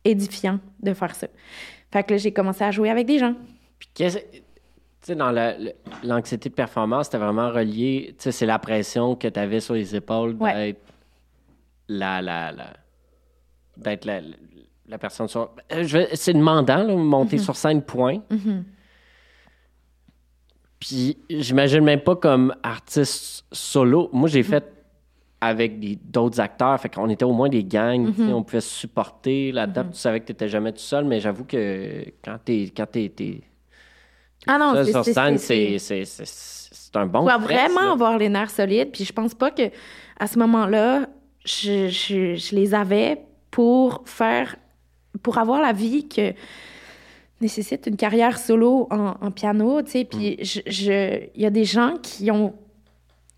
édifiant 0.04 0.60
de 0.82 0.94
faire 0.94 1.14
ça. 1.14 1.26
Fait 1.92 2.02
que 2.04 2.12
là, 2.12 2.16
j'ai 2.18 2.32
commencé 2.32 2.64
à 2.64 2.70
jouer 2.70 2.90
avec 2.90 3.06
des 3.06 3.18
gens. 3.18 3.34
Puis 3.78 3.88
qu'est-ce. 3.94 4.18
Tu 4.18 5.12
sais, 5.12 5.14
dans 5.16 5.30
la- 5.30 5.54
l'anxiété 6.02 6.48
de 6.48 6.54
performance, 6.54 7.06
c'était 7.06 7.18
vraiment 7.18 7.50
relié. 7.50 8.14
Tu 8.18 8.24
sais, 8.24 8.32
c'est 8.32 8.46
la 8.46 8.58
pression 8.58 9.14
que 9.14 9.28
tu 9.28 9.38
avais 9.38 9.60
sur 9.60 9.74
les 9.74 9.94
épaules 9.94 10.36
Ouais. 10.40 10.52
d'être 10.54 10.80
la. 11.88 12.20
la, 12.22 12.52
la 12.52 12.72
d'être 13.76 14.04
la, 14.06 14.20
la 14.88 14.98
personne 14.98 15.28
sur. 15.28 15.50
Euh, 15.72 16.06
C'est 16.14 16.32
demandant, 16.32 16.82
là, 16.82 16.94
monter 16.96 17.38
sur 17.38 17.56
scène, 17.56 17.82
point. 17.82 18.18
Puis 20.80 21.16
j'imagine 21.30 21.82
même 21.82 22.00
pas 22.00 22.16
comme 22.16 22.54
artiste 22.62 23.44
solo. 23.50 24.08
Moi, 24.12 24.28
j'ai 24.28 24.42
fait 24.42 24.64
avec 25.40 26.10
d'autres 26.10 26.40
acteurs, 26.40 26.80
fait 26.80 26.88
qu'on 26.88 27.08
était 27.08 27.24
au 27.24 27.32
moins 27.32 27.48
des 27.48 27.64
gangs, 27.64 28.14
sais, 28.14 28.22
on 28.32 28.42
pouvait 28.42 28.60
se 28.60 28.70
supporter 28.74 29.52
là-dedans. 29.52 29.84
Tu 29.92 29.98
savais 29.98 30.20
que 30.20 30.26
tu 30.26 30.32
n'étais 30.32 30.48
jamais 30.48 30.72
tout 30.72 30.78
seul, 30.78 31.04
mais 31.04 31.20
j'avoue 31.20 31.44
que 31.44 32.04
quand 32.24 32.38
tu 32.44 32.52
es, 32.52 32.64
quand 32.74 32.86
t'es- 32.86 33.12
t'es 33.14 33.40
Ah 34.46 34.58
non, 34.58 34.82
sur 34.84 35.04
scène, 35.04 35.38
c'est- 35.38 35.78
un 36.94 37.06
bon 37.06 37.20
Tu 37.20 37.24
dois 37.26 37.36
vraiment 37.38 37.82
là. 37.82 37.92
avoir 37.92 38.16
les 38.16 38.28
nerfs 38.30 38.50
solides. 38.50 38.90
Puis 38.92 39.04
je 39.04 39.12
pense 39.12 39.34
pas 39.34 39.50
que 39.50 39.64
à 40.18 40.26
ce 40.26 40.38
moment-là, 40.38 41.06
je, 41.44 41.88
je- 41.88 42.34
je 42.36 42.54
les 42.56 42.74
avais 42.74 43.20
pour 43.50 44.02
faire, 44.06 44.56
pour 45.22 45.38
avoir 45.38 45.60
la 45.60 45.72
vie 45.72 46.08
que 46.08 46.32
nécessite 47.40 47.86
une 47.86 47.96
carrière 47.96 48.38
solo 48.38 48.86
en, 48.90 49.14
en 49.20 49.30
piano, 49.30 49.82
tu 49.82 49.90
sais. 49.90 50.04
Puis 50.04 50.38
je- 50.42 50.60
je- 50.66 51.24
il 51.34 51.42
y 51.42 51.46
a 51.46 51.50
des 51.50 51.64
gens 51.64 51.94
qui 52.02 52.30
ont 52.30 52.54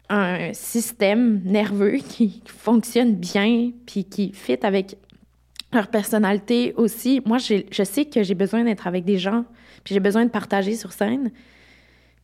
un 0.09 0.53
système 0.55 1.43
nerveux 1.45 1.97
qui 2.09 2.43
fonctionne 2.47 3.15
bien, 3.15 3.73
puis 3.87 4.05
qui 4.05 4.33
fit 4.33 4.59
avec 4.63 4.97
leur 5.73 5.89
personnalité 5.89 6.73
aussi. 6.77 7.21
Moi, 7.27 7.39
je 7.39 7.83
sais 7.85 8.05
que 8.07 8.23
j'ai 8.23 8.35
besoin 8.35 8.65
d'être 8.65 8.87
avec 8.87 9.05
des 9.05 9.19
gens, 9.19 9.45
puis 9.85 9.95
j'ai 9.95 10.01
besoin 10.01 10.25
de 10.25 10.31
partager 10.31 10.75
sur 10.77 10.93
scène. 10.93 11.31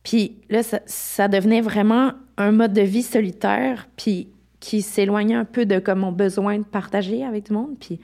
Puis 0.01 0.37
là, 0.49 0.63
ça, 0.63 0.79
ça 0.85 1.27
devenait 1.27 1.61
vraiment 1.61 2.13
un 2.37 2.51
mode 2.51 2.73
de 2.73 2.81
vie 2.81 3.03
solitaire, 3.03 3.87
puis 3.97 4.29
qui 4.59 4.81
s'éloignait 4.81 5.35
un 5.35 5.45
peu 5.45 5.65
de 5.65 5.77
comme 5.79 5.99
mon 5.99 6.11
besoin 6.11 6.57
de 6.57 6.63
partager 6.63 7.23
avec 7.23 7.45
tout 7.45 7.53
le 7.53 7.59
monde. 7.59 7.75
Puis 7.79 7.99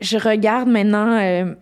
je 0.00 0.18
regarde 0.18 0.68
maintenant 0.68 1.18
euh, 1.18 1.54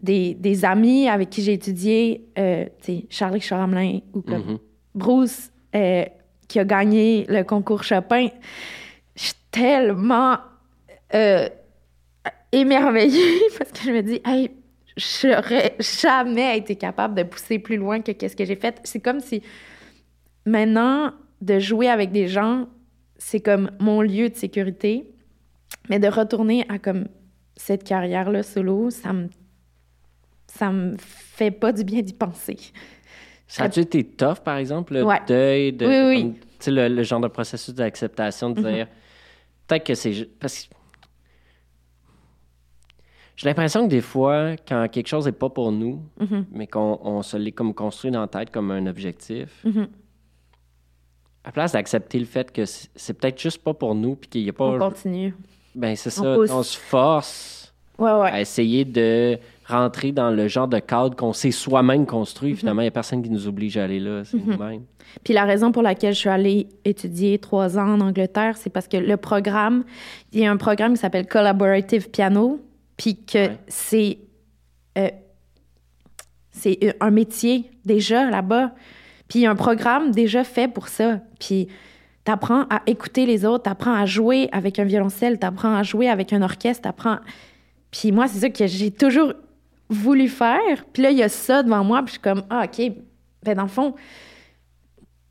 des, 0.00 0.34
des 0.34 0.64
amis 0.64 1.08
avec 1.08 1.30
qui 1.30 1.42
j'ai 1.42 1.54
étudié, 1.54 2.26
euh, 2.38 2.66
Charlie 3.10 3.40
Charamelin 3.40 4.00
ou 4.12 4.22
comme 4.22 4.44
Mhm. 4.44 4.58
Bruce, 4.94 5.50
euh, 5.74 6.04
qui 6.46 6.58
a 6.60 6.64
gagné 6.64 7.24
le 7.28 7.42
concours 7.42 7.82
Chopin. 7.82 8.28
Je 9.16 9.22
suis 9.22 9.34
tellement 9.50 10.36
euh, 11.14 11.48
émerveillée 12.52 13.40
parce 13.58 13.72
que 13.72 13.80
je 13.84 13.90
me 13.90 14.02
dis, 14.02 14.20
hey, 14.24 14.50
j'aurais 14.96 15.74
jamais 15.80 16.58
été 16.58 16.76
capable 16.76 17.14
de 17.14 17.22
pousser 17.24 17.58
plus 17.58 17.76
loin 17.76 18.00
que 18.02 18.12
qu'est-ce 18.12 18.36
que 18.36 18.44
j'ai 18.44 18.56
fait. 18.56 18.80
C'est 18.84 19.00
comme 19.00 19.20
si 19.20 19.42
maintenant, 20.46 21.12
de 21.40 21.58
jouer 21.58 21.88
avec 21.88 22.12
des 22.12 22.28
gens, 22.28 22.68
c'est 23.18 23.40
comme 23.40 23.70
mon 23.80 24.00
lieu 24.02 24.28
de 24.28 24.36
sécurité, 24.36 25.10
mais 25.88 25.98
de 25.98 26.08
retourner 26.08 26.64
à 26.68 26.78
comme 26.78 27.06
cette 27.56 27.84
carrière-là 27.84 28.42
solo, 28.42 28.90
ça 28.90 29.12
me 29.12 29.28
ça 30.46 30.70
me 30.70 30.96
fait 30.98 31.50
pas 31.50 31.72
du 31.72 31.82
bien 31.82 32.00
d'y 32.02 32.12
penser. 32.12 32.56
Ça 33.48 33.64
a-tu 33.64 33.80
été 33.80 34.04
tough, 34.04 34.38
par 34.44 34.56
exemple, 34.56 34.94
le 34.94 35.04
Ouais. 35.04 35.20
deuil, 35.26 35.72
de, 35.72 35.86
Oui, 35.86 36.16
oui. 36.24 36.34
comme, 36.60 36.70
le, 36.70 36.88
le 36.88 37.02
genre 37.02 37.20
de 37.20 37.26
processus 37.28 37.74
d'acceptation, 37.74 38.50
de 38.50 38.60
dire, 38.62 38.86
peut-être 39.66 39.84
que 39.84 39.94
c'est... 39.94 40.28
Parce 40.38 40.64
que 40.68 40.74
j'ai 43.36 43.48
l'impression 43.48 43.84
que 43.84 43.90
des 43.90 44.00
fois, 44.00 44.52
quand 44.66 44.86
quelque 44.88 45.08
chose 45.08 45.26
n'est 45.26 45.32
pas 45.32 45.50
pour 45.50 45.72
nous, 45.72 46.02
mais 46.52 46.66
qu'on 46.68 47.00
on 47.02 47.22
se 47.22 47.36
l'est 47.36 47.50
comme 47.52 47.74
construit 47.74 48.10
dans 48.12 48.20
la 48.20 48.28
tête 48.28 48.50
comme 48.50 48.70
un 48.70 48.86
objectif, 48.86 49.64
Mhm. 49.64 49.88
à 51.42 51.50
place 51.52 51.72
d'accepter 51.72 52.18
le 52.20 52.26
fait 52.26 52.52
que 52.52 52.64
c'est 52.64 53.14
peut-être 53.14 53.40
juste 53.40 53.62
pas 53.62 53.74
pour 53.74 53.94
nous, 53.96 54.14
puis 54.14 54.30
qu'il 54.30 54.42
y 54.42 54.48
a 54.50 54.52
On 54.52 54.78
pas. 54.78 54.78
continue. 54.90 55.34
Ben, 55.74 55.96
c'est 55.96 56.10
ça. 56.10 56.34
pousse. 56.34 56.50
On 56.50 56.62
se 56.62 56.76
force 56.78 57.72
Ouais, 57.98 58.10
ouais. 58.12 58.30
à 58.30 58.40
essayer 58.40 58.84
de 58.84 59.38
rentrer 59.66 60.12
dans 60.12 60.30
le 60.30 60.46
genre 60.48 60.68
de 60.68 60.78
cadre 60.78 61.16
qu'on 61.16 61.32
s'est 61.32 61.50
soi-même 61.50 62.04
construit. 62.06 62.50
Mhm. 62.52 62.56
Finalement, 62.56 62.82
il 62.82 62.84
n'y 62.84 62.88
a 62.88 62.92
personne 62.92 63.22
qui 63.22 63.30
nous 63.30 63.46
oblige 63.48 63.76
à 63.76 63.84
aller 63.84 64.00
là. 64.00 64.22
C'est 64.24 64.36
nous-mêmes. 64.36 64.82
Puis 65.22 65.32
la 65.32 65.44
raison 65.44 65.70
pour 65.72 65.82
laquelle 65.82 66.12
je 66.12 66.18
suis 66.18 66.28
allée 66.28 66.68
étudier 66.84 67.38
trois 67.38 67.78
ans 67.78 67.88
en 67.94 68.00
Angleterre, 68.00 68.56
c'est 68.56 68.68
parce 68.70 68.88
que 68.88 68.96
le 68.96 69.16
programme, 69.16 69.84
il 70.32 70.40
y 70.40 70.46
a 70.46 70.50
un 70.50 70.56
programme 70.56 70.94
qui 70.94 71.00
s'appelle 71.00 71.26
Collaborative 71.26 72.10
Piano, 72.10 72.60
puis 72.96 73.16
que 73.24 73.48
Ouais. 73.48 73.58
c'est 73.68 74.18
euh, 74.98 75.08
c'est 76.50 76.96
un 77.00 77.10
métier 77.10 77.70
déjà 77.84 78.30
là-bas. 78.30 78.72
Puis 79.28 79.40
il 79.40 79.42
y 79.42 79.46
a 79.46 79.50
un 79.50 79.56
programme 79.56 80.10
déjà 80.12 80.44
fait 80.44 80.68
pour 80.68 80.88
ça. 80.88 81.20
Puis 81.40 81.68
t'apprends 82.24 82.62
à 82.70 82.82
écouter 82.86 83.26
les 83.26 83.44
autres, 83.44 83.64
t'apprends 83.64 83.94
à 83.94 84.06
jouer 84.06 84.48
avec 84.52 84.78
un 84.78 84.84
violoncelle, 84.84 85.38
t'apprends 85.38 85.74
à 85.74 85.82
jouer 85.82 86.08
avec 86.08 86.32
un 86.32 86.42
orchestre, 86.42 86.82
t'apprends... 86.82 87.18
Puis 87.90 88.10
moi, 88.10 88.26
c'est 88.26 88.40
ça 88.40 88.50
que 88.50 88.66
j'ai 88.66 88.90
toujours 88.90 89.34
voulu 89.88 90.28
faire. 90.28 90.84
Puis 90.92 91.02
là, 91.02 91.10
il 91.10 91.18
y 91.18 91.22
a 91.22 91.28
ça 91.28 91.62
devant 91.62 91.84
moi, 91.84 92.00
puis 92.02 92.08
je 92.08 92.12
suis 92.12 92.20
comme, 92.20 92.42
ah, 92.50 92.64
OK, 92.64 92.92
ben 93.42 93.54
dans 93.54 93.62
le 93.62 93.68
fond, 93.68 93.94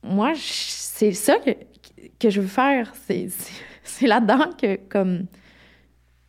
moi, 0.03 0.33
c'est 0.35 1.11
ça 1.11 1.37
que, 1.39 1.51
que 2.19 2.29
je 2.29 2.41
veux 2.41 2.47
faire. 2.47 2.93
C'est, 2.95 4.07
là-dedans 4.07 4.51
que, 4.59 4.75
comme, 4.87 5.25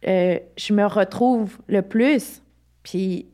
euh, 0.06 0.38
je 0.56 0.72
me 0.72 0.86
retrouve 0.86 1.58
le 1.68 1.82
plus. 1.82 2.42
Puis 2.82 3.26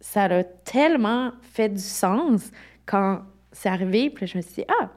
ça 0.00 0.24
a 0.24 0.44
tellement 0.44 1.32
fait 1.42 1.68
du 1.68 1.82
sens 1.82 2.50
quand 2.84 3.22
c'est 3.52 3.68
arrivé. 3.68 4.10
Puis 4.10 4.26
je 4.26 4.36
me 4.36 4.42
suis 4.42 4.62
dit, 4.62 4.64
ah, 4.80 4.90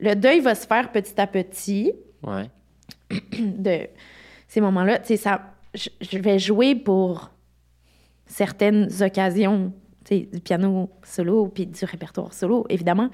le 0.00 0.14
deuil 0.14 0.40
va 0.40 0.54
se 0.54 0.66
faire 0.66 0.92
petit 0.92 1.20
à 1.20 1.26
petit 1.26 1.92
Ouais. 2.22 2.50
de 3.38 3.86
ces 4.48 4.60
moments-là. 4.60 4.98
Tu 4.98 5.08
sais, 5.08 5.16
ça, 5.16 5.54
je, 5.74 5.88
je 6.00 6.18
vais 6.18 6.38
jouer 6.38 6.74
pour 6.74 7.30
certaines 8.26 8.88
occasions, 9.02 9.72
tu 10.04 10.16
sais, 10.16 10.28
du 10.32 10.40
piano 10.40 10.90
solo 11.04 11.48
puis 11.48 11.66
du 11.66 11.84
répertoire 11.84 12.32
solo, 12.32 12.66
évidemment. 12.68 13.10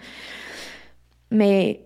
Mais 1.30 1.84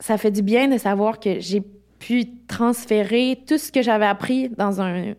ça 0.00 0.16
fait 0.16 0.30
du 0.30 0.42
bien 0.42 0.68
de 0.68 0.78
savoir 0.78 1.20
que 1.20 1.40
j'ai 1.40 1.62
pu 1.98 2.24
transférer 2.46 3.42
tout 3.46 3.58
ce 3.58 3.70
que 3.70 3.82
j'avais 3.82 4.06
appris 4.06 4.48
dans 4.48 4.80
un 4.80 5.14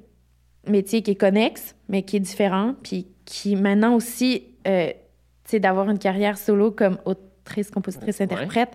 métier 0.67 1.01
qui 1.01 1.11
est 1.11 1.15
connexe, 1.15 1.75
mais 1.89 2.03
qui 2.03 2.17
est 2.17 2.21
différent, 2.21 2.75
puis 2.83 3.07
qui 3.25 3.55
maintenant 3.55 3.95
aussi, 3.95 4.43
euh, 4.67 4.87
tu 4.87 5.51
sais, 5.51 5.59
d'avoir 5.59 5.89
une 5.89 5.99
carrière 5.99 6.37
solo 6.37 6.71
comme 6.71 6.97
autrice, 7.41 7.69
compositrice, 7.71 8.19
Ouais. 8.19 8.23
interprète, 8.25 8.71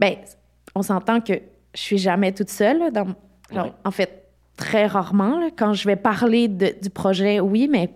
ben, 0.00 0.14
on 0.74 0.82
s'entend 0.82 1.20
que 1.20 1.34
je 1.74 1.80
suis 1.80 1.98
jamais 1.98 2.32
toute 2.32 2.50
seule. 2.50 2.78
là, 2.78 2.90
dans, 2.90 3.06
alors, 3.50 3.66
Ouais. 3.66 3.72
En 3.84 3.90
fait, 3.90 4.24
très 4.56 4.86
rarement. 4.86 5.38
là, 5.38 5.48
quand 5.56 5.72
je 5.74 5.86
vais 5.86 5.96
parler 5.96 6.48
de- 6.48 6.74
du 6.82 6.90
projet, 6.90 7.40
oui, 7.40 7.68
mais 7.70 7.90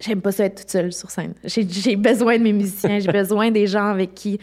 j'aime 0.00 0.20
pas 0.20 0.32
ça 0.32 0.44
être 0.44 0.60
toute 0.62 0.70
seule 0.70 0.92
sur 0.92 1.10
scène. 1.10 1.34
J'ai 1.44 1.96
besoin 1.96 2.38
de 2.38 2.42
mes 2.42 2.52
musiciens, 2.52 2.98
j'ai 2.98 3.10
besoin 3.12 3.50
des 3.50 3.66
gens 3.66 3.86
avec 3.86 4.14
qui 4.14 4.38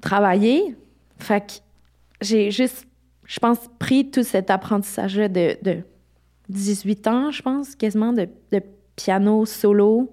travailler. 0.00 0.76
Fait 1.18 1.40
que 1.40 1.52
j'ai 2.20 2.50
juste, 2.50 2.86
je 3.26 3.38
pense, 3.40 3.58
pris 3.78 4.10
tout 4.10 4.22
cet 4.22 4.50
apprentissage-là 4.50 5.28
de, 5.28 5.56
de 5.62 5.78
18 6.48 7.06
ans, 7.08 7.30
je 7.30 7.42
pense, 7.42 7.74
quasiment, 7.74 8.12
de, 8.12 8.28
de 8.52 8.62
piano 8.96 9.44
solo, 9.44 10.10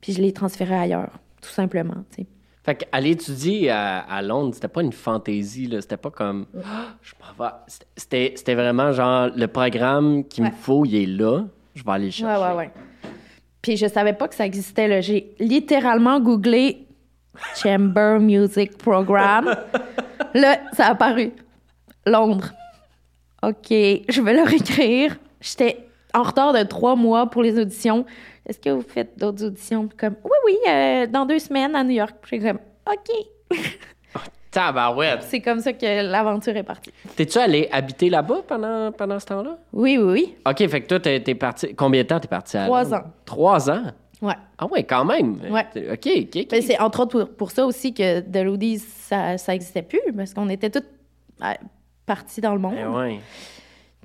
puis 0.00 0.12
je 0.14 0.20
l'ai 0.22 0.32
transféré 0.32 0.74
ailleurs, 0.74 1.18
tout 1.42 1.50
simplement. 1.50 2.04
Fait 2.68 2.74
qu'aller 2.74 3.12
étudier 3.12 3.70
à, 3.70 4.00
à 4.00 4.20
Londres, 4.20 4.50
c'était 4.52 4.68
pas 4.68 4.82
une 4.82 4.92
fantaisie, 4.92 5.68
là. 5.68 5.80
C'était 5.80 5.96
pas 5.96 6.10
comme. 6.10 6.44
Ah, 6.62 6.88
je 7.00 7.14
m'en 7.18 7.42
vais. 7.42 7.50
C'était, 7.96 8.34
c'était 8.36 8.54
vraiment 8.54 8.92
genre 8.92 9.30
le 9.34 9.46
programme 9.46 10.22
qu'il 10.28 10.44
me 10.44 10.50
faut, 10.50 10.84
il 10.84 10.94
est 10.96 11.06
là. 11.06 11.46
Je 11.74 11.82
vais 11.82 11.92
aller 11.92 12.04
le 12.04 12.10
chercher. 12.10 12.38
Ouais, 12.38 12.46
ouais, 12.46 12.54
ouais. 12.56 12.70
Puis 13.62 13.78
je 13.78 13.86
savais 13.86 14.12
pas 14.12 14.28
que 14.28 14.34
ça 14.34 14.44
existait. 14.44 14.86
là. 14.86 15.00
J'ai 15.00 15.34
littéralement 15.38 16.20
googlé 16.20 16.86
Chamber 17.56 18.20
Music 18.20 18.76
Program. 18.76 19.46
là, 20.34 20.58
ça 20.74 20.88
a 20.88 20.90
apparu. 20.90 21.32
Londres. 22.04 22.52
OK, 23.42 23.70
je 23.70 24.20
vais 24.20 24.34
leur 24.34 24.52
écrire. 24.52 25.16
J'étais 25.40 25.88
en 26.12 26.22
retard 26.22 26.52
de 26.52 26.64
trois 26.64 26.96
mois 26.96 27.30
pour 27.30 27.42
les 27.42 27.58
auditions. 27.58 28.04
Est-ce 28.48 28.58
que 28.58 28.70
vous 28.70 28.82
faites 28.82 29.18
d'autres 29.18 29.44
auditions? 29.44 29.88
Comme, 29.96 30.16
oui, 30.24 30.30
oui, 30.46 30.56
euh, 30.68 31.06
dans 31.06 31.26
deux 31.26 31.38
semaines 31.38 31.76
à 31.76 31.84
New 31.84 31.90
York. 31.90 32.14
J'ai 32.30 32.38
comme, 32.38 32.58
OK. 32.90 33.56
Tabarouette. 34.50 35.22
C'est 35.24 35.40
comme 35.40 35.60
ça 35.60 35.74
que 35.74 36.10
l'aventure 36.10 36.56
est 36.56 36.62
partie. 36.62 36.90
T'es-tu 37.14 37.36
allé 37.38 37.68
habiter 37.70 38.08
là-bas 38.08 38.42
pendant, 38.48 38.90
pendant 38.92 39.20
ce 39.20 39.26
temps-là? 39.26 39.58
Oui, 39.72 39.98
oui, 39.98 40.12
oui. 40.12 40.36
OK, 40.48 40.66
fait 40.68 40.80
que 40.80 40.86
toi, 40.86 41.00
t'es, 41.00 41.20
t'es 41.20 41.34
parti. 41.34 41.74
Combien 41.74 42.02
de 42.02 42.08
temps 42.08 42.18
t'es 42.18 42.28
parti 42.28 42.56
à 42.56 42.64
Trois 42.64 42.94
ans. 42.94 43.02
Trois 43.26 43.70
ans? 43.70 43.82
Ouais. 44.22 44.34
Ah 44.56 44.66
ouais, 44.66 44.82
quand 44.82 45.04
même. 45.04 45.38
Ouais. 45.50 45.66
OK, 45.92 46.08
OK. 46.34 46.46
Ben, 46.50 46.62
c'est 46.62 46.80
entre 46.80 47.00
autres 47.00 47.18
pour, 47.24 47.36
pour 47.36 47.50
ça 47.50 47.66
aussi 47.66 47.94
que 47.94 48.20
Delodies, 48.20 48.78
ça 48.78 49.38
ça 49.38 49.54
existait 49.54 49.82
plus, 49.82 50.00
parce 50.16 50.34
qu'on 50.34 50.48
était 50.48 50.70
toutes 50.70 50.88
euh, 51.42 51.52
partis 52.04 52.40
dans 52.40 52.54
le 52.54 52.58
monde. 52.58 52.74
Ben 52.74 52.88
ouais. 52.90 53.20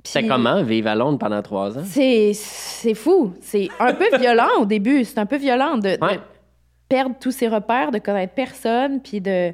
C'était 0.03 0.27
comment 0.27 0.61
vivre 0.63 0.89
à 0.89 0.95
Londres 0.95 1.17
pendant 1.17 1.41
trois 1.41 1.77
ans? 1.77 1.83
C'est, 1.85 2.31
c'est 2.33 2.93
fou. 2.93 3.33
C'est 3.41 3.69
un 3.79 3.93
peu 3.93 4.17
violent 4.17 4.49
au 4.59 4.65
début. 4.65 5.05
C'est 5.05 5.17
un 5.17 5.25
peu 5.25 5.37
violent 5.37 5.77
de, 5.77 5.97
perdre 6.89 7.15
tous 7.19 7.31
ses 7.31 7.47
repères, 7.47 7.91
de 7.91 7.99
connaître 7.99 8.33
personne, 8.33 8.99
puis 9.01 9.21
de 9.21 9.53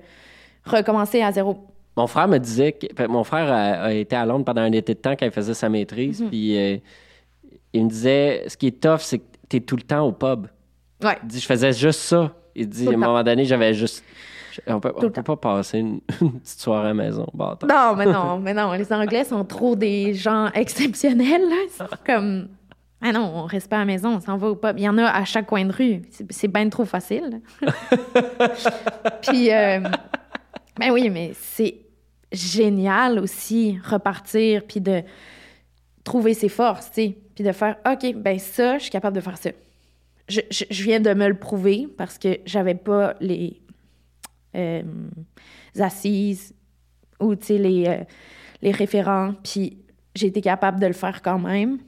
recommencer 0.65 1.21
à 1.21 1.31
zéro. 1.31 1.57
Mon 1.95 2.07
frère 2.07 2.27
me 2.27 2.37
disait 2.37 2.71
que 2.73 2.87
fait, 2.95 3.07
mon 3.07 3.23
frère 3.23 3.51
a, 3.51 3.83
a 3.85 3.91
été 3.93 4.15
à 4.15 4.25
Londres 4.25 4.45
pendant 4.45 4.61
un 4.61 4.71
été 4.71 4.93
de 4.93 4.99
temps 4.99 5.15
quand 5.17 5.25
il 5.25 5.31
faisait 5.31 5.53
sa 5.53 5.69
maîtrise, 5.69 6.21
Mhm. 6.21 6.29
puis 6.29 6.57
euh, 6.57 6.77
il 7.73 7.83
me 7.85 7.89
disait 7.89 8.45
ce 8.47 8.57
qui 8.57 8.67
est 8.67 8.81
tough, 8.81 8.99
c'est 9.01 9.19
que 9.19 9.25
t'es 9.47 9.59
tout 9.59 9.75
le 9.75 9.81
temps 9.83 10.05
au 10.05 10.11
pub. 10.11 10.47
Ouais. 11.03 11.17
Il 11.23 11.27
dit 11.27 11.39
je 11.39 11.45
faisais 11.45 11.73
juste 11.73 11.99
ça. 12.01 12.33
Il 12.55 12.67
dit 12.67 12.87
à 12.87 12.91
un 12.91 12.97
moment 12.97 13.23
donné, 13.23 13.45
j'avais 13.45 13.73
juste 13.73 14.03
on 14.67 14.79
peut, 14.79 14.93
on 14.95 15.09
peut 15.09 15.23
pas 15.23 15.37
passer 15.37 15.79
une, 15.79 15.99
une 16.21 16.39
petite 16.39 16.59
soirée 16.59 16.85
à 16.85 16.87
la 16.89 16.93
maison. 16.93 17.25
bâtard. 17.33 17.69
Non, 17.69 17.95
mais 17.97 18.05
non, 18.11 18.39
mais 18.39 18.53
non. 18.53 18.71
Les 18.73 18.91
Anglais 18.93 19.23
sont 19.23 19.43
trop 19.45 19.75
des 19.75 20.13
gens 20.13 20.47
exceptionnels. 20.53 21.41
Là. 21.49 21.87
Comme. 22.05 22.47
Ah 23.01 23.13
non, 23.13 23.31
on 23.33 23.45
reste 23.45 23.69
pas 23.69 23.77
à 23.77 23.79
la 23.79 23.85
maison, 23.85 24.15
on 24.15 24.19
s'en 24.19 24.35
va 24.35 24.47
au 24.49 24.55
pub. 24.55 24.77
Il 24.77 24.83
y 24.83 24.89
en 24.89 24.97
a 24.97 25.05
à 25.05 25.23
chaque 25.23 25.45
coin 25.45 25.63
de 25.63 25.71
rue. 25.71 26.01
C'est, 26.11 26.29
c'est 26.31 26.47
bien 26.49 26.67
trop 26.67 26.83
facile. 26.83 27.39
Puis, 29.21 29.51
euh, 29.53 29.79
ben 30.77 30.91
oui, 30.91 31.09
mais 31.09 31.31
c'est 31.33 31.75
génial 32.31 33.19
aussi 33.19 33.79
repartir 33.83 34.63
puis 34.67 34.81
de 34.81 35.01
trouver 36.03 36.33
ses 36.33 36.49
forces, 36.49 36.87
tu 36.91 37.01
sais, 37.01 37.17
puis 37.35 37.43
de 37.43 37.51
faire 37.51 37.77
OK, 37.89 38.13
ben 38.15 38.37
ça, 38.39 38.77
je 38.77 38.83
suis 38.83 38.91
capable 38.91 39.15
de 39.15 39.21
faire 39.21 39.37
ça. 39.37 39.49
Je, 40.27 40.41
je- 40.51 40.65
je 40.69 40.83
viens 40.83 40.99
de 40.99 41.13
me 41.13 41.27
le 41.27 41.35
prouver 41.37 41.87
parce 41.97 42.17
que 42.17 42.39
j'avais 42.45 42.75
pas 42.75 43.13
les 43.19 43.61
euh, 44.55 44.83
assises 45.79 46.53
ou 47.19 47.33
les, 47.49 47.85
euh, 47.87 48.03
les 48.61 48.71
référents, 48.71 49.33
puis 49.43 49.77
j'ai 50.15 50.27
été 50.27 50.41
capable 50.41 50.79
de 50.79 50.87
le 50.87 50.93
faire 50.93 51.21
quand 51.21 51.39
même. 51.39 51.79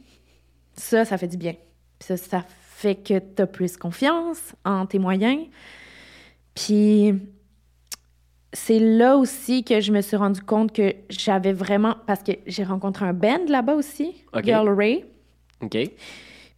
Ça, 0.73 1.05
ça 1.05 1.17
fait 1.17 1.27
du 1.27 1.37
bien. 1.37 1.53
Puis 1.99 2.07
ça, 2.07 2.17
ça 2.17 2.45
fait 2.47 2.95
que 2.95 3.19
tu 3.19 3.41
as 3.41 3.47
plus 3.47 3.77
confiance 3.77 4.55
en 4.65 4.85
tes 4.85 4.99
moyens. 4.99 5.45
Puis 6.55 7.13
c'est 8.53 8.79
là 8.79 9.17
aussi 9.17 9.63
que 9.63 9.79
je 9.79 9.91
me 9.91 10.01
suis 10.01 10.17
rendu 10.17 10.41
compte 10.41 10.73
que 10.73 10.93
j'avais 11.09 11.53
vraiment. 11.53 11.95
Parce 12.07 12.23
que 12.23 12.33
j'ai 12.47 12.63
rencontré 12.63 13.05
un 13.05 13.13
band 13.13 13.45
là-bas 13.47 13.75
aussi, 13.75 14.23
OK. 14.33 14.43
Girl 14.45 14.69
Ray. 14.69 15.05
OK? 15.61 15.77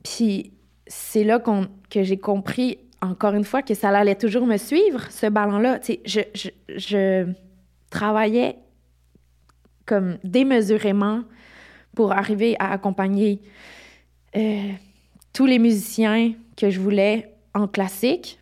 Puis 0.03 0.53
c'est 0.87 1.23
là 1.23 1.39
qu'on- 1.39 1.67
que 1.89 2.03
j'ai 2.03 2.17
compris, 2.17 2.77
encore 3.03 3.33
une 3.33 3.43
fois, 3.43 3.61
que 3.61 3.73
ça 3.73 3.89
allait 3.89 4.15
toujours 4.15 4.45
me 4.45 4.57
suivre, 4.57 5.09
ce 5.09 5.27
ballon-là. 5.27 5.79
Tu 5.79 5.93
sais, 5.93 6.01
je, 6.05 6.19
je, 6.33 6.49
je 6.77 7.33
travaillais 7.89 8.57
comme 9.85 10.17
démesurément 10.23 11.23
pour 11.95 12.11
arriver 12.11 12.55
à 12.59 12.71
accompagner 12.71 13.41
euh, 14.35 14.69
tous 15.33 15.45
les 15.45 15.59
musiciens 15.59 16.33
que 16.57 16.69
je 16.69 16.79
voulais 16.79 17.33
en 17.53 17.67
classique. 17.67 18.39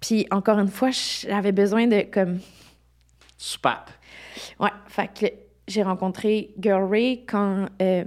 Puis 0.00 0.26
encore 0.30 0.58
une 0.58 0.68
fois, 0.68 0.90
j'avais 0.90 1.52
besoin 1.52 1.86
de 1.86 2.02
comme 2.02 2.40
Super. 3.38 3.84
Ouais, 4.58 4.70
fait 4.86 5.08
que 5.08 5.26
j'ai 5.68 5.82
rencontré 5.82 6.54
Girl 6.58 6.88
Ray 6.90 7.24
quand 7.26 7.66
euh, 7.82 8.04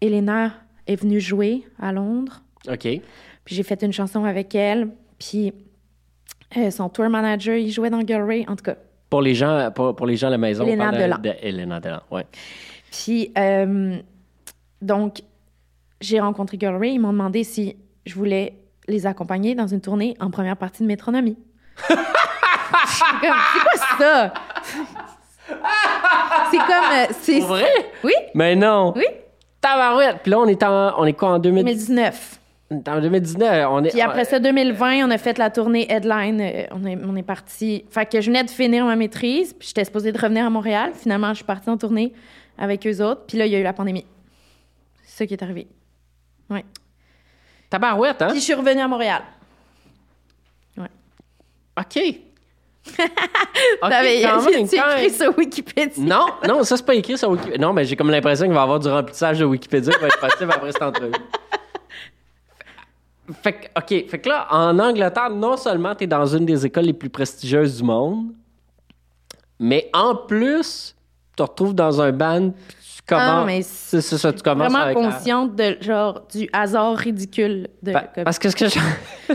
Elena 0.00 0.54
est 0.86 0.96
venue 0.96 1.20
jouer 1.20 1.64
à 1.78 1.92
Londres. 1.92 2.42
OK. 2.68 2.88
Puis 3.48 3.54
j'ai 3.54 3.62
fait 3.62 3.80
une 3.82 3.94
chanson 3.94 4.26
avec 4.26 4.54
elle. 4.54 4.90
Puis 5.18 5.54
euh, 6.58 6.70
son 6.70 6.90
tour 6.90 7.08
manager, 7.08 7.56
il 7.56 7.70
jouait 7.70 7.88
dans 7.88 8.06
Girl 8.06 8.22
Ray, 8.28 8.44
en 8.46 8.54
tout 8.56 8.64
cas. 8.64 8.74
Pour 9.08 9.22
les 9.22 9.34
gens, 9.34 9.70
pour, 9.74 9.96
pour 9.96 10.04
les 10.04 10.16
gens 10.16 10.26
à 10.26 10.32
la 10.32 10.36
maison, 10.36 10.66
Elena 10.66 10.92
Delan. 10.92 11.16
de 11.16 11.32
Elena 11.40 11.80
Delan, 11.80 12.00
ouais. 12.10 12.26
Puis 12.92 13.32
euh, 13.38 13.96
donc, 14.82 15.22
j'ai 16.02 16.20
rencontré 16.20 16.58
Girl 16.60 16.76
Ray. 16.76 16.92
Ils 16.92 16.98
m'ont 16.98 17.12
demandé 17.12 17.42
si 17.42 17.74
je 18.04 18.14
voulais 18.16 18.52
les 18.86 19.06
accompagner 19.06 19.54
dans 19.54 19.66
une 19.66 19.80
tournée 19.80 20.14
en 20.20 20.30
première 20.30 20.58
partie 20.58 20.82
de 20.82 20.88
Métronomie. 20.88 21.38
Comme, 21.88 21.98
c'est 23.54 23.60
quoi 23.62 23.96
ça? 23.98 24.32
c'est 26.50 26.58
comme. 26.58 26.68
euh, 26.68 27.06
c'est... 27.22 27.40
Vrai? 27.40 27.64
Oui, 28.04 28.12
Mais 28.34 28.54
non. 28.54 28.92
oui. 28.94 29.06
Tabarouette. 29.62 30.18
Puis 30.22 30.32
là, 30.32 30.38
on 30.38 30.46
est 30.46 30.62
en, 30.62 31.00
on 31.00 31.06
est 31.06 31.14
quoi 31.14 31.30
en 31.30 31.38
2000 31.38 31.64
2019. 31.64 32.38
En 32.70 33.00
2019? 33.00 33.66
On 33.70 33.84
est, 33.84 33.90
Puis 33.90 34.00
après 34.00 34.24
ça, 34.24 34.38
2020, 34.38 35.06
on 35.06 35.10
a 35.10 35.18
fait 35.18 35.38
la 35.38 35.50
tournée 35.50 35.90
Headline. 35.90 36.40
euh, 36.40 36.66
on, 36.72 36.84
est, 36.84 36.98
on 37.04 37.16
est 37.16 37.22
parti. 37.22 37.84
Fait 37.90 38.06
que 38.06 38.20
je 38.20 38.26
venais 38.26 38.44
de 38.44 38.50
finir 38.50 38.84
ma 38.84 38.96
maîtrise, 38.96 39.54
puis 39.54 39.68
j'étais 39.68 39.84
supposée 39.84 40.12
de 40.12 40.18
revenir 40.20 40.44
à 40.46 40.50
Montréal. 40.50 40.92
Finalement, 40.94 41.30
je 41.30 41.36
suis 41.36 41.44
partie 41.44 41.70
en 41.70 41.78
tournée 41.78 42.12
avec 42.58 42.86
eux 42.86 43.02
autres. 43.02 43.22
Puis 43.26 43.38
là, 43.38 43.46
il 43.46 43.52
y 43.52 43.56
a 43.56 43.58
eu 43.58 43.62
la 43.62 43.72
pandémie. 43.72 44.04
C'est 45.04 45.18
ça 45.18 45.26
qui 45.26 45.34
est 45.34 45.42
arrivé. 45.42 45.66
Ouais. 46.50 46.64
Tabarouette, 47.70 48.22
hein? 48.22 48.28
Puis 48.28 48.38
je 48.40 48.44
suis 48.44 48.54
revenue 48.54 48.80
à 48.80 48.88
Montréal. 48.88 49.22
OK. 51.78 51.96
OK, 53.82 53.92
j'ai 54.02 54.22
quand 54.22 54.96
écrit 54.96 55.10
sur 55.10 55.36
Wikipédia. 55.38 56.02
Non, 56.02 56.26
non, 56.46 56.64
ça, 56.64 56.76
c'est 56.76 56.84
pas 56.86 56.94
écrit 56.94 57.16
sur 57.16 57.30
Wikipédia. 57.30 57.58
Non, 57.58 57.72
mais 57.72 57.84
j'ai 57.84 57.94
comme 57.94 58.10
l'impression 58.10 58.46
qu'il 58.46 58.54
va 58.54 58.60
y 58.60 58.62
avoir 58.62 58.80
du 58.80 58.88
remplissage 58.88 59.38
de 59.38 59.44
Wikipédia 59.44 59.92
qui 59.92 60.00
va 60.00 60.06
être 60.08 60.18
possible 60.18 60.50
après 60.52 60.72
cette 60.72 60.82
entrevue. 60.82 61.12
Fait 63.42 63.52
que, 63.52 63.66
OK. 63.78 64.08
Fait 64.08 64.18
que 64.18 64.28
là, 64.28 64.46
en 64.50 64.78
Angleterre, 64.78 65.30
non 65.30 65.56
seulement 65.56 65.94
tu 65.94 66.04
es 66.04 66.06
dans 66.06 66.26
une 66.26 66.46
des 66.46 66.64
écoles 66.64 66.84
les 66.86 66.92
plus 66.92 67.10
prestigieuses 67.10 67.78
du 67.78 67.82
monde, 67.84 68.26
mais 69.58 69.90
en 69.92 70.14
plus, 70.14 70.94
tu 71.30 71.36
te 71.36 71.42
retrouves 71.42 71.74
dans 71.74 72.00
un 72.00 72.12
band, 72.12 72.50
puis 72.50 72.76
tu 72.96 73.02
commences. 73.06 73.24
Ah, 73.28 73.44
mais 73.46 73.62
c'est 73.62 74.00
c'est 74.00 74.18
ça, 74.18 74.32
tu 74.32 74.42
commences 74.42 74.70
Vraiment 74.72 74.84
avec 74.84 74.96
la- 74.98 75.10
consciente 75.10 75.54
de 75.56 75.76
genre 75.80 76.22
du 76.32 76.48
hasard 76.52 76.96
ridicule 76.96 77.68
de 77.82 77.92
Pa- 77.92 78.08
Parce 78.24 78.38
que 78.38 78.48
ce 78.50 78.56
que 78.56 78.68
je- 78.68 78.78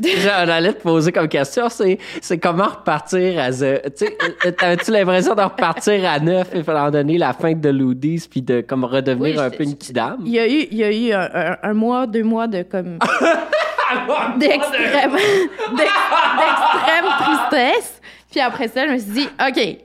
j'en 0.00 0.48
allais 0.48 0.72
te 0.72 0.82
poser 0.82 1.12
comme 1.12 1.28
question, 1.28 1.68
c'est, 1.68 1.98
c'est 2.20 2.38
comment 2.38 2.66
repartir 2.68 3.38
à 3.40 3.50
zéro. 3.52 3.78
Tu 3.96 4.06
sais, 4.06 4.18
euh, 4.46 4.50
t'avais-tu 4.52 4.90
l'impression 4.90 5.34
de 5.34 5.42
repartir 5.42 6.08
à 6.08 6.18
neuf 6.18 6.54
et 6.54 6.62
faire 6.62 6.90
donner 6.90 7.18
la 7.18 7.32
fin 7.32 7.52
de 7.52 7.68
Loodies 7.68 8.26
puis 8.30 8.42
de 8.42 8.60
comme 8.60 8.84
redevenir 8.84 9.36
Oui, 9.36 9.42
un 9.44 9.50
peu 9.50 9.64
une 9.64 9.74
petite 9.76 9.94
dame? 9.94 10.18
Il 10.24 10.32
y 10.32 10.38
a 10.38 10.46
eu, 10.48 10.66
il 10.70 10.76
y 10.78 10.84
a 10.84 10.92
eu 10.92 11.12
un, 11.12 11.28
un- 11.34 11.56
un 11.62 11.74
mois, 11.74 12.06
deux 12.06 12.22
mois 12.22 12.46
de 12.46 12.62
comme 12.62 12.98
d'extrême 14.38 15.12
d'ex- 15.12 15.76
d'extrême 15.76 17.04
tristesse. 17.20 18.00
Puis 18.30 18.40
après 18.40 18.68
ça, 18.68 18.86
je 18.86 18.92
me 18.92 18.98
suis 18.98 19.10
dit, 19.10 19.28
OK, 19.46 19.78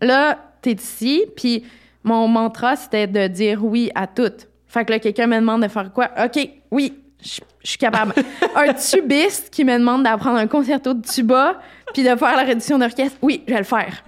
là, 0.00 0.38
t'es 0.62 0.72
ici. 0.72 1.24
Puis 1.36 1.64
mon 2.02 2.26
mantra, 2.28 2.76
c'était 2.76 3.06
de 3.06 3.26
dire 3.26 3.62
oui 3.64 3.90
à 3.94 4.06
tout. 4.06 4.32
Fait 4.66 4.84
que 4.84 4.92
là, 4.92 4.98
quelqu'un 4.98 5.26
me 5.26 5.36
demande 5.36 5.62
de 5.62 5.68
faire 5.68 5.92
quoi? 5.92 6.08
OK, 6.24 6.48
oui, 6.70 6.94
je 7.22 7.40
suis 7.62 7.78
capable. 7.78 8.14
un 8.54 8.72
tubiste 8.74 9.50
qui 9.50 9.64
me 9.64 9.78
demande 9.78 10.04
d'apprendre 10.04 10.38
un 10.38 10.46
concerto 10.46 10.94
de 10.94 11.02
tuba 11.02 11.60
puis 11.92 12.02
de 12.02 12.16
faire 12.16 12.36
la 12.36 12.44
réduction 12.44 12.78
d'orchestre. 12.78 13.18
Oui, 13.22 13.42
je 13.46 13.52
vais 13.52 13.58
le 13.58 13.64
faire. 13.64 14.02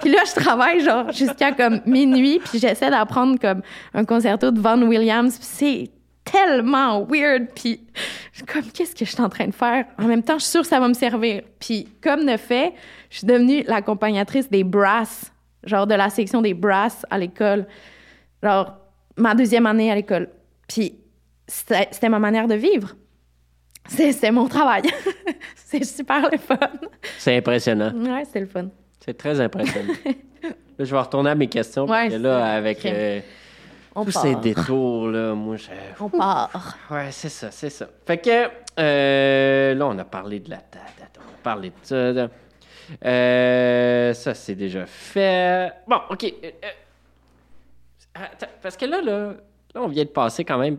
Puis 0.00 0.10
là, 0.10 0.20
je 0.26 0.40
travaille 0.40 0.80
genre 0.80 1.10
jusqu'à 1.12 1.52
comme 1.52 1.80
minuit, 1.86 2.40
puis 2.44 2.58
j'essaie 2.58 2.90
d'apprendre 2.90 3.38
comme 3.40 3.62
un 3.94 4.04
concerto 4.04 4.50
de 4.50 4.60
Vaughan 4.60 4.82
Williams. 4.82 5.38
C'est 5.40 5.90
tellement 6.24 7.04
weird. 7.04 7.48
Puis 7.54 7.80
je 8.32 8.44
comme, 8.44 8.64
qu'est-ce 8.70 8.94
que 8.94 9.04
je 9.04 9.10
suis 9.10 9.22
en 9.22 9.28
train 9.28 9.46
de 9.46 9.54
faire? 9.54 9.86
En 9.98 10.04
même 10.04 10.22
temps, 10.22 10.38
je 10.38 10.44
suis 10.44 10.50
sûre 10.50 10.62
que 10.62 10.68
ça 10.68 10.80
va 10.80 10.88
me 10.88 10.94
servir. 10.94 11.42
Puis 11.58 11.88
comme 12.02 12.26
de 12.26 12.36
fait, 12.36 12.74
je 13.10 13.18
suis 13.18 13.26
devenue 13.26 13.62
l'accompagnatrice 13.66 14.50
des 14.50 14.64
brass, 14.64 15.32
genre 15.64 15.86
de 15.86 15.94
la 15.94 16.10
section 16.10 16.42
des 16.42 16.54
brass 16.54 17.06
à 17.10 17.18
l'école. 17.18 17.66
Genre, 18.42 18.76
ma 19.16 19.34
deuxième 19.34 19.66
année 19.66 19.90
à 19.90 19.94
l'école. 19.94 20.28
Puis 20.68 20.98
c'était 21.46 22.08
ma 22.08 22.18
manière 22.18 22.48
de 22.48 22.54
vivre. 22.54 22.94
C'est 23.88 24.30
mon 24.30 24.48
travail. 24.48 24.82
c'est 25.54 25.84
super 25.84 26.28
le 26.30 26.38
fun. 26.38 26.58
C'est 27.18 27.36
impressionnant. 27.36 27.92
Ouais, 27.94 28.24
c'est 28.30 28.40
le 28.40 28.46
fun. 28.46 28.68
C'est 29.04 29.16
très 29.16 29.40
impressionnant. 29.40 29.94
là, 30.42 30.50
je 30.84 30.90
vais 30.94 31.00
retourner 31.00 31.30
à 31.30 31.34
mes 31.34 31.46
questions. 31.46 31.84
Ouais, 31.84 32.08
parce 32.08 32.14
que 32.14 32.18
là, 32.18 32.54
avec 32.54 32.84
euh, 32.84 33.20
On 33.94 34.04
tous 34.04 34.12
part. 34.12 34.22
ces 34.22 34.34
détours, 34.36 35.08
là, 35.08 35.34
moi, 35.34 35.56
je... 35.56 35.68
On 36.00 36.08
part. 36.08 36.76
Ouais, 36.90 37.10
c'est 37.12 37.28
ça, 37.28 37.50
c'est 37.52 37.70
ça. 37.70 37.86
Fait 38.04 38.18
que 38.18 38.48
euh, 38.80 39.74
là, 39.74 39.86
on 39.86 39.96
a 39.98 40.04
parlé 40.04 40.40
de 40.40 40.50
la 40.50 40.56
date, 40.56 41.18
on 41.18 41.34
a 41.34 41.42
parlé 41.42 41.68
de 41.70 41.74
ça. 41.82 42.12
là. 42.12 42.28
Euh, 43.04 44.14
ça, 44.14 44.34
c'est 44.34 44.54
déjà 44.54 44.86
fait. 44.86 45.72
Bon, 45.86 46.00
OK. 46.10 46.32
attends, 48.14 48.46
parce 48.62 48.76
que 48.76 48.84
là, 48.86 49.00
là, 49.00 49.34
là, 49.74 49.80
on 49.82 49.88
vient 49.88 50.04
de 50.04 50.08
passer 50.08 50.44
quand 50.44 50.58
même. 50.58 50.78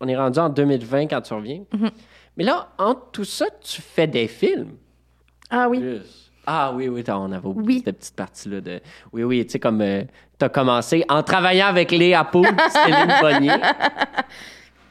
Euh, 0.00 0.04
On 0.04 0.08
est 0.08 0.16
rendu 0.16 0.38
en 0.38 0.48
2020 0.48 1.06
quand 1.08 1.20
tu 1.20 1.34
reviens. 1.34 1.62
Mais 2.36 2.44
là, 2.44 2.68
entre 2.78 3.10
tout 3.12 3.24
ça, 3.24 3.46
tu 3.62 3.80
fais 3.82 4.06
des 4.06 4.28
films. 4.28 4.72
Ah 5.50 5.68
oui. 5.68 5.80
Plus. 5.80 6.32
Ah 6.46 6.72
oui, 6.74 6.88
oui, 6.88 7.02
on 7.08 7.32
avait 7.32 7.46
oublié 7.46 7.78
Oui. 7.78 7.82
cette 7.84 7.98
petite 7.98 8.14
partie-là 8.16 8.60
de. 8.60 8.80
Oui, 9.12 9.24
oui, 9.24 9.44
tu 9.46 9.52
sais, 9.52 9.58
comme 9.58 9.78
tu 9.82 10.44
as 10.44 10.48
commencé 10.48 11.04
en 11.08 11.22
travaillant 11.22 11.66
avec 11.66 11.90
Léa 11.90 12.22
Poul, 12.24 12.46
Céline 12.70 13.14
Bonnier. 13.20 13.52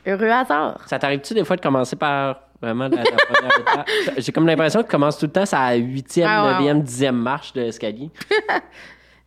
Heureux 0.05 0.29
hasard. 0.29 0.79
Ça 0.87 0.99
t'arrive-tu 0.99 1.33
des 1.33 1.43
fois 1.45 1.55
de 1.55 1.61
commencer 1.61 1.95
par 1.95 2.41
vraiment 2.61 2.87
la, 2.89 2.97
la 3.03 3.11
première 3.11 3.59
étape? 3.59 3.89
J'ai 4.17 4.31
comme 4.31 4.45
l'impression 4.47 4.81
que 4.81 4.85
tu 4.87 4.91
commences 4.91 5.17
tout 5.17 5.25
le 5.27 5.31
temps 5.31 5.45
sa 5.45 5.73
huitième, 5.75 6.27
Ah 6.29 6.53
neuvième, 6.53 6.81
dixième 6.81 7.15
marche 7.17 7.53
de 7.53 7.61
l'escalier. 7.61 8.09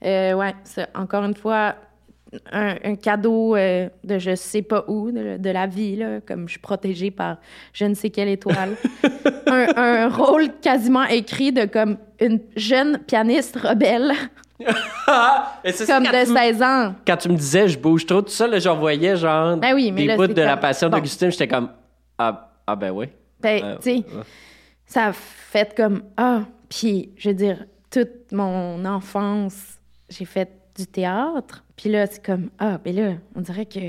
Euh, 0.05 0.35
ouais, 0.35 0.55
encore 0.95 1.25
une 1.25 1.35
fois 1.35 1.75
un, 2.53 2.77
un 2.85 2.95
cadeau 2.97 3.57
euh, 3.57 3.89
de 4.05 4.19
je 4.19 4.35
sais 4.35 4.63
pas 4.63 4.85
où, 4.89 5.11
de, 5.11 5.37
de 5.39 5.51
la 5.51 5.67
vie, 5.67 5.97
là, 5.97 6.21
comme 6.21 6.47
je 6.47 6.53
suis 6.53 6.61
protégée 6.61 7.11
par 7.11 7.37
je 7.73 7.85
ne 7.87 7.95
sais 7.95 8.11
quelle 8.11 8.29
étoile. 8.29 8.77
un, 9.47 9.67
un 9.77 10.09
rôle 10.09 10.49
quasiment 10.61 11.05
écrit 11.05 11.53
de 11.53 11.65
comme 11.65 11.97
une 12.21 12.41
jeune 12.57 12.99
pianiste 12.99 13.57
rebelle, 13.57 14.13
Et 15.65 15.73
comme 15.87 16.03
de 16.05 16.25
tu 16.25 16.31
me- 16.33 16.37
16 16.37 16.63
ans. 16.63 16.95
Quand 17.07 17.17
tu 17.17 17.29
me 17.29 17.37
disais 17.37 17.69
je 17.69 17.79
bouge 17.79 18.05
trop, 18.07 18.23
tout 18.23 18.29
ça, 18.31 18.47
là, 18.47 18.59
j'en 18.59 18.77
voyais 18.77 19.17
genre 19.17 19.57
Ben 19.57 19.73
oui, 19.75 19.93
mais 19.93 20.03
des 20.03 20.07
là, 20.09 20.17
bouts 20.17 20.27
de 20.27 20.43
la 20.43 20.57
passion 20.57 20.89
bon. 20.89 20.97
d'Augustine, 20.97 21.31
j'étais 21.31 21.47
comme 21.49 21.71
ah, 22.19 22.51
ah 22.67 22.75
ben 22.77 22.91
oui. 22.91 23.07
Ben, 23.41 23.63
Euh, 23.65 23.77
tu 23.77 23.83
sais, 23.99 24.05
euh. 24.17 24.23
ça 24.85 25.07
a 25.07 25.13
fait 25.13 25.75
comme 25.77 26.03
ah, 26.17 26.41
puis 26.69 27.11
je 27.17 27.29
veux 27.29 27.35
dire 27.37 27.65
toute 27.91 28.33
mon 28.33 28.85
enfance, 28.85 29.79
j'ai 30.11 30.25
fait 30.25 30.51
du 30.79 30.87
théâtre, 30.87 31.65
puis 31.77 31.91
là 31.91 32.07
c'est 32.07 32.25
comme 32.25 32.51
ah, 32.59 32.79
ben 32.79 32.95
là, 32.95 33.13
on 33.35 33.41
dirait 33.41 33.67
que 33.67 33.81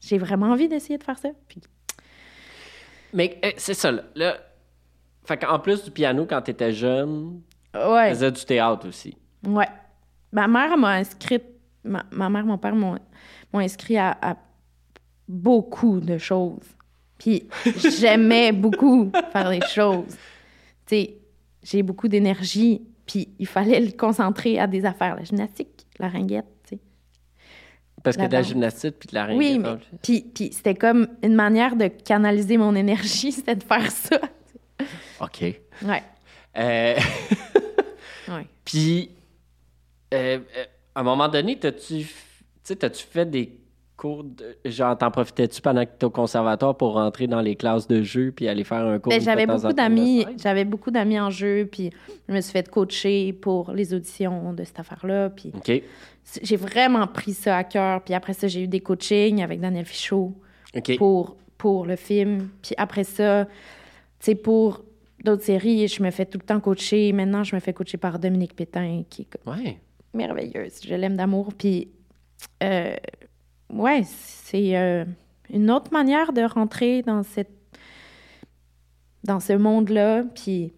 j'ai 0.00 0.18
vraiment 0.18 0.46
envie 0.46 0.68
d'essayer 0.68 0.98
de 0.98 1.04
faire 1.04 1.18
ça. 1.18 1.28
Puis 1.46 1.60
Mais 3.12 3.38
euh, 3.44 3.50
c'est 3.56 3.74
ça, 3.74 3.90
là. 3.92 4.02
là. 4.14 4.36
Fait 5.24 5.36
qu'en 5.36 5.58
plus 5.58 5.84
du 5.84 5.90
piano, 5.90 6.24
quand 6.28 6.40
t'étais 6.40 6.72
jeune, 6.72 7.42
tu 7.74 7.78
ouais. 7.78 8.10
faisais 8.10 8.32
du 8.32 8.44
théâtre 8.44 8.88
aussi. 8.88 9.14
Ouais. 9.46 9.68
Ma 10.32 10.48
mère 10.48 10.76
m'a 10.78 10.94
inscrite, 10.94 11.44
ma, 11.84 12.04
ma 12.10 12.30
mère, 12.30 12.46
mon 12.46 12.56
père 12.58 12.74
m'ont 12.74 12.96
m'ont 13.52 13.60
inscrit 13.60 13.96
à, 13.98 14.16
à 14.20 14.36
beaucoup 15.26 16.00
de 16.00 16.16
choses. 16.18 16.64
Puis 17.18 17.48
j'aimais 18.00 18.52
beaucoup 18.52 19.10
faire 19.32 19.50
des 19.50 19.60
choses. 19.66 20.16
Tu 20.86 20.96
sais, 20.96 21.18
j'ai 21.62 21.82
beaucoup 21.82 22.08
d'énergie, 22.08 22.82
puis 23.06 23.28
il 23.38 23.46
fallait 23.46 23.80
le 23.80 23.92
concentrer 23.92 24.58
à 24.58 24.66
des 24.66 24.84
affaires. 24.84 25.16
La 25.16 25.24
gymnastique, 25.24 25.77
la 25.98 26.08
ringuette, 26.08 26.46
tu 26.64 26.76
sais. 26.76 26.80
Parce 28.02 28.16
que 28.16 28.26
de 28.26 28.32
la 28.32 28.42
gymnastique 28.42 28.96
puis 28.98 29.08
de 29.08 29.14
la 29.14 29.26
ringuette. 29.26 29.38
Oui, 29.38 29.58
mais 29.58 29.76
puis, 30.02 30.22
puis 30.34 30.52
c'était 30.52 30.74
comme 30.74 31.08
une 31.22 31.34
manière 31.34 31.74
de 31.76 31.88
canaliser 31.88 32.56
mon 32.56 32.74
énergie, 32.74 33.32
c'était 33.32 33.56
de 33.56 33.64
faire 33.64 33.90
ça. 33.90 34.20
OK. 35.20 35.42
Ouais. 35.82 36.02
Euh, 36.56 36.96
Ouais. 38.28 38.46
Puis, 38.64 39.10
euh, 40.12 40.38
euh, 40.56 40.64
à 40.94 41.00
un 41.00 41.02
moment 41.02 41.28
donné, 41.28 41.58
t'as-tu 41.58 42.06
t'as-tu 42.64 43.06
fait 43.06 43.24
des 43.24 43.58
cours 43.98 44.24
de. 44.24 44.56
Genre, 44.64 44.96
t'en 44.96 45.10
profitais-tu 45.10 45.60
pendant 45.60 45.84
que 45.84 45.90
t'étais 45.90 46.04
au 46.06 46.10
conservatoire 46.10 46.74
pour 46.76 46.94
rentrer 46.94 47.26
dans 47.26 47.42
les 47.42 47.54
classes 47.56 47.86
de 47.86 48.00
jeu 48.02 48.32
puis 48.34 48.48
aller 48.48 48.64
faire 48.64 48.86
un 48.86 48.98
cours 48.98 49.10
Ben, 49.10 49.18
de 49.18 49.24
j'avais 49.24 49.46
beaucoup 49.46 49.72
d'amis, 49.74 50.24
j'avais 50.42 50.64
beaucoup 50.64 50.90
d'amis 50.90 51.20
en 51.20 51.28
jeu, 51.28 51.68
puis 51.70 51.90
je 52.28 52.32
me 52.32 52.40
suis 52.40 52.52
fait 52.52 52.66
coacher 52.70 53.34
pour 53.34 53.72
les 53.72 53.92
auditions 53.92 54.54
de 54.54 54.64
cette 54.64 54.80
affaire-là, 54.80 55.28
puis 55.30 55.52
j'ai 56.42 56.56
vraiment 56.56 57.06
pris 57.06 57.34
ça 57.34 57.58
à 57.58 57.64
cœur. 57.64 58.02
Puis 58.02 58.14
après 58.14 58.32
ça, 58.32 58.48
j'ai 58.48 58.62
eu 58.62 58.68
des 58.68 58.80
coachings 58.80 59.42
avec 59.42 59.60
Daniel 59.60 59.84
Fichot 59.84 60.32
pour, 60.96 61.36
pour 61.58 61.84
le 61.84 61.96
film. 61.96 62.48
Puis 62.62 62.74
après 62.78 63.04
ça, 63.04 63.44
tu 63.46 63.50
sais, 64.20 64.34
pour 64.34 64.84
d'autres 65.24 65.42
séries, 65.42 65.88
je 65.88 66.02
me 66.02 66.10
fais 66.10 66.24
tout 66.26 66.38
le 66.38 66.44
temps 66.46 66.60
coacher. 66.60 67.12
Maintenant, 67.12 67.42
je 67.44 67.54
me 67.54 67.60
fais 67.60 67.72
coacher 67.72 67.98
par 67.98 68.18
Dominique 68.18 68.54
Pétain, 68.54 69.02
qui 69.10 69.22
est 69.22 69.48
Ouais. 69.50 69.78
merveilleuse. 70.14 70.80
Je 70.86 70.94
l'aime 70.94 71.16
d'amour. 71.16 71.52
Puis, 71.56 71.88
euh, 72.62 72.94
ouais, 73.70 74.02
c'est 74.04 74.76
euh, 74.76 75.04
une 75.50 75.70
autre 75.70 75.92
manière 75.92 76.32
de 76.32 76.42
rentrer 76.42 77.02
dans 77.02 77.22
cette 77.22 77.50
dans 79.24 79.40
ce 79.40 79.52
monde-là. 79.52 80.24
Puis, 80.34 80.72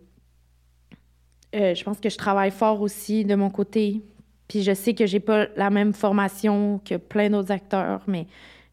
euh, 1.55 1.75
je 1.75 1.85
pense 1.85 2.01
que 2.01 2.09
je 2.09 2.17
travaille 2.17 2.51
fort 2.51 2.81
aussi 2.81 3.25
de 3.25 3.35
mon 3.35 3.51
côté. 3.51 4.03
Puis, 4.49 4.63
je 4.63 4.75
sais 4.75 4.95
que 4.95 5.07
j'ai 5.07 5.21
pas 5.21 5.47
la 5.57 5.71
même 5.71 5.93
formation 5.93 6.81
que 6.85 6.97
plein 6.97 7.31
d'autres 7.31 7.53
acteurs, 7.53 8.03
mais 8.07 8.27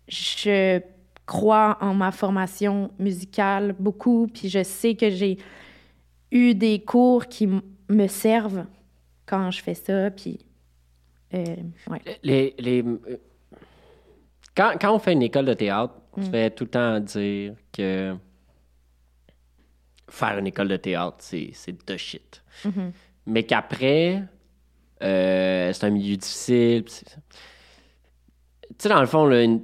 je 0.08 0.82
crois 1.26 1.78
en 1.82 1.94
ma 1.94 2.12
formation 2.12 2.92
musicale 2.98 3.76
beaucoup. 3.78 4.28
Puis, 4.28 4.50
je 4.50 4.64
sais 4.64 4.96
que 4.96 5.10
j'ai 5.10 5.38
eu 6.32 6.56
des 6.56 6.80
cours 6.80 7.28
qui 7.28 7.48
me 7.90 8.08
servent 8.08 8.66
quand 9.26 9.52
je 9.52 9.62
fais 9.62 9.76
ça. 9.76 10.10
Puis, 10.10 10.40
euh, 11.34 11.56
ouais. 11.90 12.02
Les, 12.24 12.56
les, 12.58 12.84
quand, 14.58 14.74
quand 14.82 14.94
on 14.94 15.00
fait 15.00 15.14
une 15.14 15.22
école 15.22 15.46
de 15.46 15.54
théâtre, 15.54 15.94
on 16.14 16.24
se 16.24 16.30
fait 16.32 16.50
tout 16.50 16.64
le 16.64 16.70
temps 16.72 17.00
dire 17.00 17.54
que 17.72 18.16
faire 20.10 20.40
une 20.40 20.48
école 20.48 20.68
de 20.68 20.78
théâtre, 20.78 21.18
c'est 21.20 21.88
de 21.88 21.98
shit. 21.98 22.44
Mais 23.28 23.44
qu'après, 23.44 24.24
euh, 25.04 25.72
c'est 25.72 25.86
un 25.86 25.90
milieu 25.92 26.18
difficile. 26.18 26.86
Tu 26.86 26.96
sais, 28.80 28.90
dans 28.90 29.00
le 29.00 29.06
fond, 29.06 29.28
là, 29.28 29.44
une, 29.44 29.62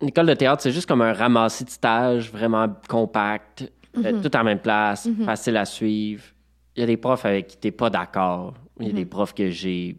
une 0.00 0.08
école 0.08 0.26
de 0.26 0.34
théâtre, 0.34 0.62
c'est 0.62 0.72
juste 0.72 0.86
comme 0.86 1.02
un 1.02 1.12
ramassis 1.12 1.64
de 1.64 1.70
stages 1.70 2.30
vraiment 2.30 2.68
compact, 2.88 3.70
euh, 3.96 4.22
tout 4.22 4.36
en 4.36 4.44
même 4.44 4.60
place, 4.60 5.08
facile 5.24 5.56
à 5.56 5.64
suivre. 5.64 6.22
Il 6.76 6.80
y 6.80 6.82
a 6.84 6.86
des 6.86 6.96
profs 6.96 7.24
avec 7.24 7.48
qui 7.48 7.56
t'es 7.56 7.72
pas 7.72 7.90
d'accord. 7.90 8.54
Il 8.78 8.86
y 8.86 8.90
a 8.90 8.92
des 8.92 9.04
profs 9.04 9.34
que 9.34 9.50
j'ai. 9.50 9.96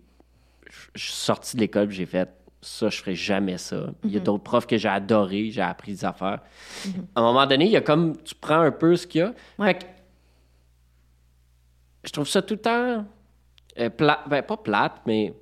Je 0.95 1.03
suis 1.03 1.13
sorti 1.13 1.55
de 1.57 1.61
l'école, 1.61 1.91
j'ai 1.91 2.05
fait 2.05 2.29
ça, 2.63 2.89
je 2.89 2.97
ferai 2.99 3.13
jamais 3.15 3.57
ça. 3.57 3.87
Il 4.03 4.11
y 4.11 4.17
a 4.17 4.19
d'autres 4.19 4.43
profs 4.43 4.65
que 4.65 4.77
j'ai 4.77 4.87
adoré, 4.87 5.51
j'ai 5.51 5.61
appris 5.61 5.91
des 5.91 6.05
affaires. 6.05 6.39
À 7.15 7.19
un 7.19 7.23
moment 7.23 7.45
donné, 7.45 7.65
il 7.65 7.71
y 7.71 7.77
a 7.77 7.81
comme 7.81 8.15
tu 8.23 8.33
prends 8.35 8.61
un 8.61 8.71
peu 8.71 8.95
ce 8.95 9.05
qu'il 9.05 9.19
y 9.21 9.23
a. 9.23 9.33
Ouais. 9.59 9.67
Fait 9.67 9.79
que 9.79 9.85
je 12.05 12.11
trouve 12.11 12.27
ça 12.27 12.41
tout 12.41 12.55
le 12.55 12.59
temps 12.61 13.05
euh, 13.79 13.89
plat, 13.89 14.23
ben, 14.29 14.41
pas 14.43 14.57
plate, 14.57 15.01
mais 15.05 15.33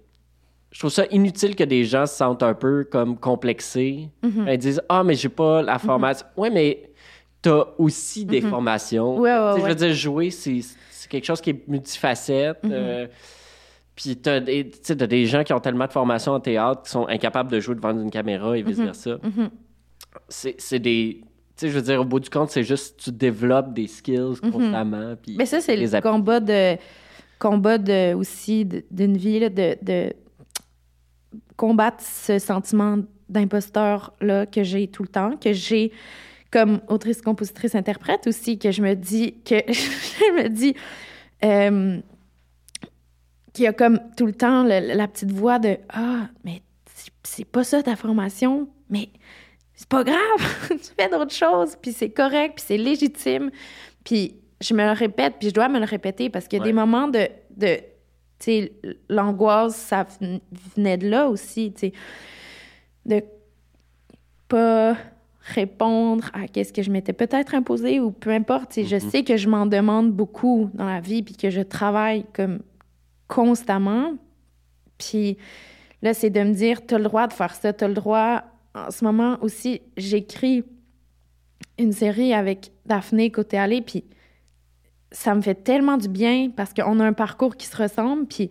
je 0.72 0.80
trouve 0.80 0.92
ça 0.92 1.06
inutile 1.12 1.56
que 1.56 1.64
des 1.64 1.84
gens 1.86 2.06
se 2.06 2.16
sentent 2.16 2.44
un 2.44 2.54
peu 2.54 2.86
comme 2.90 3.18
complexés. 3.18 4.10
Ils 4.24 4.58
disent 4.58 4.82
Ah, 4.90 5.04
mais 5.04 5.16
j'ai 5.16 5.30
pas 5.30 5.62
la 5.62 5.78
formation. 5.80 6.26
Ouais, 6.38 6.50
mais 6.50 6.90
t'as 7.42 7.66
aussi 7.78 8.26
des 8.26 8.42
formations. 8.42 9.18
Ouais, 9.18 9.32
ouais, 9.38 9.54
Je 9.60 9.66
veux 9.66 9.76
dire, 9.76 9.94
jouer, 9.94 10.30
c'est 10.32 10.62
c'est 10.92 11.10
quelque 11.10 11.26
chose 11.26 11.42
qui 11.42 11.50
est 11.50 11.68
multifacette. 11.68 12.60
euh, 12.66 13.08
puis 13.96 14.16
t'as 14.18 14.40
des, 14.40 14.70
t'as 14.70 14.96
des 14.96 15.26
gens 15.26 15.44
qui 15.44 15.54
ont 15.54 15.60
tellement 15.60 15.86
de 15.88 15.92
formation 15.92 16.32
en 16.34 16.40
théâtre 16.40 16.84
qui 16.84 16.92
sont 16.92 17.08
incapables 17.08 17.52
de 17.52 17.60
jouer 17.60 17.76
devant 17.76 17.92
une 17.92 18.10
caméra 18.12 18.58
et 18.58 18.62
vice-versa. 18.64 19.18
C'est 20.30 20.56
c'est 20.60 20.80
des... 20.80 21.22
Tu 21.58 21.68
sais, 21.68 21.70
je 21.70 21.76
veux 21.76 21.82
dire, 21.84 22.02
au 22.02 22.06
bout 22.06 22.20
du 22.20 22.30
compte, 22.30 22.50
c'est 22.50 22.64
juste 22.64 23.00
tu 23.04 23.12
développes 23.12 23.74
des 23.74 23.88
skills 23.88 24.40
constamment. 24.52 25.16
puis 25.22 25.36
Mais 25.38 25.46
ça, 25.46 25.60
c'est 25.62 25.76
le 25.76 25.94
app- 25.94 26.04
combat 26.04 26.40
de 26.40 26.78
combat 27.38 27.78
de, 27.78 28.14
aussi 28.14 28.66
de- 28.66 28.84
d'une 28.92 29.18
vie, 29.18 29.40
là, 29.40 29.50
de, 29.50 29.76
de 29.82 30.14
combattre 31.58 32.04
ce 32.04 32.40
sentiment 32.40 32.98
d'imposteur-là 33.30 34.46
que 34.46 34.64
j'ai 34.64 34.88
tout 34.88 35.04
le 35.04 35.10
temps, 35.10 35.38
que 35.38 35.54
j'ai 35.54 35.92
comme 36.52 36.82
autrice, 36.90 37.22
compositrice, 37.22 37.76
interprète 37.76 38.28
aussi, 38.28 38.58
que 38.60 38.72
je 38.72 38.82
me 38.82 38.94
dis, 38.96 39.36
que 39.46 39.56
je 39.68 40.42
me 40.44 40.50
dis, 40.50 40.76
euh, 41.46 42.00
qu'il 43.54 43.66
y 43.66 43.68
a 43.68 43.74
comme 43.74 44.00
tout 44.18 44.26
le 44.26 44.34
temps 44.34 44.64
le- 44.64 44.94
la 44.96 45.08
petite 45.08 45.32
voix 45.32 45.60
de 45.60 45.78
Ah, 45.90 46.28
mais 46.44 46.62
c'est- 47.24 47.46
pas 47.46 47.64
ça 47.64 47.82
ta 47.84 47.96
formation, 47.96 48.70
mais 48.90 49.10
c'est 49.74 49.88
pas 49.90 50.04
grave, 50.04 50.18
tu 50.70 50.92
fais 51.00 51.10
d'autres 51.10 51.34
choses, 51.34 51.76
puis 51.82 51.92
c'est 51.94 52.10
correct, 52.12 52.56
puis 52.58 52.66
c'est 52.68 52.78
légitime. 52.78 53.50
Puis 54.04 54.36
je 54.62 54.74
me 54.74 54.84
le 54.84 54.92
répète, 54.92 55.36
puis 55.40 55.50
je 55.50 55.54
dois 55.54 55.68
me 55.70 55.80
le 55.80 55.86
répéter 55.86 56.30
parce 56.30 56.48
qu'il 56.48 56.58
y 56.58 56.62
a 56.62 56.64
Ouais. 56.64 56.70
des 56.70 56.74
moments 56.76 57.08
de. 57.08 57.28
de 57.58 57.78
tu 58.40 58.46
sais, 58.46 58.72
l'angoisse, 59.10 59.76
ça 59.76 60.06
ven- 60.20 60.40
venait 60.76 60.98
de 60.98 61.08
là 61.10 61.28
aussi, 61.30 61.72
tu 61.74 61.80
sais. 61.80 61.94
De 63.06 63.24
pas 64.48 64.96
répondre 65.56 66.30
à 66.34 66.48
qu'est-ce 66.48 66.74
que 66.74 66.82
je 66.84 66.92
m'étais 66.92 67.14
peut-être 67.14 67.56
imposé 67.56 68.00
ou 68.00 68.12
peu 68.12 68.30
importe. 68.32 68.72
tu 68.72 68.84
sais, 68.84 68.88
Je 68.88 68.98
sais 69.10 69.24
que 69.24 69.38
je 69.38 69.48
m'en 69.48 69.66
demande 69.66 70.12
beaucoup 70.12 70.70
dans 70.74 70.86
la 70.86 71.00
vie, 71.02 71.24
puis 71.24 71.36
que 71.36 71.50
je 71.50 71.62
travaille 71.62 72.26
comme 72.34 72.60
constamment. 73.32 74.16
Puis 74.98 75.38
là, 76.02 76.14
c'est 76.14 76.30
de 76.30 76.42
me 76.42 76.54
dire, 76.54 76.86
tu 76.86 76.96
as 76.96 76.98
le 76.98 77.06
droit 77.06 77.28
de 77.28 77.34
faire 77.34 77.56
ça, 77.56 77.72
tu 77.72 77.86
as 77.86 77.88
le 77.88 77.94
droit. 77.94 78.44
En 78.76 78.92
ce 78.92 79.06
moment 79.06 79.38
aussi, 79.42 79.82
j'écris 79.96 80.64
une 81.80 81.94
série 81.94 82.34
avec 82.34 82.72
Daphné 82.86 83.32
côté 83.32 83.58
allé, 83.58 83.82
puis 83.82 84.04
ça 85.12 85.34
me 85.34 85.42
fait 85.42 85.56
tellement 85.56 85.98
du 85.98 86.10
bien 86.10 86.50
parce 86.56 86.74
qu'on 86.74 87.00
a 87.00 87.06
un 87.06 87.14
parcours 87.14 87.56
qui 87.56 87.68
se 87.68 87.78
ressemble, 87.78 88.28
puis 88.28 88.50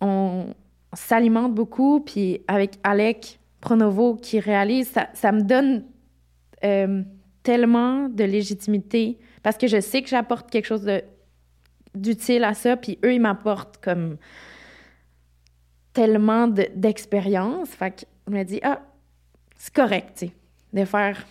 on 0.00 0.46
s'alimente 0.92 1.54
beaucoup, 1.54 2.00
puis 2.00 2.40
avec 2.46 2.78
Alec 2.84 3.40
Pronovo 3.60 4.14
qui 4.14 4.40
réalise, 4.40 4.88
ça, 4.90 5.08
ça 5.14 5.32
me 5.32 5.42
donne 5.42 5.84
euh, 6.64 7.02
tellement 7.42 8.08
de 8.08 8.24
légitimité 8.24 9.18
parce 9.42 9.56
que 9.56 9.66
je 9.66 9.80
sais 9.80 10.02
que 10.02 10.08
j'apporte 10.08 10.50
quelque 10.50 10.66
chose 10.66 10.82
de 10.82 11.02
d'utile 11.94 12.44
à 12.44 12.54
ça, 12.54 12.76
puis 12.76 12.98
eux, 13.04 13.12
ils 13.14 13.20
m'apportent 13.20 13.78
comme 13.82 14.16
tellement 15.92 16.48
de- 16.48 16.68
d'expérience. 16.74 17.68
fait 17.70 17.90
que 17.90 18.00
je 18.28 18.32
me 18.32 18.42
dis, 18.44 18.60
ah, 18.62 18.80
c'est 19.56 19.74
correct, 19.74 20.10
tu 20.18 20.26
sais, 20.26 20.32
de 20.72 20.84
faire 20.84 21.24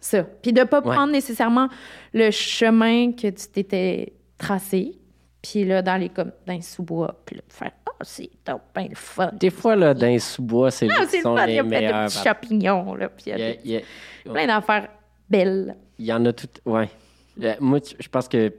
ça. 0.00 0.22
Puis 0.24 0.52
de 0.52 0.64
pas 0.64 0.80
Ouais. 0.80 0.94
prendre 0.94 1.12
nécessairement 1.12 1.68
le 2.12 2.30
chemin 2.30 3.12
que 3.12 3.28
tu 3.28 3.46
t'étais 3.48 4.12
tracé, 4.38 4.98
puis 5.42 5.64
là, 5.64 5.82
dans 5.82 5.96
les, 5.96 6.08
comme, 6.08 6.32
dans 6.46 6.52
les 6.54 6.62
sous-bois, 6.62 7.20
puis 7.24 7.36
là, 7.36 7.42
de 7.46 7.52
faire, 7.52 7.72
ah, 7.86 7.92
c'est 8.02 8.30
top, 8.44 8.62
ben 8.74 8.88
le 8.88 8.94
fun. 8.96 9.30
Des 9.34 9.50
fois, 9.50 9.76
là, 9.76 9.94
dans 9.94 10.06
les 10.06 10.18
sous-bois, 10.18 10.70
c'est 10.70 10.88
Ah, 10.90 11.04
c'est 11.08 11.18
le 11.18 11.22
sont 11.22 11.36
fun, 11.36 11.46
il 11.46 11.50
y 11.50 11.52
les 11.54 11.58
a 11.58 11.62
meilleurs. 11.62 12.00
des 12.08 12.14
petits 12.14 12.24
champignons, 12.24 12.94
là, 12.94 13.08
puis 13.08 13.24
il 13.26 13.30
y 13.30 13.32
a 13.32 13.36
Il 13.38 13.40
y 13.40 13.44
a- 13.44 13.52
des- 13.54 13.60
il 13.64 13.70
y 13.70 13.76
a- 13.76 14.32
plein 14.32 14.46
d'affaires 14.46 14.88
belles. 15.30 15.76
Il 15.98 16.06
y 16.06 16.12
en 16.12 16.24
a 16.24 16.32
toutes. 16.32 16.60
Ouais. 16.64 16.88
Euh, 17.42 17.54
Moi, 17.60 17.78
je 17.98 18.08
pense 18.08 18.26
que 18.28 18.52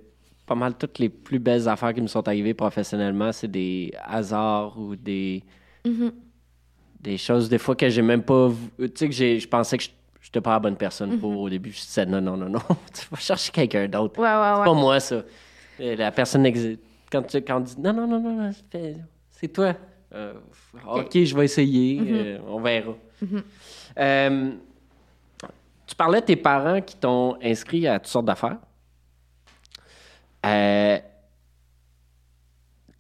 pas 0.50 0.56
mal 0.56 0.74
toutes 0.76 0.98
les 0.98 1.10
plus 1.10 1.38
belles 1.38 1.68
affaires 1.70 1.94
qui 1.94 2.02
me 2.02 2.08
sont 2.08 2.28
arrivées 2.28 2.56
professionnellement, 2.56 3.32
c'est 3.32 3.48
des 3.48 3.94
hasards 4.04 4.78
ou 4.80 4.96
des. 4.96 5.44
Mm-hmm. 5.86 6.12
Des 7.02 7.18
choses, 7.18 7.48
des 7.48 7.60
fois, 7.60 7.76
que 7.76 7.88
j'ai 7.88 8.02
même 8.02 8.24
pas. 8.24 8.50
Tu 8.80 8.90
sais, 8.96 9.08
que 9.08 9.14
je 9.40 9.48
pensais 9.48 9.78
que 9.78 9.84
je 9.84 9.90
n'étais 10.28 10.42
pas 10.42 10.54
la 10.54 10.60
bonne 10.60 10.76
personne 10.76 11.16
Mm-hmm. 11.16 11.20
pour 11.20 11.40
au 11.40 11.50
début. 11.50 11.72
Je 11.72 11.80
disais 11.82 12.06
non, 12.08 12.20
non, 12.20 12.36
non, 12.36 12.50
non. 12.50 12.60
tu 12.94 13.06
vas 13.12 13.18
chercher 13.20 13.52
quelqu'un 13.52 13.88
d'autre. 13.88 14.20
Ouais, 14.20 14.26
ouais, 14.28 14.52
C'est 14.56 14.60
ouais. 14.60 14.66
pas 14.66 14.74
moi, 14.74 15.00
ça. 15.00 15.22
Euh, 15.82 15.96
La 15.96 16.12
personne 16.12 16.42
n'existe. 16.42 16.80
Quand, 17.12 17.22
tu, 17.24 17.38
quand 17.42 17.58
on 17.58 17.60
dit 17.62 17.76
non, 17.80 17.94
non, 17.94 18.08
non, 18.08 18.20
non, 18.20 18.34
non, 18.44 18.52
c'est- 18.72 18.98
c'est 19.30 19.48
toi. 19.54 19.76
Euh, 20.16 20.34
OK, 20.88 21.12
je 21.24 21.36
vais 21.36 21.46
essayer. 21.46 22.00
Mm-hmm. 22.02 22.08
euh, 22.26 22.40
on 22.48 22.60
verra. 22.60 22.94
Euh, 24.00 24.52
tu 25.86 25.96
parlais 25.96 26.22
de 26.22 26.26
tes 26.26 26.36
parents 26.36 26.82
qui 26.82 26.96
t'ont 26.98 27.38
inscrit 27.42 27.88
à 27.88 28.00
toutes 28.00 28.08
sortes 28.12 28.26
d'affaires. 28.26 28.58
Euh, 30.46 30.98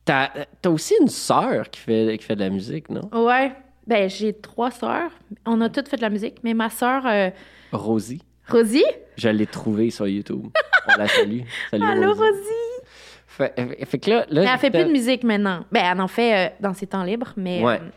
T'as 0.05 0.29
as 0.65 0.69
aussi 0.69 0.95
une 0.99 1.07
sœur 1.07 1.69
qui 1.69 1.79
fait, 1.81 2.17
qui 2.17 2.25
fait 2.25 2.35
de 2.35 2.39
la 2.41 2.49
musique, 2.49 2.89
non? 2.89 3.09
Ouais. 3.13 3.51
Ben, 3.85 4.09
j'ai 4.09 4.33
trois 4.33 4.71
sœurs. 4.71 5.11
On 5.45 5.61
a 5.61 5.69
toutes 5.69 5.87
fait 5.87 5.97
de 5.97 6.01
la 6.01 6.09
musique, 6.09 6.37
mais 6.43 6.53
ma 6.55 6.69
sœur, 6.69 7.05
euh, 7.05 7.29
Rosie. 7.71 8.21
Rosie? 8.47 8.85
Je 9.17 9.29
l'ai 9.29 9.45
trouvée 9.45 9.91
sur 9.91 10.07
YouTube. 10.07 10.47
On 10.87 10.97
la 10.97 11.07
salue. 11.07 11.41
Salut, 11.69 11.85
Allô, 11.85 12.07
Rosie. 12.13 12.21
Rosie? 12.21 12.83
Fait, 13.27 13.53
euh, 13.59 13.85
fait 13.85 13.99
que 13.99 14.09
là, 14.09 14.25
là 14.29 14.41
Mais 14.43 14.49
elle 14.51 14.57
fait 14.59 14.71
plus 14.71 14.85
de 14.85 14.91
musique 14.91 15.23
maintenant. 15.23 15.63
Ben, 15.71 15.83
elle 15.91 16.01
en 16.01 16.07
fait 16.07 16.47
euh, 16.47 16.49
dans 16.59 16.73
ses 16.73 16.87
temps 16.87 17.03
libres, 17.03 17.33
mais 17.37 17.63
Ouais. 17.63 17.75
euh, 17.79 17.89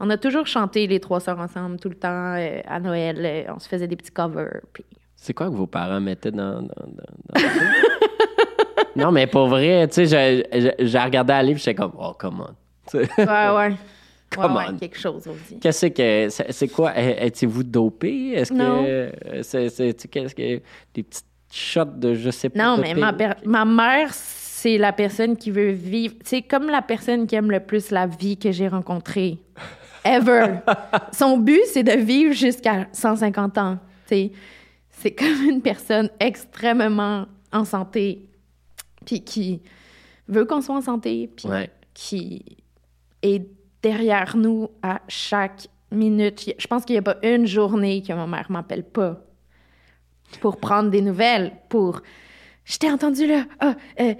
on 0.00 0.10
a 0.10 0.18
toujours 0.18 0.46
chanté 0.46 0.86
les 0.86 1.00
trois 1.00 1.20
sœurs 1.20 1.38
ensemble 1.40 1.78
tout 1.80 1.88
le 1.88 1.94
temps. 1.94 2.34
à 2.66 2.78
Noël, 2.80 3.46
on 3.54 3.58
se 3.58 3.68
faisait 3.68 3.86
des 3.88 3.96
petits 3.96 4.10
covers. 4.12 4.60
Puis... 4.74 4.84
C'est 5.16 5.32
quoi 5.32 5.46
que 5.48 5.54
vos 5.54 5.66
parents 5.66 6.00
mettaient 6.00 6.30
dans. 6.30 6.60
dans, 6.60 6.68
dans- 6.68 7.32
dans- 7.34 7.40
non, 8.96 9.12
mais 9.12 9.26
pour 9.26 9.46
vrai, 9.48 9.86
tu 9.88 10.06
sais, 10.06 10.44
j'ai- 10.78 10.98
regardé 10.98 11.32
la 11.32 11.42
livre, 11.42 11.58
j'étais 11.58 11.74
comme, 11.74 11.92
oh, 11.98 12.12
come 12.18 12.44
on. 12.48 12.98
Ouais, 12.98 13.06
ouais. 13.18 13.76
Come 14.30 14.56
ouais, 14.56 14.64
on. 14.68 14.72
ouais, 14.72 14.78
quelque 14.80 14.98
chose 14.98 15.26
aussi. 15.26 15.58
Qu'est-ce 15.60 15.86
que. 15.86 16.28
C'est 16.30 16.50
c'est 16.52 16.68
quoi? 16.68 16.92
Étiez-vous 16.98 17.62
dopé? 17.62 18.30
Est-ce 18.32 18.52
que. 18.52 18.58
euh, 18.60 19.10
C'est. 19.42 20.08
Qu'est-ce 20.10 20.34
que. 20.34 20.60
Des 20.94 21.02
petites 21.02 21.26
shots 21.52 21.84
de 21.84 22.14
je 22.14 22.30
sais 22.30 22.48
pas. 22.48 22.62
Non, 22.76 22.78
mais 22.82 22.94
ma, 22.94 23.12
ma 23.44 23.64
mère, 23.66 24.08
c'est 24.14 24.78
la 24.78 24.92
personne 24.92 25.36
qui 25.36 25.50
veut 25.50 25.70
vivre. 25.72 26.14
C'est 26.24 26.42
comme 26.42 26.68
la 26.70 26.80
personne 26.82 27.26
qui 27.26 27.34
aime 27.34 27.50
le 27.50 27.60
plus 27.60 27.90
la 27.90 28.06
vie 28.06 28.38
que 28.38 28.50
j'ai 28.52 28.68
rencontrée. 28.68 29.38
Ever. 30.04 30.54
Son 31.12 31.36
but, 31.36 31.60
c'est 31.66 31.82
de 31.84 31.92
vivre 31.92 32.32
jusqu'à 32.34 32.86
150 32.92 33.58
ans. 33.58 33.78
tu 34.08 34.14
sais. 34.14 34.32
C'est 34.90 35.12
comme 35.12 35.44
une 35.48 35.60
personne 35.60 36.08
extrêmement 36.20 37.26
en 37.52 37.64
santé, 37.64 38.24
puis 39.04 39.22
qui 39.22 39.60
veut 40.28 40.44
qu'on 40.44 40.60
soit 40.60 40.76
en 40.76 40.80
santé, 40.80 41.30
puis 41.36 41.48
Ouais. 41.48 41.70
qui 41.94 42.44
est 43.22 43.46
derrière 43.82 44.36
nous 44.36 44.68
à 44.82 45.00
chaque 45.08 45.66
minute. 45.90 46.52
Je 46.58 46.66
pense 46.66 46.84
qu'il 46.84 46.94
n'y 46.94 46.98
a 46.98 47.02
pas 47.02 47.16
une 47.22 47.46
journée 47.46 48.02
que 48.02 48.12
ma 48.12 48.26
mère 48.26 48.50
m'appelle 48.50 48.84
pas 48.84 49.20
pour 50.40 50.56
prendre 50.58 50.90
des 50.90 51.02
nouvelles, 51.02 51.52
pour 51.68 52.00
je 52.64 52.78
t'ai 52.78 52.90
entendu 52.90 53.26
là. 53.26 53.44
Ah, 53.60 53.74
euh, 54.00 54.14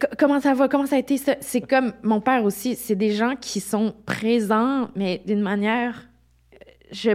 co- 0.00 0.06
comment 0.18 0.40
ça 0.40 0.54
va? 0.54 0.66
Comment 0.68 0.86
ça 0.86 0.96
a 0.96 0.98
été 0.98 1.18
ça? 1.18 1.36
C'est 1.40 1.60
comme 1.60 1.92
mon 2.02 2.20
père 2.20 2.42
aussi. 2.44 2.74
C'est 2.74 2.96
des 2.96 3.12
gens 3.12 3.36
qui 3.36 3.60
sont 3.60 3.94
présents, 4.06 4.88
mais 4.96 5.22
d'une 5.26 5.42
manière. 5.42 6.08
Je 6.90 7.10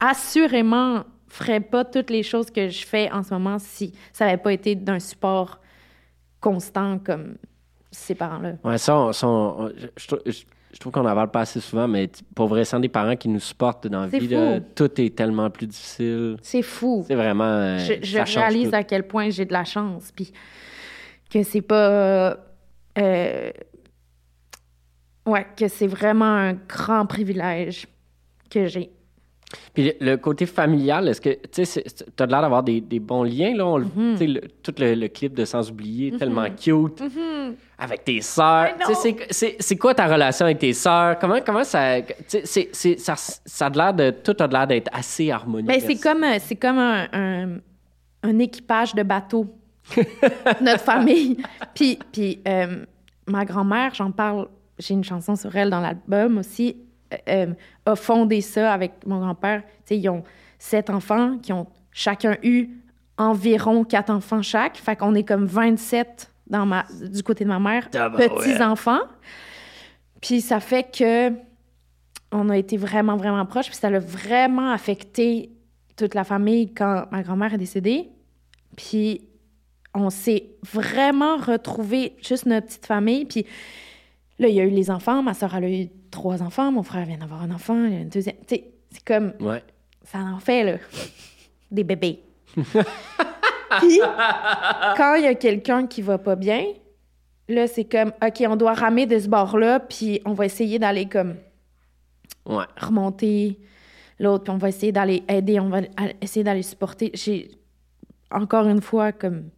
assurément 0.00 1.04
ferais 1.28 1.60
pas 1.60 1.84
toutes 1.84 2.10
les 2.10 2.22
choses 2.22 2.50
que 2.50 2.68
je 2.68 2.84
fais 2.86 3.10
en 3.12 3.22
ce 3.22 3.32
moment 3.34 3.58
si 3.58 3.92
ça 4.12 4.24
n'avait 4.26 4.42
pas 4.42 4.52
été 4.52 4.74
d'un 4.74 4.98
support 4.98 5.60
constant 6.50 6.98
comme 7.00 7.36
ces 7.90 8.14
parents-là. 8.14 8.52
Ouais, 8.62 8.78
ça, 8.78 8.96
on- 8.96 9.12
ça, 9.12 9.26
on- 9.26 9.68
je, 9.76 9.86
je 9.96 10.06
trou- 10.06 10.18
je- 10.26 10.44
je 10.72 10.78
trouve 10.78 10.92
qu'on 10.92 11.00
en 11.06 11.14
parle 11.14 11.30
pas 11.30 11.40
assez 11.40 11.60
souvent, 11.60 11.88
mais 11.88 12.08
pour 12.34 12.46
vrai, 12.48 12.64
sans 12.64 12.78
des 12.78 12.88
parents 12.88 13.16
qui 13.16 13.28
nous 13.28 13.40
supportent 13.40 13.86
dans 13.88 14.02
la 14.02 14.06
vie, 14.06 14.28
là, 14.28 14.56
fou. 14.60 14.64
tout 14.76 15.00
est 15.00 15.16
tellement 15.16 15.50
plus 15.50 15.66
difficile. 15.66 16.36
C'est 16.42 16.62
fou. 16.62 17.04
C'est 17.08 17.14
vraiment. 17.14 17.44
euh, 17.44 17.78
je 17.78 18.18
réalise 18.38 18.68
tout. 18.70 18.76
à 18.76 18.84
quel 18.84 19.04
point 19.08 19.30
j'ai 19.30 19.44
de 19.44 19.52
la 19.52 19.64
chance, 19.64 20.12
puis 20.14 20.32
que 21.30 21.42
c'est 21.42 21.62
pas... 21.62 22.36
euh, 22.98 23.50
ouais, 25.26 25.46
que 25.56 25.66
c'est 25.68 25.86
vraiment 25.88 26.24
un 26.32 26.52
grand 26.52 27.06
privilège 27.06 27.86
que 28.50 28.66
j'ai. 28.66 28.90
Puis 29.74 29.92
le, 30.00 30.16
côté 30.16 30.44
familial, 30.44 31.06
est-ce 31.08 31.20
que 31.20 31.30
tu 31.52 31.62
as 31.62 32.26
l'air 32.26 32.40
d'avoir 32.42 32.62
des, 32.64 32.80
des 32.80 32.98
bons 32.98 33.22
liens 33.22 33.54
là, 33.56 33.64
on 33.66 33.76
le- 33.78 33.86
Mm-hmm. 33.86 34.32
le- 34.34 34.40
tout 34.62 34.74
le, 34.78 34.94
le 34.94 35.08
clip 35.08 35.34
de 35.34 35.44
Sans 35.44 35.70
oublier, 35.70 36.10
tellement 36.18 36.46
cute, 36.50 37.00
avec 37.78 38.04
tes 38.04 38.20
sœurs. 38.22 38.70
C'est 39.30 39.76
quoi 39.76 39.94
ta 39.94 40.06
relation 40.06 40.46
avec 40.46 40.58
tes 40.58 40.72
sœurs? 40.72 41.18
Comment 41.20 41.38
comment 41.46 41.62
ça, 41.64 42.00
tu 42.02 42.12
sais, 42.26 42.42
c'est- 42.44 42.68
c'est- 42.72 42.98
ça, 42.98 43.14
ça 43.16 43.66
a 43.66 43.70
l'air 43.70 43.94
de 43.94 44.10
tout 44.10 44.34
a 44.40 44.46
l'air 44.48 44.66
d'être 44.66 44.90
assez 44.92 45.30
harmonieux. 45.30 45.66
Ben, 45.68 45.80
c'est 45.80 45.96
comme, 46.00 46.24
euh, 46.24 46.38
c'est 46.40 46.56
comme 46.56 46.78
un, 46.78 47.06
un- 47.12 47.58
un 48.24 48.38
équipage 48.40 48.94
de 48.96 49.04
bateau, 49.04 49.46
notre 50.60 50.80
famille. 50.80 51.36
Puis, 51.74 51.98
puis 52.12 52.40
euh, 52.48 52.84
ma 53.28 53.44
grand-mère, 53.44 53.94
j'en 53.94 54.10
parle, 54.10 54.48
j'ai 54.78 54.94
une 54.94 55.04
chanson 55.04 55.36
sur 55.36 55.54
elle 55.54 55.70
dans 55.70 55.80
l'album 55.80 56.38
aussi, 56.38 56.76
euh, 57.12 57.16
euh, 57.28 57.54
a 57.84 57.96
fondé 57.96 58.40
ça 58.40 58.72
avec 58.72 59.06
mon 59.06 59.20
grand-père. 59.20 59.62
Ils 59.90 60.08
ont 60.08 60.24
sept 60.58 60.90
enfants 60.90 61.38
qui 61.38 61.52
ont 61.52 61.66
chacun 61.92 62.36
eu 62.42 62.70
environ 63.16 63.84
quatre 63.84 64.10
enfants 64.10 64.42
chaque. 64.42 64.76
Fait 64.76 64.96
qu'on 64.96 65.14
est 65.14 65.24
comme 65.24 65.46
27 65.46 66.30
dans 66.48 66.66
ma, 66.66 66.84
du 67.00 67.22
côté 67.22 67.44
de 67.44 67.48
ma 67.48 67.58
mère, 67.58 67.90
Tabarouette. 67.90 68.34
petits-enfants. 68.34 69.02
Puis 70.20 70.40
ça 70.40 70.60
fait 70.60 70.84
que 70.96 71.32
on 72.32 72.48
a 72.48 72.56
été 72.56 72.76
vraiment, 72.76 73.16
vraiment 73.16 73.46
proches. 73.46 73.66
Puis 73.66 73.76
ça 73.76 73.90
l'a 73.90 74.00
vraiment 74.00 74.72
affecté 74.72 75.50
toute 75.96 76.14
la 76.14 76.24
famille 76.24 76.72
quand 76.74 77.06
ma 77.10 77.22
grand-mère 77.22 77.54
est 77.54 77.58
décédée. 77.58 78.10
Puis 78.76 79.22
on 79.94 80.10
s'est 80.10 80.50
vraiment 80.62 81.36
retrouvés, 81.36 82.16
juste 82.22 82.46
notre 82.46 82.66
petite 82.66 82.86
famille. 82.86 83.24
Puis 83.24 83.46
là, 84.38 84.48
il 84.48 84.54
y 84.54 84.60
a 84.60 84.64
eu 84.64 84.70
les 84.70 84.90
enfants. 84.90 85.22
Ma 85.22 85.34
soeur, 85.34 85.54
elle 85.54 85.64
a 85.64 85.70
eu 85.70 85.88
trois 86.10 86.42
enfants. 86.42 86.70
Mon 86.72 86.82
frère 86.82 87.04
vient 87.06 87.18
d'avoir 87.18 87.42
un 87.42 87.50
enfant. 87.50 87.84
Il 87.86 87.92
y 87.92 87.96
a 87.96 88.00
une 88.00 88.08
deuxième. 88.08 88.36
Tu 88.46 88.56
sais, 88.56 88.64
c'est 88.90 89.04
comme. 89.04 89.32
Ouais. 89.40 89.62
Ça 90.04 90.18
en 90.18 90.38
fait, 90.38 90.64
là. 90.64 90.78
Des 91.70 91.84
bébés. 91.84 92.20
Puis, 92.56 94.00
quand 94.96 95.14
il 95.16 95.24
y 95.24 95.26
a 95.26 95.34
quelqu'un 95.34 95.86
qui 95.86 96.00
va 96.02 96.18
pas 96.18 96.36
bien, 96.36 96.64
là, 97.48 97.66
c'est 97.66 97.84
comme, 97.84 98.12
OK, 98.24 98.42
on 98.48 98.56
doit 98.56 98.74
ramer 98.74 99.06
de 99.06 99.18
ce 99.18 99.28
bord-là, 99.28 99.80
puis 99.80 100.20
on 100.24 100.32
va 100.32 100.46
essayer 100.46 100.78
d'aller 100.78 101.06
comme 101.06 101.36
Ouais. 102.46 102.64
remonter 102.76 103.58
l'autre, 104.20 104.44
puis 104.44 104.52
on 104.52 104.56
va 104.58 104.68
essayer 104.68 104.92
d'aller 104.92 105.24
aider, 105.28 105.58
on 105.58 105.68
va 105.68 105.80
essayer 106.20 106.44
d'aller 106.44 106.62
supporter. 106.62 107.10
J'ai, 107.14 107.50
encore 108.30 108.68
une 108.68 108.80
fois, 108.80 109.10
comme, 109.12 109.50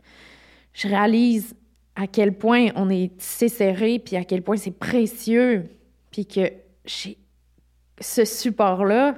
je 0.72 0.88
réalise 0.88 1.54
à 1.98 2.06
quel 2.06 2.32
point 2.32 2.68
on 2.76 2.88
est 2.90 3.16
tissé 3.16 3.48
serré, 3.48 3.98
puis 3.98 4.14
à 4.14 4.22
quel 4.22 4.42
point 4.42 4.56
c'est 4.56 4.70
précieux, 4.70 5.64
puis 6.12 6.26
que 6.26 6.52
j'ai 6.84 7.18
ce 8.00 8.24
support-là, 8.24 9.16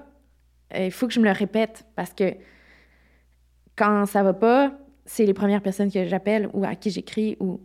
euh, 0.75 0.87
il 0.87 0.91
faut 0.91 1.07
que 1.07 1.13
je 1.13 1.21
me 1.21 1.27
le 1.27 1.33
répète, 1.33 1.85
parce 1.95 2.15
que 2.15 2.35
quand 3.77 4.07
ça 4.07 4.23
va 4.23 4.33
pas, 4.33 4.73
c'est 5.05 5.27
les 5.27 5.35
premières 5.35 5.61
personnes 5.61 5.93
que 5.93 6.07
j'appelle 6.07 6.49
ou 6.55 6.65
à 6.65 6.75
qui 6.75 6.89
j'écris, 6.91 7.37
ou 7.39 7.61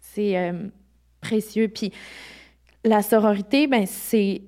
c'est 0.00 0.38
euh, 0.38 0.68
précieux. 1.20 1.68
Puis 1.68 1.92
la 2.84 3.02
sororité, 3.02 3.66
ben 3.66 3.84
c'est 3.86 4.40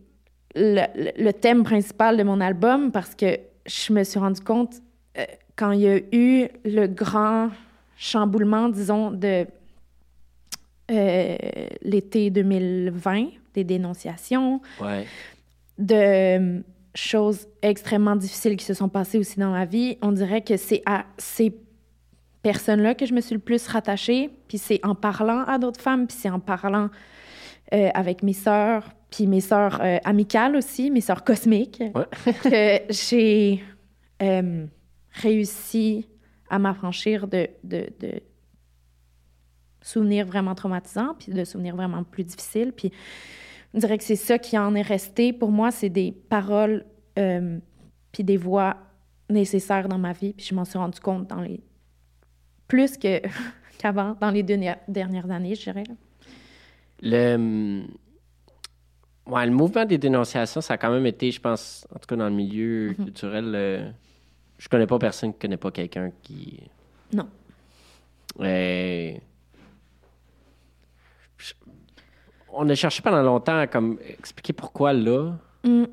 le, 0.55 1.31
thème 1.33 1.63
principal 1.63 2.17
de 2.17 2.23
mon 2.23 2.41
album 2.41 2.91
parce 2.91 3.15
que 3.15 3.39
je 3.67 3.93
me 3.93 4.03
suis 4.03 4.19
rendu 4.19 4.41
compte 4.41 4.77
euh, 5.19 5.25
quand 5.57 5.73
il 5.73 5.81
y 5.81 5.89
a 5.89 5.99
eu 6.13 6.49
le 6.65 6.87
grand 6.87 7.51
chamboulement, 7.99 8.71
disons, 8.71 9.11
de 9.11 9.47
euh, 10.91 11.37
l'été 11.83 12.31
2020, 12.31 13.27
des 13.55 13.65
dénonciations, 13.65 14.61
Ouais. 14.81 15.05
de 15.79 15.95
euh, 15.95 16.61
choses 16.95 17.47
extrêmement 17.63 18.17
difficiles 18.17 18.57
qui 18.57 18.65
se 18.65 18.75
sont 18.75 18.89
passées 18.89 19.19
aussi 19.19 19.39
dans 19.39 19.51
ma 19.51 19.65
vie, 19.65 19.99
on 20.03 20.13
dirait 20.13 20.43
que 20.43 20.57
c'est 20.57 20.83
à 20.87 21.05
ces 21.19 21.55
personnes-là 22.43 22.95
que 22.95 23.05
je 23.07 23.13
me 23.15 23.21
suis 23.21 23.35
le 23.35 23.41
plus 23.41 23.67
rattachée. 23.67 24.31
Puis 24.49 24.59
c'est 24.59 24.81
en 24.85 24.95
parlant 24.95 25.43
à 25.45 25.59
d'autres 25.59 25.81
femmes, 25.81 26.07
puis 26.07 26.17
c'est 26.19 26.31
en 26.31 26.39
parlant 26.41 26.89
euh, 27.75 27.89
avec 27.95 28.23
mes 28.23 28.33
sœurs, 28.33 28.93
puis 29.11 29.27
mes 29.27 29.41
sœurs 29.41 29.81
euh, 29.83 29.99
amicales 30.05 30.55
aussi, 30.57 30.91
mes 30.91 31.01
sœurs 31.01 31.25
cosmiques, 31.25 31.83
Ouais. 31.95 32.05
que 32.43 32.93
j'ai 32.93 33.63
euh, 34.23 34.65
réussi 35.11 36.07
à 36.49 36.59
m'affranchir 36.61 37.27
de, 37.27 37.49
de, 37.65 37.89
de 38.01 38.13
souvenirs 39.87 40.27
vraiment 40.27 40.55
traumatisants, 40.55 41.15
puis 41.19 41.33
de 41.33 41.45
souvenirs 41.45 41.77
vraiment 41.77 42.03
plus 42.05 42.25
difficiles. 42.25 42.73
Puis 42.73 42.91
on 43.75 43.79
dirait 43.79 43.99
que 43.99 44.05
c'est 44.05 44.17
ça 44.17 44.39
qui 44.39 44.59
en 44.59 44.75
est 44.75 44.83
resté. 44.83 45.33
Pour 45.33 45.51
moi, 45.53 45.71
c'est 45.71 45.89
des 45.91 46.13
paroles 46.13 46.85
euh, 47.19 47.59
puis 48.13 48.25
des 48.25 48.37
voix 48.37 48.77
nécessaires 49.31 49.89
dans 49.89 49.99
ma 49.99 50.13
vie. 50.13 50.33
Puis 50.33 50.47
je 50.47 50.55
m'en 50.55 50.65
suis 50.65 50.79
rendu 50.79 50.99
compte 51.01 51.29
dans 51.29 51.41
les... 51.41 51.61
plus 52.69 52.97
qu'avant, 53.79 54.17
dans 54.21 54.31
les 54.31 54.43
deux 54.43 54.59
dernières- 54.89 55.31
années, 55.31 55.55
je 55.55 55.63
dirais. 55.63 55.85
Le, 57.03 57.85
ouais, 59.27 59.47
le 59.47 59.53
mouvement 59.53 59.85
des 59.85 59.99
dénonciations, 59.99 60.61
ça 60.63 60.75
a 60.75 60.79
quand 60.79 60.91
même 60.91 61.07
été, 61.07 61.31
je 61.31 61.41
pense, 61.41 61.87
en 61.95 61.99
tout 61.99 62.07
cas 62.07 62.17
dans 62.17 62.29
le 62.29 62.35
milieu 62.35 62.91
Mm-hmm. 62.93 63.05
culturel, 63.05 63.53
euh, 63.55 63.91
je 64.59 64.69
connais 64.69 64.87
pas 64.87 64.99
personne 64.99 65.33
qui 65.35 65.39
connaît 65.39 65.59
pas 65.59 65.71
quelqu'un 65.71 66.11
qui. 66.23 66.61
Non. 67.13 67.29
Euh, 68.41 69.13
je- 71.37 71.53
on 72.57 72.69
a 72.69 72.75
cherché 72.75 73.03
pendant 73.03 73.23
longtemps 73.23 73.59
à 73.59 73.67
comme, 73.67 73.99
expliquer 74.07 74.53
pourquoi 74.53 74.93
là. 74.93 75.33
Mm. 75.65 75.85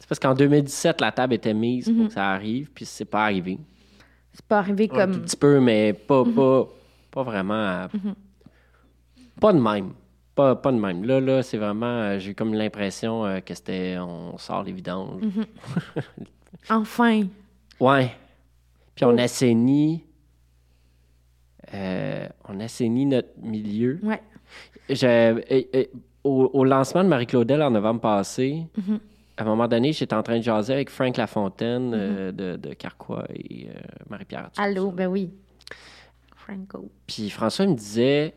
C'est 0.00 0.08
parce 0.08 0.18
qu'en 0.18 0.34
2017, 0.34 1.00
la 1.00 1.12
table 1.12 1.34
était 1.34 1.54
mise 1.54 1.88
Mm-hmm. 1.88 1.96
pour 1.96 2.06
que 2.08 2.12
ça 2.14 2.30
arrive, 2.30 2.70
puis 2.72 2.84
c'est 2.84 3.04
pas 3.04 3.24
arrivé. 3.24 3.58
C'est 4.32 4.44
pas 4.46 4.58
arrivé 4.58 4.84
Un 4.84 4.88
tout 4.88 4.94
comme... 4.94 5.12
Mm-hmm. 5.12 5.20
petit 5.22 5.36
peu, 5.36 5.60
mais 5.60 5.92
pas, 5.92 6.24
pas, 6.24 6.68
pas 7.10 7.22
vraiment. 7.22 7.54
à- 7.54 7.88
Pas 9.40 9.52
de 9.52 9.58
même. 9.60 9.92
Pas, 10.34 10.54
pas 10.56 10.70
de 10.72 10.78
même. 10.78 11.04
Là, 11.04 11.20
là, 11.20 11.42
c'est 11.42 11.56
vraiment. 11.58 11.86
euh, 11.86 12.18
J'ai 12.18 12.32
comme 12.34 12.54
l'impression 12.54 13.24
euh, 13.26 13.40
que 13.40 13.54
c'était. 13.54 13.96
On 13.98 14.38
sort 14.38 14.62
les 14.62 14.72
vidanges. 14.72 15.22
Mm-hmm. 15.22 15.46
Enfin. 16.70 17.22
Ouais. 17.80 18.12
Puis 18.94 19.04
Oh. 19.04 19.10
on 19.12 19.18
assainit. 19.18 20.04
euh, 21.74 22.26
on 22.48 22.58
assainit 22.60 23.06
notre 23.06 23.28
milieu. 23.40 23.98
Ouais. 24.02 24.22
Au, 26.24 26.50
au 26.52 26.64
lancement 26.64 27.04
de 27.04 27.08
Marie-Claudel 27.08 27.62
en 27.62 27.70
novembre 27.70 28.00
passé, 28.00 28.64
Mm-hmm. 28.76 28.98
à 29.36 29.42
un 29.42 29.46
moment 29.46 29.68
donné, 29.68 29.92
j'étais 29.92 30.14
en 30.14 30.22
train 30.22 30.38
de 30.38 30.42
jaser 30.42 30.72
avec 30.72 30.90
Frank 30.90 31.16
Lafontaine 31.16 31.92
euh, 31.94 32.32
de, 32.32 32.56
de 32.56 32.74
Carquois 32.74 33.24
et 33.32 33.68
euh, 33.68 33.72
Marie-Pierre. 34.10 34.50
tout 34.52 34.60
Allô, 34.60 34.86
ça. 34.90 34.96
ben 34.96 35.06
oui. 35.06 35.30
Franco. 36.34 36.90
Puis 37.06 37.30
François 37.30 37.66
me 37.66 37.74
disait, 37.74 38.34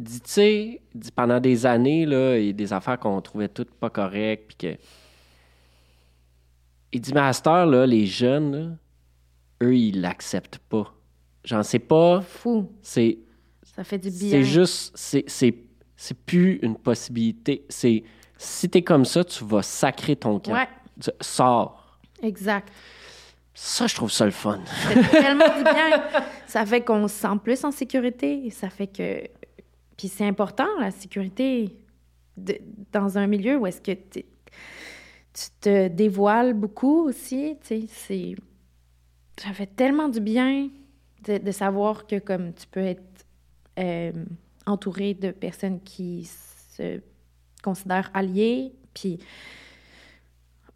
dit, 0.00 0.20
tu 0.20 0.30
sais, 0.30 0.80
pendant 1.14 1.38
des 1.40 1.66
années, 1.66 2.06
là, 2.06 2.38
il 2.38 2.46
y 2.46 2.50
a 2.50 2.52
des 2.52 2.72
affaires 2.72 2.98
qu'on 2.98 3.20
trouvait 3.20 3.48
toutes 3.48 3.72
pas 3.74 3.90
correctes, 3.90 4.54
puis 4.56 4.70
que... 4.70 4.78
Il 6.92 7.00
dit, 7.02 7.12
mais 7.12 7.20
à 7.20 7.32
cette 7.34 7.46
heure, 7.46 7.66
là, 7.66 7.86
les 7.86 8.06
jeunes, 8.06 8.56
là, 8.56 8.70
eux, 9.66 9.76
ils 9.76 10.00
l'acceptent 10.00 10.58
pas. 10.70 10.94
J'en 11.44 11.62
sais 11.62 11.78
pas, 11.78 12.20
Fou. 12.22 12.70
c'est 12.80 13.18
Ça 13.78 13.84
fait 13.84 13.98
du 13.98 14.10
bien. 14.10 14.30
c'est 14.30 14.42
juste, 14.42 14.92
c'est- 14.96 15.24
c'est 15.28 15.54
c'est 15.96 16.16
plus 16.18 16.58
une 16.62 16.76
possibilité. 16.76 17.64
C'est, 17.68 18.02
si 18.36 18.68
t'es 18.68 18.82
comme 18.82 19.04
ça, 19.04 19.22
tu 19.24 19.44
vas 19.44 19.62
sacrer 19.62 20.14
ton 20.16 20.38
camp. 20.40 20.52
Ouais, 20.52 20.68
Tu- 21.00 21.10
Sors. 21.20 21.98
exact. 22.22 22.72
Ça, 23.54 23.86
je 23.88 23.94
trouve 23.96 24.10
ça 24.12 24.24
le 24.24 24.30
fun. 24.32 24.60
Ça 24.66 24.90
fait 25.02 25.20
tellement 25.22 25.56
du 25.56 25.62
bien. 25.64 26.04
Ça 26.46 26.64
fait 26.66 26.80
qu'on 26.84 27.06
se 27.08 27.14
sent 27.16 27.36
plus 27.42 27.64
en 27.64 27.70
sécurité. 27.72 28.50
Ça 28.50 28.68
fait 28.70 28.86
que. 28.88 29.22
Puis 29.96 30.06
c'est 30.08 30.24
important, 30.26 30.66
la 30.80 30.90
sécurité, 30.92 31.76
de- 32.36 32.60
dans 32.92 33.16
un 33.18 33.26
milieu 33.26 33.56
où 33.56 33.66
est-ce 33.66 33.80
que 33.80 33.92
tu 34.12 34.24
te 35.60 35.88
dévoiles 35.88 36.54
beaucoup 36.54 37.08
aussi. 37.08 37.56
Tu 37.62 37.66
sais, 37.66 37.86
c'est. 37.88 38.34
Ça 39.40 39.52
fait 39.52 39.66
tellement 39.66 40.08
du 40.08 40.20
bien 40.20 40.68
de, 41.26 41.38
de 41.38 41.50
savoir 41.52 42.06
que, 42.06 42.18
comme, 42.18 42.52
tu 42.54 42.66
peux 42.68 42.80
être 42.80 43.02
euh, 43.78 44.12
entouré 44.66 45.14
de 45.14 45.30
personnes 45.30 45.80
qui 45.80 46.24
se 46.24 47.00
considèrent 47.62 48.10
alliées. 48.14 48.72
Puis. 48.94 49.18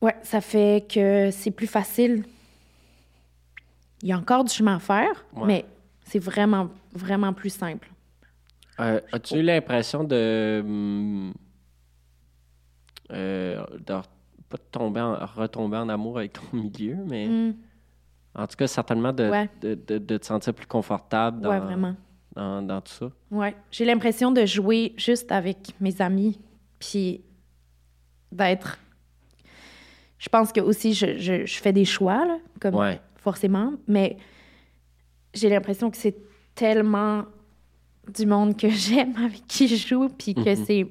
Ouais, 0.01 0.17
ça 0.23 0.41
fait 0.41 0.85
que 0.93 1.31
c'est 1.31 1.53
plus 1.53 1.67
facile 1.69 2.25
il 4.03 4.09
y 4.09 4.13
a 4.13 4.19
encore 4.19 4.43
du 4.43 4.53
chemin 4.53 4.77
à 4.77 4.79
faire, 4.81 5.25
Ouais. 5.37 5.47
mais 5.47 5.65
C'est 6.05 6.19
vraiment, 6.19 6.69
vraiment 6.93 7.33
plus 7.33 7.51
simple. 7.51 7.89
Euh, 8.81 9.01
As-tu 9.13 9.37
eu 9.37 9.43
l'impression 9.43 10.03
de. 10.03 10.61
hum, 10.65 11.33
euh, 13.13 13.65
de 13.79 13.95
pas 14.49 14.57
de 14.57 14.63
tomber 14.71 15.01
en, 15.01 15.15
retomber 15.25 15.77
en 15.77 15.89
amour 15.89 16.19
avec 16.19 16.33
ton 16.35 16.43
milieu, 16.57 16.97
mais 17.07 17.27
Mm. 17.29 17.55
en 18.35 18.47
tout 18.49 18.57
cas, 18.57 18.67
certainement 18.67 19.13
de, 19.13 19.31
Ouais. 19.31 19.49
de, 19.61 19.75
de- 19.75 19.99
de 19.99 20.17
te 20.19 20.27
sentir 20.27 20.53
plus 20.53 20.67
confortable 20.67 21.41
dans, 21.41 21.51
Ouais, 21.51 21.61
vraiment. 21.61 21.95
Dans, 22.35 22.63
dans 22.63 22.81
tout 22.81 22.93
ça. 22.93 23.11
Ouais. 23.31 23.55
J'ai 23.71 23.85
l'impression 23.85 24.31
de 24.33 24.45
jouer 24.47 24.95
juste 24.97 25.31
avec 25.33 25.75
mes 25.81 26.01
amis, 26.01 26.39
puis 26.79 27.23
d'être. 28.31 28.79
Je 30.19 30.29
pense 30.29 30.53
que 30.53 30.61
aussi, 30.61 30.95
je, 30.95 31.19
je, 31.19 31.45
je 31.47 31.55
fais 31.61 31.73
des 31.73 31.85
choix, 31.85 32.25
là, 32.27 32.39
comme 32.61 32.75
Ouais. 32.77 33.01
forcément, 33.17 33.75
mais 33.89 34.17
j'ai 35.35 35.49
l'impression 35.49 35.91
que 35.91 35.97
c'est 35.97 36.17
tellement 36.55 37.25
du 38.15 38.27
monde 38.27 38.57
que 38.57 38.69
j'aime 38.71 39.17
avec 39.17 39.47
qui 39.47 39.69
je 39.69 39.77
joue, 39.77 40.09
puis 40.09 40.35
que 40.35 40.51
Mhm. 40.59 40.65
c'est 40.65 40.87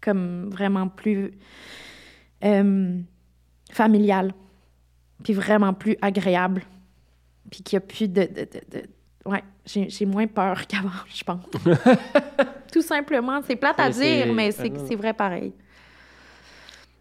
comme 0.00 0.48
vraiment 0.50 0.88
plus 0.88 1.32
euh, 2.44 3.00
familial, 3.72 4.32
puis 5.24 5.32
vraiment 5.34 5.74
plus 5.74 5.96
agréable, 6.00 6.62
puis 7.50 7.62
qu'il 7.62 7.76
n'y 7.78 7.84
a 7.84 7.86
plus 7.86 8.08
de... 8.08 8.22
de, 8.22 8.28
de- 8.44 8.78
de- 8.78 8.88
Ouais, 9.24 9.42
j'ai 9.66 10.06
moins 10.06 10.26
peur 10.26 10.66
qu'avant, 10.68 10.90
je 11.14 11.22
pense. 11.24 11.44
Tout 12.72 12.82
simplement, 12.82 13.40
c'est 13.46 13.56
plate 13.56 13.78
à 13.80 13.90
dire, 13.90 14.32
mais 14.32 14.52
c'est 14.52 14.94
vrai 14.96 15.12
pareil. 15.12 15.52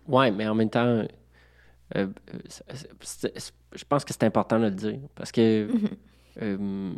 Ouais, 0.08 0.32
mais 0.32 0.48
en 0.48 0.56
même 0.56 0.70
temps, 0.70 0.86
euh, 0.86 1.06
euh, 1.98 2.08
je 3.74 3.84
pense 3.88 4.06
que 4.06 4.14
c'est 4.14 4.24
important 4.24 4.58
de 4.60 4.66
le 4.66 4.72
dire 4.72 5.00
parce 5.16 5.32
que 5.32 5.68
Mhm. 5.72 5.88
euh, 6.42 6.94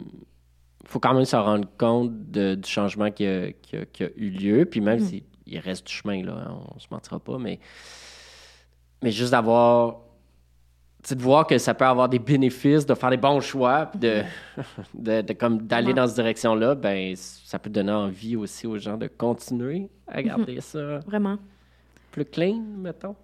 faut 0.85 0.99
quand 0.99 1.13
même 1.13 1.25
se 1.25 1.35
rendre 1.35 1.67
compte 1.77 2.29
de- 2.31 2.55
du 2.55 2.69
changement 2.69 3.09
qui 3.11 3.25
a, 3.25 3.51
qui 3.51 3.77
a- 3.77 3.85
qui 3.85 4.03
a 4.03 4.09
eu 4.15 4.29
lieu. 4.29 4.65
Puis 4.65 4.81
même 4.81 4.99
Mhm. 4.99 5.05
s'il 5.05 5.23
il 5.45 5.57
reste 5.59 5.87
du 5.87 5.93
chemin, 5.93 6.23
là, 6.23 6.51
on 6.75 6.79
se 6.79 6.87
mentira 6.91 7.19
pas, 7.19 7.37
mais, 7.39 7.59
mais 9.01 9.11
juste 9.11 9.31
d'avoir. 9.31 10.01
De 11.09 11.21
voir 11.21 11.47
que 11.47 11.57
ça 11.57 11.73
peut 11.73 11.85
avoir 11.85 12.09
des 12.09 12.19
bénéfices, 12.19 12.85
de 12.85 12.93
faire 12.93 13.09
des 13.09 13.17
bons 13.17 13.39
choix, 13.39 13.85
puis 13.87 13.99
de, 13.99 14.21
de, 14.93 15.21
de 15.21 15.33
comme 15.33 15.59
d'aller 15.65 15.93
dans 15.93 16.05
cette 16.07 16.15
direction-là, 16.17 16.75
ben 16.75 17.15
ça 17.15 17.57
peut 17.57 17.69
donner 17.69 17.91
envie 17.91 18.35
aussi 18.35 18.67
aux 18.67 18.77
gens 18.77 18.97
de 18.97 19.07
continuer 19.07 19.89
à 20.07 20.21
garder 20.21 20.59
ça 20.61 20.99
Vraiment. 21.07 21.37
plus 22.11 22.25
clean, 22.25 22.61
mettons. 22.77 23.15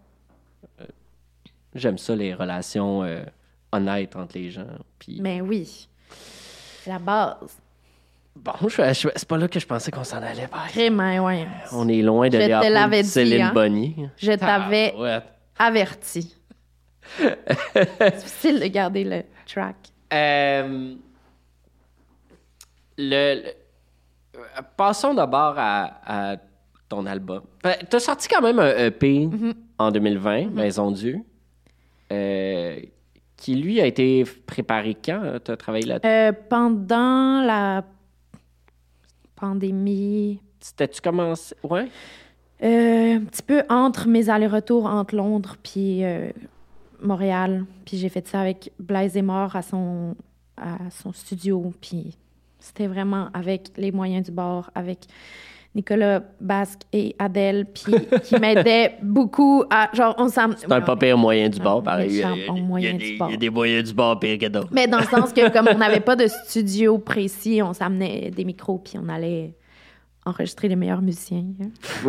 Euh, 0.81 0.85
J'aime 1.73 1.97
ça, 1.97 2.15
les 2.15 2.33
relations 2.33 3.03
euh, 3.03 3.23
honnêtes 3.71 4.15
entre 4.15 4.37
les 4.37 4.49
gens. 4.49 4.65
Puis, 4.97 5.19
Mais 5.21 5.41
oui, 5.41 5.89
c'est 6.81 6.89
la 6.89 6.99
base. 6.99 7.35
bon, 8.35 8.53
c'est 8.69 9.27
pas 9.27 9.37
là 9.37 9.47
que 9.49 9.59
je 9.59 9.67
pensais 9.67 9.91
qu'on 9.91 10.03
s'en 10.05 10.17
allait 10.17 10.47
vers. 10.47 10.67
Vraiment, 10.73 11.25
ouais. 11.25 11.45
On 11.73 11.87
est 11.89 12.01
loin 12.01 12.29
de 12.29 12.39
Je 12.39 12.45
te 12.45 13.01
dit, 13.01 13.07
Céline 13.09 13.41
hein. 13.41 13.51
Bonnier. 13.53 13.95
Je 14.17 14.31
t'avais 14.31 14.93
averti. 15.59 16.35
Difficile 18.17 18.59
de 18.59 18.67
garder 18.67 19.03
le 19.03 19.23
track. 19.45 19.75
Euh, 20.13 20.93
le, 22.97 23.41
le- 23.43 24.41
passons 24.77 25.13
d'abord 25.13 25.55
à, 25.57 26.33
à 26.33 26.37
ton 26.89 27.05
album. 27.05 27.41
tu 27.89 27.95
as 27.95 27.99
sorti 27.99 28.27
quand 28.27 28.41
même 28.41 28.59
un 28.59 28.75
EP 28.87 29.25
Mm-hmm. 29.27 29.53
en 29.79 29.91
2020, 29.91 30.51
Maison 30.51 30.91
Dieu, 30.91 31.19
euh, 32.11 32.79
qui 33.37 33.55
lui 33.55 33.81
a 33.81 33.85
été 33.85 34.23
préparé 34.45 34.95
quand? 34.95 35.39
Tu 35.43 35.51
as 35.51 35.57
travaillé 35.57 35.85
là-dessus? 35.85 36.07
Euh, 36.07 36.31
pendant 36.49 37.41
la 37.45 37.83
pandémie, 39.35 40.39
C'était-tu 40.59 41.01
commencé? 41.01 41.55
Ouais. 41.63 41.87
euh, 42.63 43.15
un 43.17 43.25
petit 43.25 43.41
peu 43.43 43.63
entre 43.69 44.07
mes 44.07 44.29
allers-retours 44.29 44.85
entre 44.85 45.15
Londres 45.15 45.55
puis 45.61 46.03
Montréal, 47.01 47.65
puis 47.85 47.97
j'ai 47.97 48.09
fait 48.09 48.27
ça 48.27 48.41
avec 48.41 48.71
Blaise 48.79 49.15
et 49.17 49.21
Mort 49.21 49.55
à 49.55 49.61
son, 49.61 50.15
à 50.57 50.77
son 50.91 51.11
studio, 51.13 51.71
puis 51.81 52.17
c'était 52.59 52.87
vraiment 52.87 53.29
avec 53.33 53.69
les 53.77 53.91
moyens 53.91 54.25
du 54.25 54.31
bord, 54.31 54.69
avec 54.75 54.99
Nicolas 55.75 56.21
Basque 56.39 56.81
et 56.93 57.15
Adèle, 57.19 57.65
puis 57.65 57.93
qui 58.23 58.35
m'aidaient 58.39 58.95
beaucoup 59.01 59.65
à... 59.69 59.89
Genre, 59.93 60.15
on 60.17 60.29
s'am... 60.29 60.55
C'est 60.57 60.71
un 60.71 60.79
pas 60.81 60.95
pire 60.95 61.17
moyen 61.17 61.49
du 61.49 61.59
bord, 61.59 61.79
Ah, 61.81 61.89
pareil. 61.91 62.09
Il 62.11 62.15
y, 62.17 62.23
a, 62.23 62.33
il 62.33 62.83
y 62.83 62.87
a- 62.87 62.91
des, 62.93 62.97
du 62.97 63.03
il 63.05 63.11
y 63.11 63.15
a 63.15 63.17
bord. 63.19 63.37
des 63.37 63.49
moyens 63.49 63.89
du 63.89 63.93
bord 63.93 64.17
pire 64.19 64.37
que 64.39 64.45
d'autres. 64.47 64.69
Mais 64.71 64.87
dans 64.87 64.99
le 64.99 65.03
sens 65.05 65.33
que, 65.33 65.49
comme 65.53 65.67
on 65.73 65.77
n'avait 65.77 65.99
pas 65.99 66.15
de 66.15 66.27
studio 66.27 66.97
précis, 66.97 67.61
on 67.61 67.73
s'amenait 67.73 68.31
des 68.31 68.45
micros, 68.45 68.77
puis 68.77 68.93
on 68.97 69.09
allait 69.09 69.53
enregistrer 70.25 70.69
les 70.69 70.75
meilleurs 70.77 71.01
musiciens. 71.01 71.43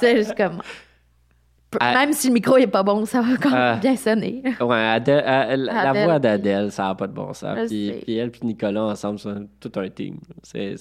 C'est 0.00 0.16
juste 0.18 0.36
comme. 0.36 0.60
Même 1.80 2.12
si 2.12 2.28
le 2.28 2.34
micro 2.34 2.56
est 2.56 2.66
pas 2.66 2.82
bon, 2.82 3.04
ça 3.04 3.20
va 3.20 3.36
quand 3.36 3.50
même 3.50 3.58
Ah. 3.58 3.78
bien 3.80 3.96
sonner. 3.96 4.42
Ouais, 4.60 4.76
Adèle- 4.76 5.24
euh, 5.26 5.56
la 5.56 5.90
Adèle, 5.90 6.04
voix 6.04 6.18
d'Adèle, 6.18 6.70
ça 6.72 6.84
n'a 6.84 6.94
pas 6.94 7.06
de 7.06 7.12
bon 7.12 7.32
sens. 7.32 7.68
Puis, 7.68 7.92
puis 8.04 8.16
elle 8.16 8.30
puis 8.30 8.40
Nicolas 8.44 8.84
ensemble, 8.84 9.18
c'est 9.18 9.30
tout 9.60 9.72
un 9.80 9.88
team. 9.88 10.16
C'est, 10.42 10.76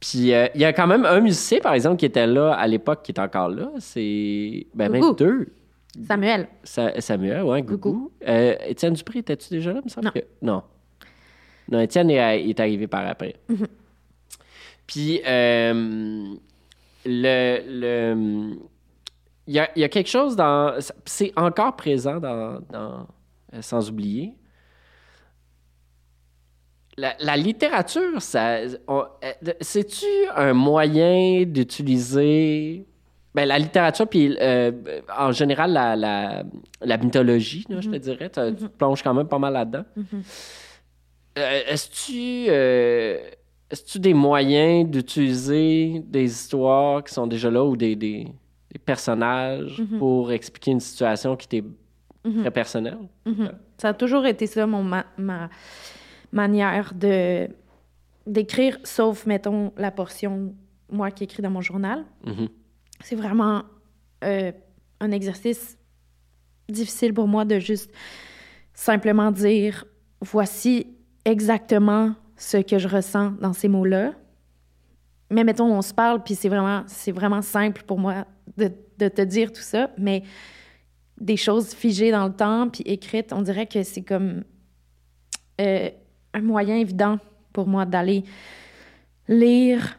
Puis 0.00 0.32
euh, 0.32 0.46
il 0.54 0.60
y 0.60 0.64
a 0.64 0.72
quand 0.72 0.86
même 0.86 1.04
un 1.04 1.20
musicien, 1.20 1.58
par 1.60 1.74
exemple, 1.74 1.96
qui 1.96 2.06
était 2.06 2.26
là 2.26 2.52
à 2.54 2.66
l'époque, 2.66 3.02
qui 3.02 3.12
est 3.12 3.20
encore 3.20 3.48
là. 3.48 3.70
C'est. 3.78 4.66
Ben, 4.74 4.90
même 4.90 5.00
Gougou. 5.00 5.14
deux. 5.16 5.46
Samuel. 6.06 6.46
Sa- 6.62 7.00
Samuel, 7.00 7.42
ouais, 7.42 7.62
Gougou. 7.62 8.12
Euh, 8.26 8.54
Étienne 8.66 8.92
Dupré, 8.94 9.18
étais-tu 9.20 9.48
déjà 9.50 9.72
là, 9.72 9.80
me 9.84 9.88
semble 9.88 10.06
Non. 10.06 10.12
que- 10.12 10.24
Non. 10.42 10.62
Non, 11.70 11.80
Étienne 11.80 12.10
est, 12.10 12.48
est 12.48 12.60
arrivé 12.60 12.86
par 12.86 13.06
après. 13.06 13.34
Mhm. 13.48 13.66
Puis, 14.86 15.20
euh, 15.26 16.24
le. 17.04 17.58
le 17.66 18.58
il 19.48 19.54
y, 19.54 19.58
a, 19.58 19.68
il 19.74 19.80
y 19.80 19.84
a 19.84 19.88
quelque 19.88 20.08
chose 20.10 20.36
dans. 20.36 20.78
C'est 21.04 21.32
encore 21.36 21.74
présent 21.74 22.20
dans, 22.20 22.60
dans 22.70 23.06
euh, 23.54 23.62
Sans 23.62 23.88
oublier. 23.90 24.34
La, 26.96 27.14
la 27.20 27.36
littérature, 27.36 28.20
ça, 28.20 28.56
euh, 28.56 29.04
c'est-tu 29.60 30.06
un 30.34 30.52
moyen 30.52 31.44
d'utiliser 31.44 32.84
ben, 33.34 33.46
la 33.46 33.58
littérature, 33.58 34.08
puis 34.08 34.36
euh, 34.40 34.72
en 35.16 35.30
général, 35.30 35.72
la, 35.72 35.94
la, 35.94 36.42
la 36.80 36.96
mythologie, 36.96 37.64
là, 37.68 37.80
je 37.80 37.88
te 37.88 37.96
dirais, 37.96 38.30
tu 38.30 38.40
tu 38.56 38.64
te 38.64 38.76
plonges 38.76 39.02
quand 39.02 39.14
même 39.14 39.28
pas 39.28 39.38
mal 39.38 39.52
là-dedans. 39.52 39.84
Euh, 41.38 41.60
Est-ce-tu 41.68 42.46
euh, 42.48 43.18
est-ce-tu 43.70 44.00
des 44.00 44.14
moyens 44.14 44.90
d'utiliser 44.90 46.02
des 46.04 46.24
histoires 46.24 47.04
qui 47.04 47.14
sont 47.14 47.26
déjà 47.28 47.48
là 47.50 47.62
ou 47.62 47.76
des, 47.76 47.94
des, 47.94 48.26
des 48.72 48.78
personnages 48.78 49.82
pour 49.98 50.32
expliquer 50.32 50.72
une 50.72 50.80
situation 50.80 51.36
qui 51.36 51.48
t'est 51.48 51.64
très 52.40 52.50
personnelle? 52.50 52.98
Mhm. 53.26 53.52
Ça 53.78 53.88
a 53.88 53.94
toujours 53.94 54.26
été 54.26 54.46
ça, 54.46 54.66
mon 54.66 54.82
ma, 54.82 55.06
ma 55.16 55.48
manière 56.32 56.92
de 56.94 57.48
d'écrire, 58.26 58.78
sauf, 58.84 59.24
mettons, 59.24 59.72
la 59.78 59.90
portion, 59.90 60.54
moi, 60.90 61.10
qui 61.10 61.24
écris 61.24 61.42
dans 61.42 61.50
mon 61.50 61.62
journal. 61.62 62.04
Mhm. 62.26 62.48
C'est 63.00 63.16
vraiment 63.16 63.62
euh, 64.22 64.52
un 65.00 65.10
exercice 65.12 65.78
difficile 66.68 67.14
pour 67.14 67.26
moi 67.26 67.46
de 67.46 67.58
juste 67.58 67.90
simplement 68.74 69.30
dire 69.30 69.86
voici 70.20 70.88
exactement 71.24 72.14
ce 72.36 72.58
que 72.58 72.78
je 72.78 72.88
ressens 72.88 73.32
dans 73.40 73.52
ces 73.52 73.68
mots-là. 73.68 74.12
Mais 75.30 75.44
mettons, 75.44 75.72
on 75.72 75.82
se 75.82 75.94
parle, 75.94 76.22
puis 76.22 76.34
c'est 76.34 76.48
vraiment, 76.48 76.82
c'est 76.86 77.12
vraiment 77.12 77.42
simple 77.42 77.82
pour 77.86 77.98
moi 77.98 78.26
de, 78.58 79.08
te 79.08 79.22
dire 79.22 79.52
tout 79.52 79.62
ça, 79.62 79.90
mais 79.98 80.22
des 81.20 81.36
choses 81.36 81.74
figées 81.74 82.10
dans 82.10 82.26
le 82.26 82.32
temps, 82.32 82.68
puis 82.68 82.82
écrites, 82.86 83.32
on 83.32 83.42
dirait 83.42 83.66
que 83.66 83.82
c'est 83.82 84.02
comme 84.02 84.44
euh, 85.60 85.90
un 86.34 86.40
moyen 86.40 86.76
évident 86.76 87.18
pour 87.52 87.66
moi 87.66 87.84
d'aller 87.84 88.24
lire 89.28 89.98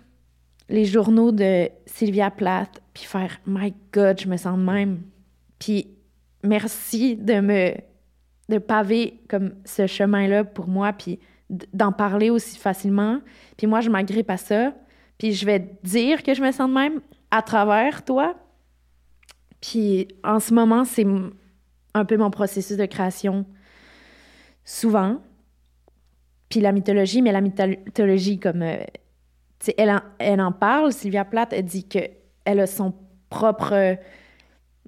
les 0.70 0.86
journaux 0.86 1.32
de 1.32 1.70
Sylvia 1.86 2.32
Plath, 2.32 2.82
puis 2.93 3.03
faire 3.03 3.39
«My 3.45 3.74
God, 3.91 4.20
je 4.22 4.28
me 4.28 4.38
sens 4.38 4.57
de 4.57 4.64
même». 4.64 5.01
Puis 5.60 5.88
merci 6.43 7.16
de 7.16 7.41
me 7.41 7.74
de 8.49 8.57
paver 8.57 9.22
comme 9.30 9.53
ce 9.64 9.86
chemin-là 9.88 10.43
pour 10.43 10.68
moi, 10.68 10.91
puis 10.91 11.20
d'en 11.49 11.91
parler 11.91 12.30
aussi 12.30 12.57
facilement. 12.57 13.22
Puis 13.57 13.68
moi, 13.68 13.82
je 13.82 13.89
m'agrippe 13.89 14.30
à 14.30 14.38
ça, 14.38 14.74
puis 15.18 15.34
je 15.34 15.45
vais 15.45 15.72
dire 15.84 16.24
que 16.24 16.34
je 16.34 16.41
me 16.41 16.51
sens 16.51 16.68
de 16.68 16.74
même 16.74 16.99
à 17.32 17.41
travers 17.41 18.03
toi. 18.03 18.36
Puis 19.62 20.07
en 20.24 20.39
ce 20.39 20.53
moment, 20.53 20.86
c'est 20.86 21.05
un 21.93 22.05
peu 22.05 22.18
mon 22.18 22.32
processus 22.32 22.78
de 22.78 22.86
création, 22.86 23.45
souvent. 24.64 25.22
Puis 26.49 26.62
la 26.62 26.72
mythologie, 26.72 27.22
mais 27.22 27.32
la 27.32 27.41
mythologie 27.41 28.39
comme... 28.39 28.62
euh, 28.62 28.84
elle, 29.78 29.89
en, 29.91 30.01
elle 30.20 30.41
en 30.41 30.51
parle, 30.51 30.93
Sylvia 30.93 31.26
Plath, 31.26 31.53
elle 31.53 31.66
dit 31.66 31.88
que 31.88 31.99
elle 32.45 32.62
a 32.62 32.68
son 32.68 32.93
propre 33.30 33.97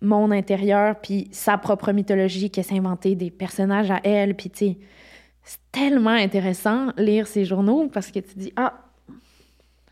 monde 0.02 0.34
intérieur, 0.34 1.00
puis 1.00 1.28
sa 1.32 1.58
propre 1.58 1.92
mythologie, 1.92 2.50
qu'elle 2.50 2.64
s'est 2.64 2.78
inventée 2.78 3.16
des 3.16 3.30
personnages 3.30 3.92
à 3.92 4.00
elle, 4.04 4.36
puis 4.36 4.50
tu 4.50 4.78
c'est 5.44 5.60
tellement 5.72 6.12
intéressant 6.12 6.94
lire 6.98 7.28
ces 7.28 7.46
journaux 7.46 7.90
parce 7.92 8.12
que 8.12 8.20
tu 8.20 8.36
dis 8.36 8.54
ah 8.56 8.74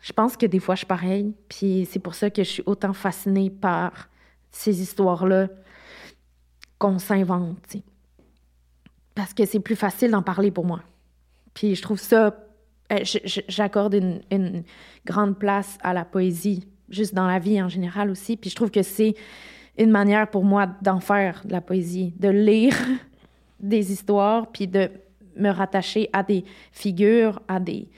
je 0.00 0.12
pense 0.12 0.36
que 0.36 0.46
des 0.46 0.60
fois 0.60 0.74
je 0.74 0.80
suis 0.80 0.86
pareil 0.86 1.34
puis 1.48 1.88
c'est 1.90 1.98
pour 1.98 2.14
ça 2.14 2.30
que 2.30 2.44
je 2.44 2.48
suis 2.48 2.62
autant 2.66 2.92
fascinée 2.92 3.50
par 3.50 4.09
ces 4.50 4.80
histoires 4.80 5.26
là 5.26 5.48
qu'on 6.78 6.98
s'invente 6.98 7.76
parce 9.14 9.34
que 9.34 9.44
c'est 9.44 9.60
plus 9.60 9.76
facile 9.76 10.10
d'en 10.10 10.22
parler 10.22 10.50
pour 10.50 10.64
moi. 10.64 10.80
Puis 11.52 11.74
je 11.74 11.82
trouve 11.82 12.00
ça 12.00 12.36
euh, 12.92 13.04
j'accorde 13.48 13.94
une, 13.94 14.20
une 14.30 14.64
grande 15.04 15.38
place 15.38 15.78
à 15.82 15.92
la 15.92 16.04
poésie 16.04 16.66
juste 16.88 17.14
dans 17.14 17.26
la 17.26 17.38
vie 17.38 17.62
en 17.62 17.68
général 17.68 18.10
aussi. 18.10 18.36
Puis 18.36 18.50
je 18.50 18.56
trouve 18.56 18.70
que 18.70 18.82
c'est 18.82 19.14
une 19.78 19.90
manière 19.90 20.28
pour 20.28 20.44
moi 20.44 20.66
d'en 20.82 21.00
faire 21.00 21.42
de 21.44 21.52
la 21.52 21.60
poésie 21.60 22.12
de 22.18 22.28
lire 22.28 22.74
des 23.60 23.92
histoires 23.92 24.50
puis 24.50 24.66
de 24.66 24.90
me 25.36 25.50
rattacher 25.50 26.10
à 26.12 26.22
des 26.22 26.44
figures, 26.72 27.40
à 27.46 27.60
des 27.60 27.88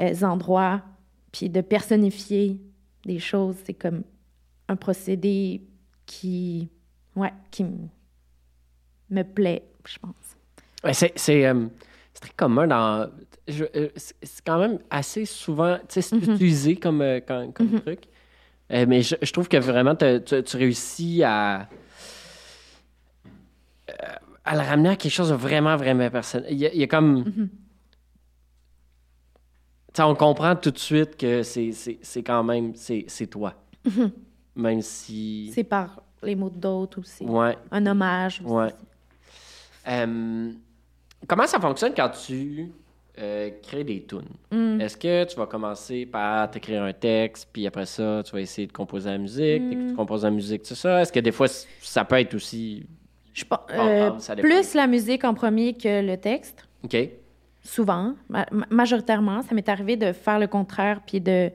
euh, 0.00 0.14
endroits, 0.22 0.82
puis 1.32 1.48
de 1.50 1.60
personnifier 1.60 2.58
des 3.04 3.18
choses. 3.18 3.56
C'est 3.64 3.74
comme 3.74 4.02
un 4.68 4.76
procédé 4.76 5.62
qui, 6.08 6.68
ouais, 7.14 7.32
qui 7.50 7.64
me 9.10 9.22
plaît, 9.22 9.62
je 9.86 9.98
pense. 9.98 10.14
Ouais, 10.82 10.94
c'est, 10.94 11.12
c'est, 11.16 11.46
euh, 11.46 11.66
c'est 12.14 12.20
très 12.22 12.32
commun 12.36 12.66
dans. 12.66 13.10
je- 13.46 13.64
euh, 13.76 13.88
c'est, 13.96 14.16
quand 14.44 14.58
même 14.58 14.78
assez 14.90 15.24
souvent. 15.26 15.76
Tu 15.80 15.84
sais, 15.90 16.02
c'est 16.02 16.16
Mhm. 16.16 16.34
utilisé 16.34 16.76
comme, 16.76 17.02
euh, 17.02 17.20
comme, 17.20 17.52
comme 17.52 17.80
truc. 17.80 18.00
Euh, 18.72 18.84
mais 18.88 19.02
je, 19.02 19.16
je 19.22 19.32
trouve 19.32 19.48
que 19.48 19.56
vraiment, 19.58 19.94
tu, 19.96 20.42
tu 20.42 20.56
réussis 20.56 21.22
à. 21.22 21.68
à 24.44 24.54
le 24.54 24.60
ramener 24.60 24.90
à 24.90 24.96
quelque 24.96 25.12
chose 25.12 25.30
de 25.30 25.34
vraiment, 25.34 25.76
vraiment 25.76 26.08
personnel. 26.10 26.48
Il 26.50 26.58
y 26.58 26.66
a, 26.66 26.72
il 26.72 26.80
y 26.80 26.82
a 26.82 26.86
comme. 26.86 27.18
Mhm. 27.20 27.48
Tu 29.88 29.94
sais, 29.96 30.02
on 30.02 30.14
comprend 30.14 30.54
tout 30.56 30.70
de 30.70 30.78
suite 30.78 31.16
que 31.16 31.42
c'est, 31.42 31.72
c'est, 31.72 31.98
c'est 32.02 32.22
quand 32.22 32.44
même. 32.44 32.74
C'est, 32.74 33.04
c'est 33.08 33.26
toi. 33.26 33.54
Même 34.58 34.82
si. 34.82 35.50
C'est 35.54 35.64
par 35.64 36.02
les 36.22 36.34
mots 36.34 36.50
d'autres 36.50 36.98
aussi. 37.00 37.24
Ouais. 37.24 37.56
Un 37.70 37.86
hommage 37.86 38.42
aussi. 38.44 38.52
Ouais. 38.52 38.68
Euh, 39.88 40.50
comment 41.26 41.46
ça 41.46 41.60
fonctionne 41.60 41.92
quand 41.96 42.10
tu 42.10 42.70
euh, 43.18 43.50
crées 43.62 43.84
des 43.84 44.04
tunes? 44.04 44.28
Mm. 44.50 44.80
Est-ce 44.80 44.96
que 44.96 45.24
tu 45.24 45.36
vas 45.36 45.46
commencer 45.46 46.04
par 46.06 46.50
t'écrire 46.50 46.82
un 46.82 46.92
texte, 46.92 47.48
puis 47.52 47.66
après 47.66 47.86
ça, 47.86 48.22
tu 48.24 48.32
vas 48.32 48.40
essayer 48.40 48.66
de 48.66 48.72
composer 48.72 49.10
la 49.10 49.18
musique, 49.18 49.62
Mm. 49.62 49.88
tu 49.90 49.94
composes 49.94 50.24
la 50.24 50.30
musique, 50.30 50.62
c'est 50.64 50.74
ça? 50.74 51.00
Est-ce 51.02 51.12
que 51.12 51.20
des 51.20 51.32
fois, 51.32 51.46
ça 51.80 52.04
peut 52.04 52.16
être 52.18 52.34
aussi... 52.34 52.84
Je 53.32 53.44
pense, 53.44 53.60
euh, 53.70 54.10
plus 54.40 54.74
la 54.74 54.88
musique 54.88 55.22
en 55.24 55.32
premier 55.34 55.74
que 55.74 56.04
le 56.04 56.16
texte. 56.16 56.64
OK. 56.84 56.96
souvent, 57.62 58.14
ma- 58.28 58.46
ma- 58.50 58.66
majoritairement, 58.70 59.42
ça 59.42 59.54
m'est 59.54 59.68
arrivé 59.68 59.96
de 59.96 60.12
faire 60.12 60.38
le 60.40 60.46
contraire 60.48 61.00
puis 61.06 61.20
de 61.20 61.50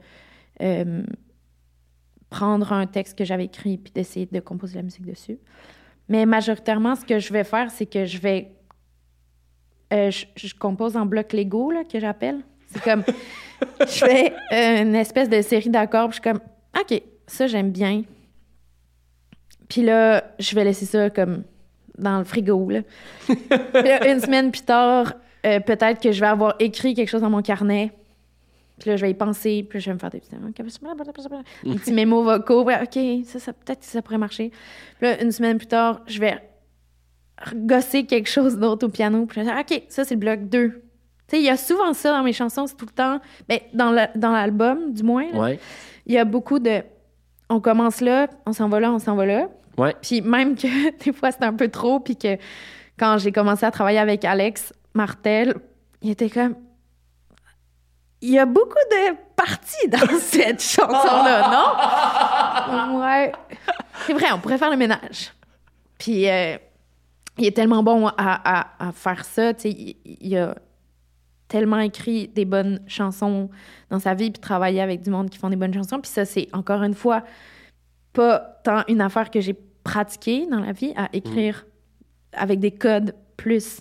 euh, 0.62 1.02
prendre 2.34 2.72
un 2.72 2.86
texte 2.86 3.16
que 3.16 3.24
j'avais 3.24 3.44
écrit 3.44 3.78
puis 3.78 3.92
d'essayer 3.92 4.26
de 4.26 4.40
composer 4.40 4.74
la 4.74 4.82
musique 4.82 5.06
dessus. 5.06 5.38
Mais 6.08 6.26
majoritairement, 6.26 6.96
ce 6.96 7.04
que 7.04 7.20
je 7.20 7.32
vais 7.32 7.44
faire, 7.44 7.70
c'est 7.70 7.86
que 7.86 8.04
je 8.04 8.18
vais. 8.18 8.50
euh, 9.92 10.10
je, 10.10 10.26
je 10.34 10.52
compose 10.52 10.96
en 10.96 11.06
bloc 11.06 11.32
Lego, 11.32 11.70
là, 11.70 11.84
que 11.84 12.00
j'appelle. 12.00 12.40
C'est 12.66 12.82
comme. 12.82 13.04
je 13.80 14.04
fais 14.04 14.32
euh, 14.52 14.82
une 14.82 14.96
espèce 14.96 15.28
de 15.28 15.40
série 15.42 15.70
d'accords, 15.70 16.08
puis 16.08 16.18
je 16.18 16.22
suis 16.22 16.32
comme. 16.32 16.40
OK, 16.76 17.02
ça, 17.28 17.46
j'aime 17.46 17.70
bien. 17.70 18.02
Puis 19.68 19.82
là, 19.82 20.24
je 20.40 20.56
vais 20.56 20.64
laisser 20.64 20.86
ça 20.86 21.10
comme 21.10 21.44
dans 21.96 22.18
le 22.18 22.24
frigo, 22.24 22.68
là. 22.68 22.80
Puis 23.28 23.82
là, 23.88 24.10
une 24.10 24.18
semaine 24.18 24.50
plus 24.50 24.62
tard, 24.62 25.14
euh, 25.46 25.60
peut-être 25.60 26.02
que 26.02 26.10
je 26.10 26.18
vais 26.18 26.26
avoir 26.26 26.56
écrit 26.58 26.94
quelque 26.94 27.08
chose 27.08 27.20
dans 27.20 27.30
mon 27.30 27.42
carnet. 27.42 27.92
Puis 28.80 28.90
là, 28.90 28.96
je 28.96 29.02
vais 29.02 29.10
y 29.10 29.14
penser. 29.14 29.64
Puis 29.68 29.80
je 29.80 29.86
vais 29.90 29.94
me 29.94 29.98
faire 29.98 30.10
des 30.10 30.20
petits, 30.20 30.30
des 31.64 31.74
petits 31.78 31.92
mémos 31.92 32.24
vocaux. 32.24 32.62
OK, 32.62 32.98
ça, 33.24 33.38
ça 33.38 33.52
peut-être 33.52 33.80
que 33.80 33.86
ça 33.86 34.02
pourrait 34.02 34.18
marcher. 34.18 34.50
Puis 34.98 35.08
là, 35.08 35.22
une 35.22 35.30
semaine 35.32 35.58
plus 35.58 35.66
tard, 35.68 36.00
je 36.06 36.18
vais 36.20 36.38
gosser 37.54 38.04
quelque 38.06 38.28
chose 38.28 38.58
d'autre 38.58 38.86
au 38.86 38.90
piano. 38.90 39.26
Puis 39.26 39.40
je 39.40 39.46
vais 39.46 39.52
dire, 39.52 39.60
OK, 39.60 39.82
ça, 39.88 40.04
c'est 40.04 40.14
le 40.14 40.20
bloc 40.20 40.48
2. 40.48 40.68
Tu 40.70 40.80
sais, 41.28 41.38
il 41.38 41.44
y 41.44 41.50
a 41.50 41.56
souvent 41.56 41.92
ça 41.94 42.12
dans 42.12 42.22
mes 42.22 42.32
chansons, 42.32 42.66
c'est 42.66 42.76
tout 42.76 42.86
le 42.86 42.92
temps. 42.92 43.18
Ben, 43.48 43.58
dans 43.72 43.90
la- 43.90 44.10
dans 44.14 44.30
l'album, 44.32 44.92
du 44.92 45.02
moins, 45.02 45.30
Ouais. 45.32 45.58
il 46.06 46.14
y 46.14 46.18
a 46.18 46.24
beaucoup 46.24 46.58
de. 46.58 46.82
On 47.48 47.60
commence 47.60 48.00
là, 48.00 48.28
on 48.46 48.52
s'en 48.52 48.68
va 48.68 48.80
là, 48.80 48.92
on 48.92 48.98
s'en 48.98 49.16
va 49.16 49.26
là. 49.26 49.48
Ouais. 49.78 49.94
Puis 50.02 50.20
même 50.20 50.54
que 50.54 50.66
des 51.04 51.12
fois, 51.12 51.30
c'était 51.30 51.44
un 51.46 51.52
peu 51.54 51.68
trop, 51.68 51.98
puis 52.00 52.16
que 52.16 52.36
quand 52.98 53.18
j'ai 53.18 53.32
commencé 53.32 53.64
à 53.66 53.70
travailler 53.70 53.98
avec 53.98 54.24
Alex 54.24 54.72
Martel, 54.94 55.54
il 56.02 56.10
était 56.10 56.30
comme. 56.30 56.56
Il 58.20 58.30
y 58.30 58.38
a 58.38 58.46
beaucoup 58.46 58.78
de 58.90 59.16
parties 59.36 59.88
dans 59.88 60.18
cette 60.18 60.62
chanson-là, 60.62 61.50
non? 61.50 63.00
Ouais. 63.00 63.32
C'est 64.06 64.12
vrai, 64.14 64.26
on 64.32 64.38
pourrait 64.38 64.58
faire 64.58 64.70
le 64.70 64.76
ménage. 64.76 65.32
Puis 65.98 66.28
euh, 66.28 66.56
il 67.38 67.46
est 67.46 67.54
tellement 67.56 67.82
bon 67.82 68.06
à, 68.08 68.14
à- 68.18 68.88
à 68.88 68.92
faire 68.92 69.24
ça, 69.24 69.52
tu 69.54 69.62
sais, 69.62 69.70
il, 69.70 69.96
il 70.04 70.36
a 70.38 70.54
tellement 71.48 71.78
écrit 71.80 72.28
des 72.28 72.44
bonnes 72.46 72.80
chansons 72.86 73.50
dans 73.90 73.98
sa 73.98 74.14
vie, 74.14 74.30
puis 74.30 74.40
travaillé 74.40 74.80
avec 74.80 75.02
du 75.02 75.10
monde 75.10 75.28
qui 75.30 75.38
font 75.38 75.50
des 75.50 75.56
bonnes 75.56 75.74
chansons. 75.74 76.00
Puis 76.00 76.10
ça, 76.10 76.24
c'est 76.24 76.48
encore 76.52 76.82
une 76.82 76.94
fois 76.94 77.22
pas 78.12 78.38
tant 78.64 78.82
une 78.88 79.00
affaire 79.00 79.30
que 79.30 79.40
j'ai 79.40 79.54
pratiquée 79.84 80.46
dans 80.50 80.60
la 80.60 80.72
vie 80.72 80.92
à 80.96 81.08
écrire 81.12 81.66
avec 82.32 82.58
des 82.60 82.70
codes 82.70 83.14
plus 83.36 83.80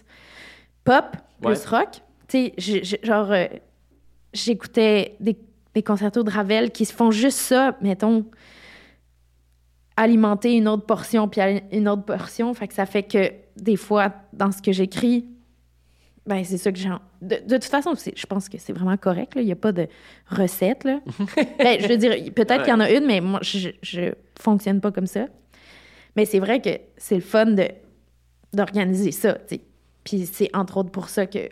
pop, 0.83 1.05
plus 1.41 1.47
Ouais. 1.49 1.77
rock. 1.79 1.89
Tu 2.27 2.51
sais, 2.57 2.99
genre, 3.03 3.31
euh, 3.31 3.45
j'écoutais 4.33 5.15
des, 5.19 5.37
des 5.73 5.83
concertos 5.83 6.23
de 6.23 6.29
Ravel 6.29 6.71
qui 6.71 6.85
se 6.85 6.93
font 6.93 7.11
juste 7.11 7.37
ça, 7.37 7.77
mettons, 7.81 8.25
alimenter 9.95 10.53
une 10.53 10.67
autre 10.67 10.85
portion, 10.85 11.27
puis 11.27 11.41
une 11.71 11.87
autre 11.87 12.03
portion. 12.03 12.53
Fait 12.53 12.67
que 12.67 12.73
ça 12.73 12.85
fait 12.85 13.03
que 13.03 13.31
des 13.57 13.75
fois, 13.75 14.13
dans 14.33 14.51
ce 14.51 14.61
que 14.61 14.71
j'écris, 14.71 15.25
ben 16.25 16.43
c'est 16.43 16.57
ça 16.57 16.71
que 16.71 16.79
j'ai. 16.79 16.89
De, 17.21 17.35
de 17.45 17.57
toute 17.57 17.65
façon, 17.65 17.93
je 17.93 18.25
pense 18.25 18.49
que 18.49 18.57
c'est 18.57 18.73
vraiment 18.73 18.97
correct. 18.97 19.35
là. 19.35 19.41
Il 19.41 19.45
n'y 19.45 19.51
a 19.51 19.57
pas 19.57 19.71
de 19.71 19.87
recette. 20.27 20.83
Là. 20.83 21.01
ben, 21.59 21.79
je 21.79 21.87
veux 21.87 21.97
dire, 21.97 22.11
peut-être 22.33 22.63
qu'il 22.63 22.71
y 22.71 22.75
en 22.75 22.79
a 22.79 22.89
une, 22.89 23.05
mais 23.05 23.19
moi, 23.19 23.39
je, 23.41 23.69
je 23.81 24.13
fonctionne 24.39 24.79
pas 24.79 24.91
comme 24.91 25.07
ça. 25.07 25.27
Mais 26.15 26.25
c'est 26.25 26.39
vrai 26.39 26.61
que 26.61 26.69
c'est 26.97 27.15
le 27.15 27.21
fun 27.21 27.47
de 27.47 27.67
d'organiser 28.53 29.11
ça. 29.11 29.37
Puis 30.03 30.25
c'est 30.27 30.55
entre 30.55 30.77
autres 30.77 30.91
pour 30.91 31.09
ça 31.09 31.25
que 31.25 31.49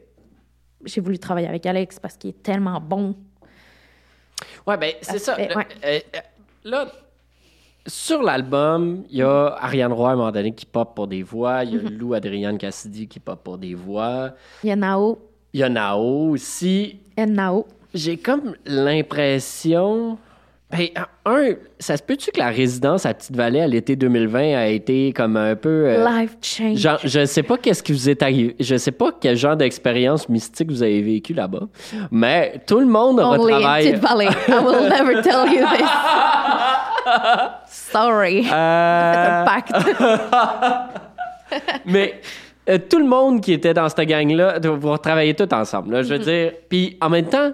j'ai 0.85 1.01
voulu 1.01 1.17
travailler 1.19 1.47
avec 1.47 1.65
Alex 1.65 1.99
parce 1.99 2.17
qu'il 2.17 2.29
est 2.31 2.43
tellement 2.43 2.79
bon. 2.79 3.15
Ouais, 4.65 4.77
ben, 4.77 4.93
c'est 5.01 5.19
ça. 5.19 5.35
Parfait, 5.35 5.49
Le- 5.49 5.57
ouais. 5.57 5.67
euh, 5.85 5.99
euh, 6.15 6.19
là, 6.63 6.91
sur 7.87 8.21
l'album, 8.21 9.03
il 9.09 9.17
y 9.17 9.21
a 9.23 9.55
Ariane 9.59 9.91
Roy 9.93 10.09
à 10.09 10.13
un 10.13 10.15
moment 10.15 10.31
donné 10.31 10.53
qui 10.53 10.65
pop 10.65 10.93
pour 10.95 11.07
des 11.07 11.23
voix. 11.23 11.63
Il 11.63 11.73
y 11.73 11.77
a 11.77 11.79
Mm-hmm. 11.81 11.97
Lou 11.97 12.13
Adrienne 12.13 12.57
Cassidy 12.57 13.07
qui 13.07 13.19
pop 13.19 13.43
pour 13.43 13.57
des 13.57 13.73
voix. 13.75 14.31
Il 14.63 14.69
y 14.69 14.71
a 14.71 14.75
Nao, 14.75 15.19
Il 15.53 15.59
y 15.59 15.63
a 15.63 15.69
Nao 15.69 16.29
aussi. 16.31 16.99
et 17.17 17.25
Nao. 17.25 17.65
J'ai 17.93 18.17
comme 18.17 18.55
l'impression. 18.65 20.17
Ben, 20.71 20.87
un, 21.25 21.49
ça 21.79 21.97
se 21.97 22.03
peut-tu 22.03 22.31
que 22.31 22.39
la 22.39 22.49
résidence 22.49 23.05
à 23.05 23.13
Petite-Vallée 23.13 23.61
à 23.61 23.67
l'été 23.67 23.95
2020 23.95 24.55
a 24.57 24.67
été 24.67 25.11
comme 25.13 25.35
un 25.37 25.55
peu. 25.55 25.85
euh, 25.87 26.07
Life 26.21 26.37
change. 26.41 26.77
genre, 26.77 26.99
je 27.03 27.25
sais 27.25 27.43
pas 27.43 27.57
qu'est-ce 27.57 27.83
qui 27.83 27.91
vous 27.91 28.09
est 28.09 28.23
arrivé. 28.23 28.55
Je 28.59 28.75
sais 28.77 28.91
pas 28.91 29.11
quel 29.19 29.35
genre 29.35 29.55
d'expérience 29.57 30.29
mystique 30.29 30.71
vous 30.71 30.81
avez 30.83 31.01
vécu 31.01 31.33
là-bas. 31.33 31.67
Mais 32.11 32.61
tout 32.65 32.79
le 32.79 32.85
monde 32.87 33.19
Only 33.19 33.53
in 33.53 33.57
retravaille. 33.57 33.91
Petite 33.91 34.01
Valley. 34.01 34.27
I 34.47 34.53
will 34.63 34.89
never 34.89 35.21
tell 35.21 35.45
you 35.51 35.65
this. 35.77 35.89
Sorry. 37.67 38.45
Euh, 38.51 39.41
un 39.41 39.45
pacte. 39.45 39.73
mais 41.85 42.21
euh, 42.69 42.77
tout 42.89 42.99
le 42.99 43.05
monde 43.05 43.41
qui 43.41 43.53
était 43.53 43.73
dans 43.73 43.89
cette 43.89 44.07
gang-là, 44.07 44.59
vous 44.63 44.97
travaillez 44.97 45.33
tous 45.33 45.53
ensemble. 45.53 45.93
Là, 45.95 46.03
je 46.03 46.13
veux 46.13 46.19
Mm-hmm. 46.19 46.23
dire. 46.23 46.51
Puis 46.69 46.97
en 47.01 47.09
même 47.09 47.25
temps, 47.25 47.51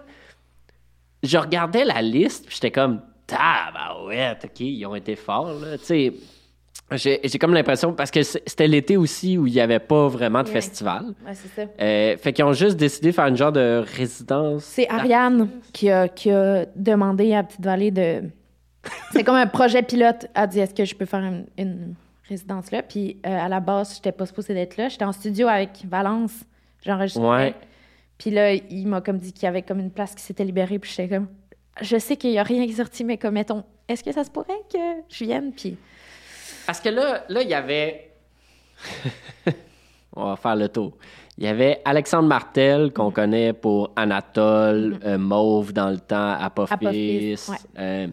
je 1.24 1.38
regardais 1.38 1.84
la 1.86 2.01
liste, 2.01 2.45
puis 2.45 2.55
j'étais 2.55 2.72
comme, 2.72 3.01
ah, 3.38 3.70
bah 3.74 4.05
ouais, 4.05 4.32
OK, 4.43 4.59
ils 4.59 4.86
ont 4.86 4.95
été 4.95 5.15
forts, 5.15 5.53
là. 5.53 5.78
Tu 5.78 5.86
sais, 5.86 6.13
j'ai 6.91 7.20
j'ai 7.24 7.38
comme 7.39 7.53
l'impression, 7.53 7.91
parce 7.93 8.11
que 8.11 8.24
c'était 8.24 8.68
l'été 8.68 8.95
aussi 8.95 9.38
où 9.38 9.45
il 9.47 9.53
n'y 9.53 9.59
avait 9.59 9.80
pas 9.80 10.07
vraiment 10.07 10.41
de 10.43 10.47
Ouais. 10.47 10.53
festival. 10.53 11.07
Ouais, 11.26 11.34
c'est 11.34 11.49
ça. 11.49 11.70
Euh, 11.82 12.15
fait 12.18 12.32
qu'ils 12.34 12.45
ont 12.45 12.53
juste 12.53 12.78
décidé 12.78 13.09
de 13.09 13.15
faire 13.15 13.26
une 13.28 13.36
genre 13.36 13.51
de 13.51 13.84
résidence. 13.97 14.63
C'est 14.63 14.89
Ariane 14.89 15.49
qui 15.74 15.89
a, 15.89 16.07
qui 16.07 16.32
a 16.32 16.65
demandé 16.76 17.34
à 17.34 17.43
Petite 17.43 17.65
Vallée 17.65 17.91
de. 17.91 18.24
C'est 19.11 19.24
comme 19.26 19.36
un 19.36 19.47
projet 19.47 19.82
pilote. 19.84 20.28
Elle 20.34 20.43
a 20.43 20.47
dit 20.47 20.59
est-ce 20.59 20.74
que 20.74 20.86
je 20.86 20.95
peux 20.95 21.05
faire 21.05 21.20
une, 21.20 21.45
une 21.57 21.93
résidence 22.30 22.72
là? 22.72 22.82
Puis 22.84 23.18
euh, 23.26 23.38
à 23.45 23.49
la 23.49 23.59
base, 23.59 23.95
j'étais 23.95 24.13
pas 24.13 24.26
supposée 24.26 24.53
d'être 24.53 24.78
là. 24.78 24.88
J'étais 24.88 25.03
en 25.03 25.11
studio 25.11 25.47
avec 25.49 25.72
Valence. 25.89 26.32
J'enregistrais. 26.86 27.28
Ouais. 27.28 27.55
Puis 28.18 28.32
là, 28.32 28.53
il 28.53 28.88
m'a 28.88 29.01
comme 29.01 29.18
dit 29.18 29.34
qu'il 29.34 29.43
y 29.43 29.47
avait 29.47 29.61
comme 29.61 29.80
une 29.80 29.91
place 29.91 30.15
qui 30.15 30.24
s'était 30.24 30.45
libérée. 30.45 30.80
Puis 30.80 30.91
j'étais 30.95 31.15
comme. 31.15 31.28
Je 31.82 31.97
sais 31.97 32.18
qu'il 32.18 32.32
y 32.32 32.39
a 32.39 32.43
rien 32.43 32.65
qui 32.65 32.72
est 32.72 32.78
sorti, 32.78 33.03
mais 33.03 33.18
comme 33.18 33.36
mettons, 33.36 33.63
est-ce 33.88 34.03
que 34.03 34.11
ça 34.11 34.24
se 34.24 34.32
pourrait 34.32 34.61
que 34.72 34.78
je 35.09 35.26
vienne? 35.26 35.51
Puis. 35.51 35.78
Parce 36.65 36.80
que 36.80 36.89
là, 36.89 37.24
là, 37.30 37.41
il 37.41 37.49
y 37.49 37.53
avait. 37.53 38.11
On 40.15 40.26
va 40.26 40.36
faire 40.36 40.55
le 40.55 40.68
tour. 40.70 40.93
Il 41.38 41.43
y 41.43 41.47
avait 41.47 41.82
Alexandre 41.86 42.28
Martel, 42.28 42.91
qu'on 42.91 43.11
connaît 43.11 43.53
pour 43.53 43.91
Anatole, 43.95 44.99
euh, 45.05 45.20
Mauve 45.20 45.72
dans 45.72 45.91
le 45.91 45.99
temps, 45.99 46.32
Apophis. 46.32 46.74
Apophis, 46.74 47.39
ouais. 47.49 47.57
Euh, 47.78 48.07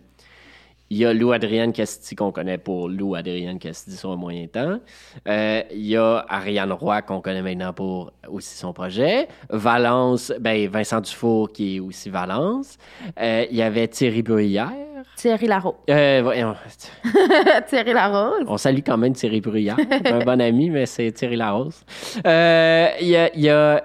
il 0.90 0.98
y 0.98 1.04
a 1.06 1.12
Lou 1.12 1.32
Adrienne 1.32 1.72
Casti 1.72 2.14
qu'on 2.14 2.30
connaît 2.30 2.58
pour 2.58 2.88
Lou 2.88 3.14
Adrienne 3.14 3.58
Casti 3.58 3.92
sur 3.92 4.10
un 4.12 4.16
moyen 4.16 4.46
temps. 4.46 4.78
Euh, 5.26 5.62
il 5.72 5.86
y 5.86 5.96
a 5.96 6.24
Ariane 6.28 6.72
Roy 6.72 7.02
qu'on 7.02 7.20
connaît 7.20 7.42
maintenant 7.42 7.72
pour 7.72 8.12
aussi 8.28 8.56
son 8.56 8.72
projet. 8.72 9.26
Valence, 9.50 10.32
ben 10.40 10.68
Vincent 10.68 11.00
Dufour 11.00 11.52
qui 11.52 11.76
est 11.76 11.80
aussi 11.80 12.10
Valence. 12.10 12.76
Euh, 13.18 13.46
il 13.50 13.56
y 13.56 13.62
avait 13.62 13.88
Thierry 13.88 14.22
Bruyère. 14.22 14.70
Thierry 15.16 15.46
Larose. 15.46 15.74
Euh, 15.90 16.20
voyons, 16.22 16.54
Thierry 17.68 17.92
Larose. 17.92 18.44
on 18.48 18.56
salue 18.56 18.80
quand 18.84 18.96
même 18.96 19.12
Thierry 19.12 19.40
Bruyère, 19.40 19.76
un 20.06 20.18
bon 20.20 20.40
ami, 20.40 20.70
mais 20.70 20.86
c'est 20.86 21.12
Thierry 21.12 21.36
Larose. 21.36 21.82
Euh, 22.26 22.88
Il 23.00 23.08
y 23.08 23.16
a, 23.16 23.30
y 23.36 23.48
a 23.48 23.80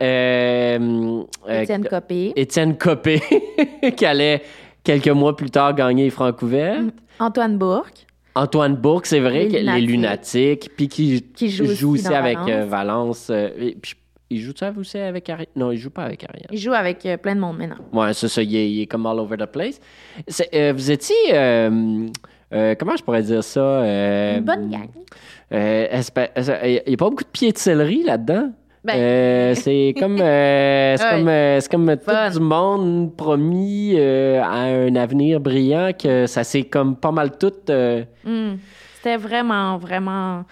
Étienne 1.62 1.86
Copé. 1.88 2.34
Étienne 2.36 2.78
Copé 2.78 3.22
qui 3.95 4.06
allait 4.06 4.41
quelques 4.90 5.16
mois 5.16 5.36
plus 5.36 5.52
tard 5.52 5.76
gagner 5.76 6.10
Franck 6.10 6.42
Ouvert. 6.42 6.82
Antoine 7.20 7.58
Bourque. 7.58 8.06
Antoine 8.36 8.76
Bourque, 8.76 9.06
c'est 9.06 9.20
vrai, 9.20 9.46
Les 9.46 9.48
que 9.50 9.54
les 9.58 9.62
Lunatiques. 9.82 9.90
lunatiques, 9.90 10.70
puis 10.76 10.88
qui, 10.88 11.22
Qui 11.36 11.50
joue 11.50 11.66
joue 11.66 11.92
aussi 11.94 12.08
avec 12.08 12.38
Valence. 12.38 12.50
euh, 12.52 12.66
Valence. 12.66 13.28
euh, 13.30 13.50
et 13.60 13.76
puis, 13.82 13.94
il 14.32 14.40
joue 14.42 14.54
ça 14.56 14.72
aussi 14.78 14.98
avec 14.98 15.30
Ariane? 15.30 15.48
Non, 15.56 15.72
il 15.72 15.78
joue 15.78 15.90
pas 15.90 16.04
avec 16.04 16.24
Ariane. 16.24 16.48
Il 16.52 16.58
joue 16.60 16.74
avec 16.74 17.06
euh, 17.06 17.18
plein 17.18 17.36
de 17.36 17.40
monde 17.40 17.58
maintenant. 17.58 17.78
Ouais, 17.92 18.14
c'est 18.14 18.28
ça, 18.28 18.42
il 18.42 18.56
est, 18.56 18.72
il 18.72 18.82
est 18.82 18.86
comme 18.88 19.06
all 19.06 19.20
over 19.20 19.38
the 19.38 19.46
place. 19.48 19.80
Euh, 20.54 20.74
vous 20.76 20.90
étiez, 20.92 21.16
euh, 21.34 22.08
comment 22.80 22.96
je 22.96 23.04
pourrais 23.04 23.24
dire 23.24 23.44
ça? 23.44 23.82
Une 24.38 24.42
bonne 24.44 24.70
gang. 24.70 24.90
Il 25.52 25.58
n'y 26.88 26.94
a 26.94 26.98
pas 26.98 27.10
beaucoup 27.10 27.24
de 27.24 27.30
pieds 27.32 27.52
de 27.52 27.58
céleri 27.58 28.04
là-dedans? 28.04 28.52
Ben. 28.84 28.96
Euh, 29.00 29.56
c'est 29.56 29.94
comme, 30.00 30.20
euh, 30.22 30.96
c'est 30.98 31.04
Ouais. 31.04 31.12
comme, 31.18 31.28
euh, 31.28 31.60
c'est 31.60 31.72
comme 31.72 31.98
Fun. 31.98 32.30
tout 32.32 32.40
du 32.40 32.46
monde 32.46 33.16
promis 33.16 34.00
à 34.00 34.52
un 34.52 34.96
avenir 34.96 35.40
brillant 35.40 35.92
que 36.02 36.26
ça 36.28 36.44
s'est 36.44 36.64
comme 36.64 36.96
pas 36.96 37.12
mal 37.12 37.38
tout. 37.38 37.52
Hmm. 38.24 38.56
C'était 38.96 39.18
vraiment, 39.18 39.78
vraiment 39.78 40.44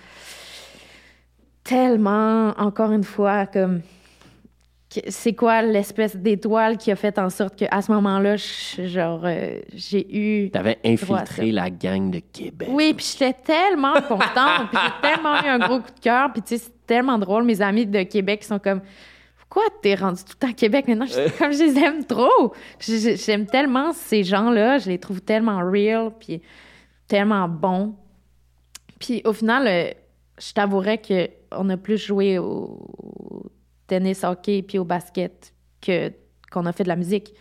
tellement, 1.63 2.53
encore 2.57 2.91
une 2.91 3.03
fois, 3.03 3.45
comme. 3.45 3.81
C'est 5.09 5.33
quoi 5.33 5.61
l'espèce 5.61 6.15
d'étoile 6.15 6.77
qui 6.77 6.91
a 6.91 6.95
fait 6.95 7.17
en 7.19 7.29
sorte 7.29 7.55
qu'à 7.55 7.81
ce 7.81 7.91
moment-là, 7.91 8.35
genre, 8.37 9.21
euh, 9.25 9.59
j'ai 9.73 10.15
eu. 10.15 10.49
T'avais 10.49 10.79
infiltré 10.83 11.51
la 11.51 11.69
gang 11.69 12.09
de 12.09 12.19
Québec. 12.19 12.69
Oui, 12.71 12.93
puis 12.93 13.05
j'étais 13.11 13.33
tellement 13.33 13.93
contente, 14.07 14.69
puis 14.71 14.79
j'ai 14.83 15.09
tellement 15.09 15.41
eu 15.41 15.47
un 15.47 15.59
gros 15.59 15.79
coup 15.79 15.91
de 15.95 15.99
cœur, 15.99 16.31
puis 16.31 16.41
tu 16.41 16.57
sais, 16.57 16.63
c'est 16.63 16.85
tellement 16.85 17.17
drôle. 17.17 17.43
Mes 17.43 17.61
amis 17.61 17.85
de 17.85 18.03
Québec 18.03 18.43
sont 18.43 18.59
comme. 18.59 18.81
Pourquoi 19.37 19.63
t'es 19.81 19.95
rendu 19.95 20.23
tout 20.23 20.33
le 20.33 20.39
temps 20.39 20.49
à 20.49 20.53
Québec 20.53 20.87
maintenant? 20.87 21.05
Je 21.05 21.37
comme 21.37 21.53
je 21.53 21.63
les 21.63 21.79
aime 21.79 22.05
trop. 22.05 22.53
J'aime 22.79 23.45
tellement 23.45 23.93
ces 23.93 24.23
gens-là, 24.23 24.77
je 24.77 24.89
les 24.89 24.99
trouve 24.99 25.21
tellement 25.21 25.59
real, 25.59 26.11
puis 26.19 26.41
tellement 27.07 27.47
bons. 27.47 27.95
Puis 28.99 29.21
au 29.25 29.33
final, 29.33 29.67
euh, 29.67 29.91
je 30.39 30.53
t'avouerais 30.53 30.97
que 30.97 31.29
on 31.51 31.69
a 31.69 31.77
plus 31.77 31.97
joué 31.97 32.37
au 32.39 32.77
tennis, 33.87 34.23
hockey, 34.23 34.61
puis 34.61 34.77
au 34.77 34.83
basket 34.85 35.53
que 35.81 36.11
qu'on 36.51 36.65
a 36.65 36.71
fait 36.71 36.83
de 36.83 36.89
la 36.89 36.95
musique. 36.95 37.33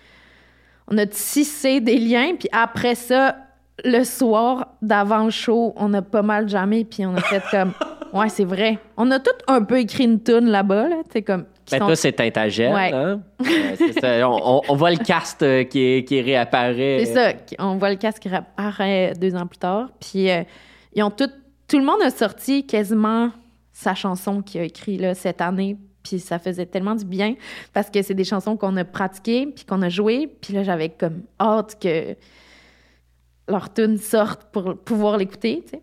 On 0.89 0.99
a 0.99 1.07
tissé 1.07 1.81
des 1.81 1.99
liens, 1.99 2.35
puis 2.39 2.49
après 2.53 2.95
ça, 2.95 3.37
le 3.85 4.05
soir 4.05 4.69
d'avant 4.83 5.25
le 5.25 5.31
show, 5.31 5.73
on 5.77 5.93
a 5.95 6.03
pas 6.03 6.23
mal 6.23 6.49
jamais, 6.49 6.85
puis 6.85 7.05
on 7.07 7.15
a 7.17 7.21
fait 7.21 7.43
comme 7.51 7.73
ouais, 8.13 8.29
c'est 8.29 8.45
vrai. 8.45 8.79
On 8.97 9.11
a 9.11 9.19
tout 9.21 9.31
un 9.49 9.63
peu 9.63 9.79
écrit 9.81 10.05
une 10.05 10.23
tune 10.23 10.47
là-bas, 10.47 10.89
là, 10.89 10.97
tu 11.05 11.13
sais 11.15 11.23
comme 11.23 11.45
Ben, 11.71 11.79
sont- 11.79 11.87
toi, 11.87 11.97
c'est 11.97 12.13
Tintagel, 12.13 12.73
Ouais. 12.73 12.93
hein? 12.93 13.21
C'est. 14.01 14.23
On, 14.23 14.57
on- 14.59 14.63
on 14.69 14.75
voit 14.77 14.91
le 14.93 14.97
cast 14.99 15.43
euh, 15.43 15.65
qui, 15.65 16.05
qui 16.05 16.21
réapparaît. 16.23 17.03
C'est 17.05 17.13
ça. 17.15 17.33
On 17.59 17.77
voit 17.77 17.91
le 17.91 17.97
casque 17.97 18.23
qui 18.23 18.29
apparaît 18.29 19.13
deux 19.21 19.35
ans 19.37 19.47
plus 19.47 19.59
tard. 19.59 19.91
Puis 20.01 20.31
euh, 20.31 20.43
ils 20.95 21.03
ont 21.03 21.11
tout, 21.11 21.29
tout 21.69 21.79
le 21.79 21.85
monde 21.85 22.01
a 22.03 22.11
sorti 22.11 22.65
quasiment 22.67 23.31
sa 23.73 23.95
chanson 23.95 24.41
qu'il 24.43 24.61
a 24.61 24.65
écrite 24.65 25.01
là, 25.01 25.15
cette 25.15 25.41
année. 25.41 25.77
Puis 26.07 26.21
ça 26.21 26.39
faisait 26.39 26.67
tellement 26.67 26.95
du 26.95 27.05
bien 27.05 27.35
parce 27.73 27.91
que 27.91 28.03
c'est 28.03 28.15
des 28.15 28.25
chansons 28.25 28.57
qu'on 28.57 28.77
a 28.77 28.85
pratiquées 28.85 29.47
puis 29.47 29.65
qu'on 29.65 29.83
a 29.83 29.89
jouées. 29.89 30.29
Puis 30.41 30.55
là, 30.55 30.63
j'avais 30.63 30.91
comme 30.91 31.23
hâte 31.41 31.79
que 31.81 32.15
leur 33.49 33.73
tune 33.73 33.99
sorte 33.99 34.45
pour 34.53 34.77
pouvoir 34.77 35.17
l'écouter, 35.17 35.63
tu 35.65 35.71
sais. 35.71 35.83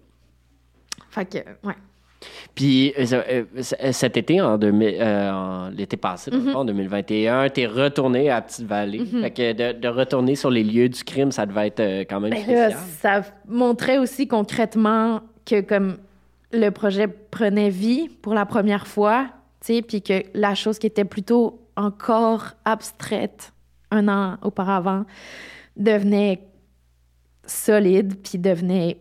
Fait 1.10 1.26
que, 1.26 1.68
ouais. 1.68 1.76
Puis 2.56 2.94
euh, 2.98 3.06
euh, 3.12 3.44
cet 3.92 4.16
été, 4.16 4.40
en, 4.40 4.58
2000, 4.58 4.98
euh, 4.98 5.70
l'été 5.72 5.98
passé, 5.98 6.32
fond, 6.32 6.56
en 6.56 6.66
2021, 6.66 7.50
t'es 7.50 7.68
retourné 7.68 8.30
à 8.30 8.42
Petite-Vallée. 8.42 9.06
Fait 9.06 9.32
que 9.32 9.54
de, 9.54 9.78
de 9.78 9.88
retourner 9.90 10.36
sur 10.36 10.50
les 10.50 10.64
lieux 10.64 10.88
du 10.88 11.04
crime, 11.04 11.32
ça 11.32 11.46
devait 11.46 11.68
être 11.68 11.82
euh, 11.82 12.06
quand 12.10 12.22
même 12.22 12.32
Ben 12.32 12.40
là, 12.48 12.70
spécial. 12.70 12.80
ça 13.02 13.22
montrait 13.48 13.98
aussi 13.98 14.28
concrètement 14.28 15.22
que 15.46 15.60
comme 15.60 15.98
le 16.54 16.70
projet 16.70 17.08
prenait 17.08 17.70
vie 17.70 18.08
pour 18.22 18.34
la 18.34 18.46
première 18.46 18.88
fois, 18.88 19.28
puis 19.66 20.02
que 20.02 20.24
la 20.34 20.56
chose 20.56 20.78
qui 20.80 20.88
était 20.88 21.06
plutôt 21.06 21.60
encore 21.76 22.52
abstraite 22.66 23.54
un 23.92 24.08
an 24.08 24.38
auparavant 24.42 25.06
devenait 25.78 26.42
solide, 27.46 28.16
puis 28.22 28.38
devenait 28.38 29.00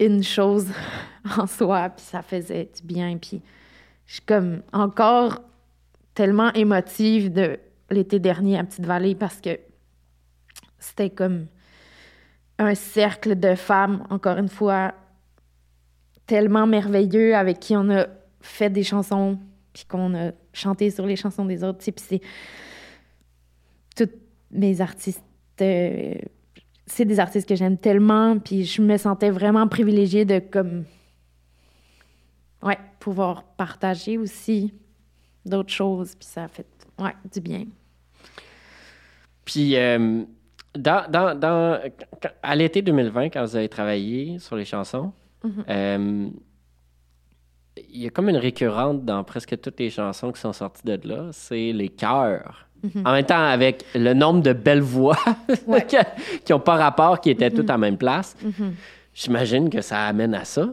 une 0.00 0.22
chose 0.22 0.68
en 1.38 1.46
soi, 1.46 1.90
puis 1.90 2.04
ça 2.04 2.22
faisait 2.22 2.70
du 2.76 2.82
bien, 2.82 3.16
puis 3.18 3.40
je 4.06 4.14
suis 4.14 4.22
comme 4.22 4.62
encore 4.72 5.40
tellement 6.14 6.52
émotive 6.52 7.32
de 7.32 7.58
l'été 7.90 8.18
dernier 8.18 8.58
à 8.58 8.64
Petite-Vallée 8.64 9.14
parce 9.14 9.40
que 9.40 9.58
c'était 10.78 11.10
comme 11.10 11.46
un 12.58 12.74
cercle 12.74 13.38
de 13.38 13.54
femmes, 13.54 14.04
encore 14.10 14.36
une 14.36 14.48
fois, 14.48 14.94
tellement 16.26 16.66
merveilleux 16.66 17.34
avec 17.34 17.60
qui 17.60 17.76
on 17.76 17.88
a 17.90 18.06
fait 18.40 18.70
des 18.70 18.82
chansons, 18.82 19.38
puis 19.72 19.84
qu'on 19.86 20.14
a 20.14 20.32
chanté 20.52 20.90
sur 20.90 21.06
les 21.06 21.16
chansons 21.16 21.44
des 21.44 21.62
autres. 21.64 21.78
Puis 21.78 21.92
c'est. 21.96 22.20
Toutes 23.96 24.14
mes 24.50 24.80
artistes. 24.80 25.22
euh, 25.60 26.14
c'est 26.86 27.04
des 27.04 27.20
artistes 27.20 27.48
que 27.48 27.54
j'aime 27.54 27.78
tellement, 27.78 28.38
puis 28.38 28.64
je 28.64 28.82
me 28.82 28.96
sentais 28.96 29.30
vraiment 29.30 29.66
privilégiée 29.68 30.24
de, 30.24 30.38
comme. 30.40 30.84
Ouais, 32.62 32.78
pouvoir 33.00 33.42
partager 33.44 34.18
aussi 34.18 34.72
d'autres 35.44 35.72
choses, 35.72 36.14
puis 36.14 36.26
ça 36.26 36.44
a 36.44 36.48
fait, 36.48 36.66
ouais, 36.98 37.14
du 37.32 37.40
bien. 37.40 37.64
Puis, 39.44 39.76
euh, 39.76 40.22
dans, 40.78 41.10
dans, 41.10 41.38
dans- 41.38 41.80
à 42.42 42.54
l'été 42.56 42.80
2020, 42.82 43.30
quand 43.30 43.44
vous 43.44 43.56
avez 43.56 43.68
travaillé 43.68 44.38
sur 44.38 44.56
les 44.56 44.64
chansons, 44.64 45.12
Mm-hmm. 45.44 45.64
euh, 45.70 46.28
il 47.92 48.02
y 48.02 48.06
a 48.06 48.10
comme 48.10 48.28
une 48.28 48.36
récurrente 48.36 49.04
dans 49.04 49.24
presque 49.24 49.60
toutes 49.60 49.78
les 49.80 49.90
chansons 49.90 50.30
qui 50.32 50.40
sont 50.40 50.52
sorties 50.52 50.82
de 50.84 50.98
là, 51.08 51.28
c'est 51.32 51.72
les 51.72 51.88
chœurs. 51.88 52.66
Mm-hmm. 52.84 53.06
En 53.08 53.12
même 53.12 53.24
temps, 53.24 53.44
avec 53.44 53.84
le 53.94 54.12
nombre 54.12 54.42
de 54.42 54.52
belles 54.52 54.80
voix 54.80 55.16
Ouais. 55.66 55.86
qui 56.44 56.52
n'ont 56.52 56.58
pas 56.60 56.76
rapport, 56.76 57.20
qui 57.20 57.30
étaient 57.30 57.48
Mm-hmm. 57.48 57.54
toutes 57.54 57.70
à 57.70 57.74
la 57.74 57.78
même 57.78 57.96
place, 57.96 58.36
j'imagine 59.14 59.70
que 59.70 59.80
ça 59.80 60.04
amène 60.06 60.34
à 60.34 60.44
ça. 60.44 60.68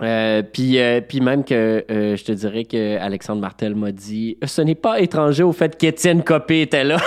Euh, 0.00 0.42
puis, 0.42 0.78
euh, 0.78 1.00
puis 1.00 1.20
même 1.20 1.42
que 1.42 1.84
euh, 1.90 2.14
je 2.14 2.24
te 2.24 2.30
dirais 2.30 2.64
que 2.64 2.96
Alexandre 2.98 3.40
Martel 3.40 3.74
m'a 3.74 3.90
dit 3.90 4.36
ce 4.44 4.62
n'est 4.62 4.76
pas 4.76 5.00
étranger 5.00 5.42
au 5.42 5.50
fait 5.50 5.76
qu'Étienne 5.76 6.22
Copé 6.22 6.60
était 6.62 6.84
là. 6.84 6.98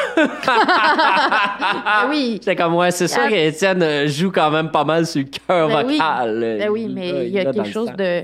Ah 0.54 2.08
oui, 2.10 2.32
J'étais 2.42 2.56
comme 2.58 2.76
ouais, 2.76 2.92
c'est 2.92 3.08
sûr 3.08 3.22
Ah. 3.26 3.30
qu'Étienne 3.30 4.08
joue 4.08 4.32
quand 4.32 4.52
même 4.52 4.72
pas 4.72 4.84
mal 4.84 5.06
sur 5.06 5.22
le 5.22 5.28
cœur 5.30 5.68
Ben 5.70 5.86
oui. 5.86 5.94
vocal. 5.94 6.40
Ben 6.60 6.70
oui, 6.70 6.88
mais 6.94 7.28
il 7.28 7.34
y 7.34 7.40
a 7.40 7.46
quelque 7.46 7.70
chose 7.70 7.92
de, 7.98 8.24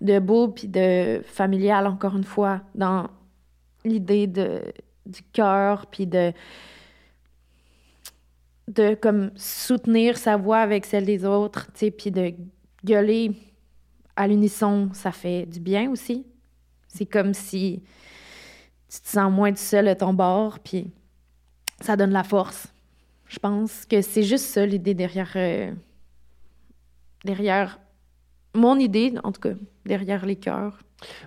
de 0.00 0.18
beau 0.18 0.48
puis 0.48 0.68
de 0.68 1.22
familial, 1.24 1.86
encore 1.86 2.16
une 2.16 2.24
fois, 2.24 2.60
dans 2.74 3.08
l'idée 3.84 4.26
de, 4.26 4.62
du 5.06 5.22
cœur 5.32 5.86
puis 5.86 6.06
de, 6.06 6.32
de 8.68 8.94
comme 8.94 9.30
soutenir 9.36 10.16
sa 10.18 10.36
voix 10.36 10.58
avec 10.58 10.86
celle 10.86 11.04
des 11.04 11.24
autres, 11.24 11.66
tu 11.72 11.78
sais, 11.80 11.90
puis 11.90 12.10
de 12.10 12.34
gueuler 12.84 13.32
à 14.16 14.26
l'unisson, 14.26 14.90
ça 14.92 15.12
fait 15.12 15.46
du 15.46 15.60
bien 15.60 15.90
aussi. 15.90 16.26
C'est 16.88 17.06
comme 17.06 17.34
si 17.34 17.82
tu 18.88 19.00
te 19.00 19.08
sens 19.08 19.30
moins 19.30 19.52
tout 19.52 19.58
seul 19.58 19.88
à 19.88 19.94
ton 19.94 20.12
bord, 20.12 20.58
puis 20.58 20.90
ça 21.80 21.96
donne 21.96 22.10
la 22.10 22.24
force. 22.24 22.68
Je 23.26 23.38
pense 23.38 23.84
que 23.84 24.00
c'est 24.00 24.22
juste 24.22 24.46
ça 24.46 24.64
l'idée 24.64 24.94
derrière, 24.94 25.32
euh, 25.36 25.72
derrière 27.24 27.78
mon 28.54 28.78
idée, 28.78 29.14
en 29.24 29.32
tout 29.32 29.40
cas, 29.40 29.50
derrière 29.86 30.24
les 30.26 30.36
cœurs. 30.36 30.78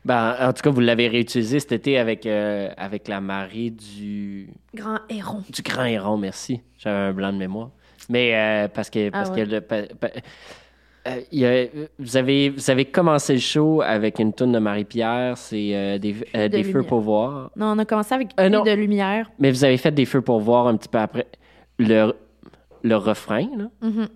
Ben, 0.03 0.35
en 0.41 0.51
tout 0.51 0.61
cas, 0.63 0.69
vous 0.69 0.81
l'avez 0.81 1.07
réutilisé 1.07 1.59
cet 1.59 1.71
été 1.71 1.97
avec, 1.97 2.25
euh, 2.25 2.69
avec 2.77 3.07
la 3.07 3.21
marée 3.21 3.69
du, 3.69 4.49
Grand 4.75 4.97
héron. 5.09 5.43
du 5.49 5.61
Grand 5.61 5.85
Héron, 5.85 6.17
merci. 6.17 6.61
J'avais 6.77 6.97
un 7.09 7.13
blanc 7.13 7.31
de 7.31 7.37
mémoire. 7.37 7.69
Mais 8.09 8.35
euh, 8.35 8.67
parce 8.67 8.89
que, 8.89 9.09
parce 9.09 9.29
Ah 9.31 9.35
que 9.35 9.39
ouais. 9.41 9.45
le, 9.45 9.61
pa- 9.61 9.83
pa- 9.99 10.09
Euh, 11.07 11.19
il 11.31 11.39
y 11.39 11.45
a- 11.47 11.65
vous, 11.97 12.15
avez, 12.15 12.49
vous 12.49 12.69
avez 12.69 12.85
commencé 12.85 13.33
le 13.33 13.39
show 13.39 13.81
avec 13.81 14.19
une 14.19 14.33
tune 14.33 14.51
de 14.51 14.59
Marie-Pierre, 14.59 15.35
c'est 15.35 15.97
des, 15.97 16.13
de 16.13 16.47
des 16.47 16.63
feux 16.63 16.83
pour 16.83 16.99
voir. 16.99 17.49
Non, 17.55 17.67
on 17.71 17.79
a 17.79 17.85
commencé 17.85 18.13
avec 18.13 18.37
non. 18.39 18.61
de 18.63 18.71
lumière. 18.71 19.31
Mais 19.39 19.49
vous 19.49 19.63
avez 19.63 19.77
fait 19.77 19.91
des 19.91 20.05
feux 20.05 20.21
pour 20.21 20.39
voir 20.41 20.67
un 20.67 20.77
petit 20.77 20.89
peu 20.89 20.99
après. 20.99 21.25
Le, 21.79 22.13
le 22.83 22.95
refrain, 22.97 23.47
là, 23.57 23.69
Mhm. 23.81 24.09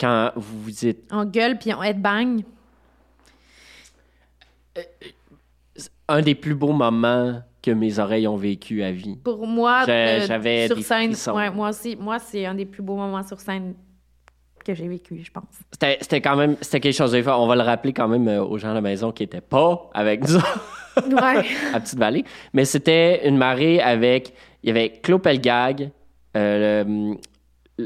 Quand 0.00 0.32
vous 0.36 0.62
vous 0.62 0.70
dites. 0.70 1.00
On 1.10 1.24
gueule 1.24 1.58
puis 1.58 1.72
on 1.74 1.82
headbang. 1.82 2.42
Un 6.08 6.22
des 6.22 6.34
plus 6.34 6.54
beaux 6.54 6.72
moments 6.72 7.40
que 7.62 7.70
mes 7.70 7.98
oreilles 7.98 8.26
ont 8.26 8.36
vécu 8.36 8.82
à 8.82 8.90
vie. 8.90 9.16
Pour 9.22 9.46
moi, 9.46 9.84
euh, 9.88 10.24
j'avais 10.26 10.66
sur 10.66 10.76
des 10.76 10.82
scène, 10.82 11.14
ouais, 11.34 11.50
moi 11.50 11.68
aussi, 11.68 11.94
moi 11.96 12.18
c'est 12.18 12.46
un 12.46 12.54
des 12.54 12.64
plus 12.66 12.82
beaux 12.82 12.96
moments 12.96 13.22
sur 13.22 13.38
scène 13.38 13.74
que 14.64 14.74
j'ai 14.74 14.88
vécu, 14.88 15.20
je 15.22 15.30
pense. 15.30 15.44
C'était 15.72 15.98
c'était 16.00 16.20
quand 16.20 16.36
même 16.36 16.56
c'était 16.60 16.80
quelque 16.80 16.96
chose 16.96 17.12
de 17.12 17.22
fort. 17.22 17.40
On 17.40 17.46
va 17.46 17.54
le 17.56 17.62
rappeler 17.62 17.92
quand 17.92 18.08
même 18.08 18.26
euh, 18.28 18.42
aux 18.42 18.58
gens 18.58 18.70
à 18.70 18.74
la 18.74 18.80
maison 18.80 19.12
qui 19.12 19.22
n'étaient 19.22 19.40
pas 19.40 19.90
avec 19.94 20.26
nous 20.28 20.40
Ouais. 21.16 21.44
à 21.72 21.80
Petite-Vallée. 21.80 22.24
Mais 22.52 22.64
c'était 22.64 23.26
une 23.28 23.36
marée 23.36 23.80
avec. 23.80 24.34
Il 24.62 24.66
y 24.68 24.70
avait 24.70 24.90
Claude 24.90 25.22
Pelgag, 25.22 25.90
euh, 26.36 26.84
le- 26.84 27.16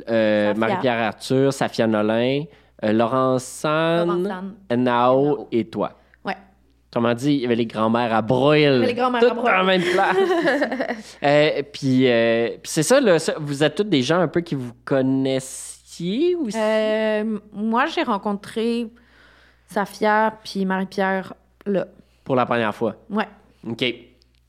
euh. 0.08 0.54
Marie-Pierre 0.54 0.98
Arthur, 1.08 1.52
Safia 1.52 1.86
Nolin, 1.86 2.44
euh, 2.84 2.92
Laurent 2.92 3.38
San. 3.38 4.44
Nao 4.70 5.48
et 5.52 5.64
toi. 5.66 5.92
Ouais. 6.24 6.36
Autrement 6.90 7.14
dit, 7.14 7.34
il 7.34 7.40
y 7.40 7.44
avait 7.44 7.56
les 7.56 7.66
grands-mères 7.66 8.14
à 8.14 8.22
broil. 8.22 8.80
les 8.80 8.94
grands-mères 8.94 9.20
Toutes 9.20 9.30
à 9.30 9.34
broil. 9.34 9.60
en 9.60 9.64
même 9.64 9.82
place. 9.82 10.16
Euh, 11.22 11.62
puis 11.72 12.06
c'est 12.64 12.82
ça, 12.82 13.00
là, 13.00 13.18
ça, 13.18 13.34
vous 13.38 13.62
êtes 13.62 13.76
tous 13.76 13.84
des 13.84 14.02
gens 14.02 14.20
un 14.20 14.28
peu 14.28 14.42
qui 14.42 14.54
vous 14.54 14.72
connaissiez 14.84 16.34
aussi? 16.36 16.58
Moi, 17.52 17.86
j'ai 17.86 18.02
rencontré 18.02 18.88
Safia 19.66 20.34
puis 20.44 20.64
Marie-Pierre 20.66 21.32
là. 21.66 21.86
Pour 22.24 22.36
la 22.36 22.46
première 22.46 22.74
fois? 22.74 22.96
Ouais. 23.10 23.28
OK. 23.66 23.84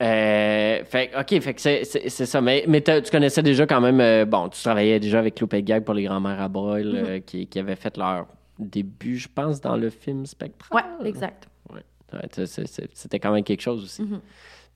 Euh, 0.01 0.83
fait, 0.83 1.11
OK, 1.17 1.39
fait 1.41 1.53
que 1.53 1.61
c'est, 1.61 2.09
ça. 2.09 2.41
Mais, 2.41 2.65
mais 2.67 2.81
tu 2.81 2.91
connaissais 3.11 3.41
déjà 3.43 3.65
quand 3.65 3.79
même. 3.79 4.01
euh, 4.01 4.25
bon, 4.25 4.49
tu 4.49 4.61
travaillais 4.61 4.99
déjà 4.99 5.19
avec 5.19 5.35
Claude 5.35 5.53
Gag 5.63 5.83
pour 5.83 5.93
les 5.93 6.03
grands-mères 6.03 6.41
à 6.41 6.49
broil 6.49 6.83
Mm-hmm. 6.85 7.05
euh, 7.07 7.19
qui, 7.19 7.47
qui 7.47 7.59
avaient 7.59 7.77
fait 7.77 7.95
leur 7.97 8.27
début, 8.59 9.17
je 9.17 9.29
pense, 9.33 9.61
dans 9.61 9.77
le 9.77 9.89
film 9.89 10.25
Spectral. 10.25 10.83
Ouais, 11.01 11.07
exact. 11.07 11.47
Ouais. 11.73 11.81
Ouais, 12.13 12.45
c'était 12.93 13.19
quand 13.19 13.31
même 13.31 13.43
quelque 13.43 13.61
chose 13.61 13.83
aussi. 13.83 14.03
Mhm. 14.03 14.19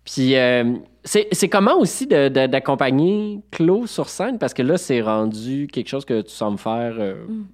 Puis, 0.06 0.36
euh, 0.38 0.76
c'est, 1.04 1.28
c'est 1.34 1.50
comment 1.50 1.78
aussi 1.78 2.08
d'accompagner 2.08 3.42
Claude 3.52 3.88
sur 3.88 4.08
scène? 4.10 4.40
Parce 4.40 4.54
que 4.54 4.62
là, 4.62 4.78
c'est 4.78 5.02
rendu 5.02 5.68
quelque 5.68 5.90
chose 5.90 6.06
que 6.06 6.22
tu 6.22 6.32
sembles 6.32 6.58
faire. 6.58 6.94
Mm. 6.96 7.46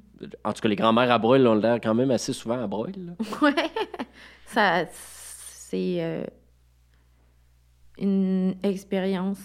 En 0.43 0.53
tout 0.53 0.61
cas, 0.61 0.69
les 0.69 0.75
grands-mères 0.75 1.11
à 1.11 1.17
broil 1.17 1.45
ont 1.47 1.55
l'air 1.55 1.79
quand 1.83 1.93
même 1.95 2.11
assez 2.11 2.31
souvent 2.31 2.63
à 2.63 2.67
broil. 2.67 2.93
Ouais. 3.41 3.51
Ça, 4.47 4.85
c'est 4.91 6.23
une 7.97 8.55
expérience 8.63 9.39